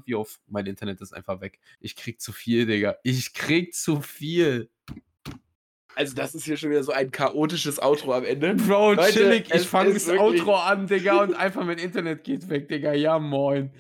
[0.06, 0.40] wie auf.
[0.48, 1.60] Mein Internet ist einfach weg.
[1.80, 2.98] Ich krieg zu viel, Digga.
[3.04, 4.70] Ich krieg zu viel.
[5.98, 8.54] Also, das ist hier schon wieder so ein chaotisches Outro am Ende.
[8.54, 9.52] Bro, Leute, chillig.
[9.52, 12.94] Ich fange das Outro an, Digga, und einfach mein Internet geht weg, Digga.
[12.94, 13.72] Ja, moin.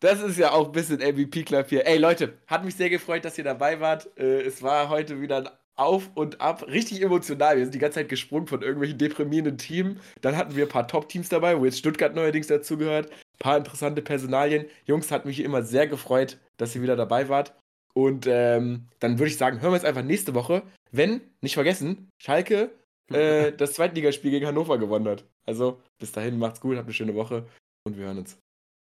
[0.00, 1.86] Das ist ja auch ein bisschen MVP-Club hier.
[1.86, 4.10] Ey, Leute, hat mich sehr gefreut, dass ihr dabei wart.
[4.18, 6.66] Äh, es war heute wieder ein Auf und Ab.
[6.68, 7.56] Richtig emotional.
[7.56, 9.98] Wir sind die ganze Zeit gesprungen von irgendwelchen deprimierenden Teams.
[10.20, 13.10] Dann hatten wir ein paar Top-Teams dabei, wo jetzt Stuttgart neuerdings dazugehört.
[13.10, 14.66] Ein paar interessante Personalien.
[14.84, 17.54] Jungs, hat mich immer sehr gefreut, dass ihr wieder dabei wart.
[17.96, 22.10] Und ähm, dann würde ich sagen, hören wir uns einfach nächste Woche, wenn, nicht vergessen,
[22.20, 22.70] Schalke
[23.12, 25.24] äh, das Zweitligaspiel gegen Hannover gewonnen hat.
[25.46, 27.46] Also, bis dahin, macht's gut, habt eine schöne Woche
[27.84, 28.38] und wir hören uns.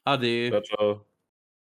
[0.05, 0.49] Ade.
[0.49, 1.12] Ciao, ciao.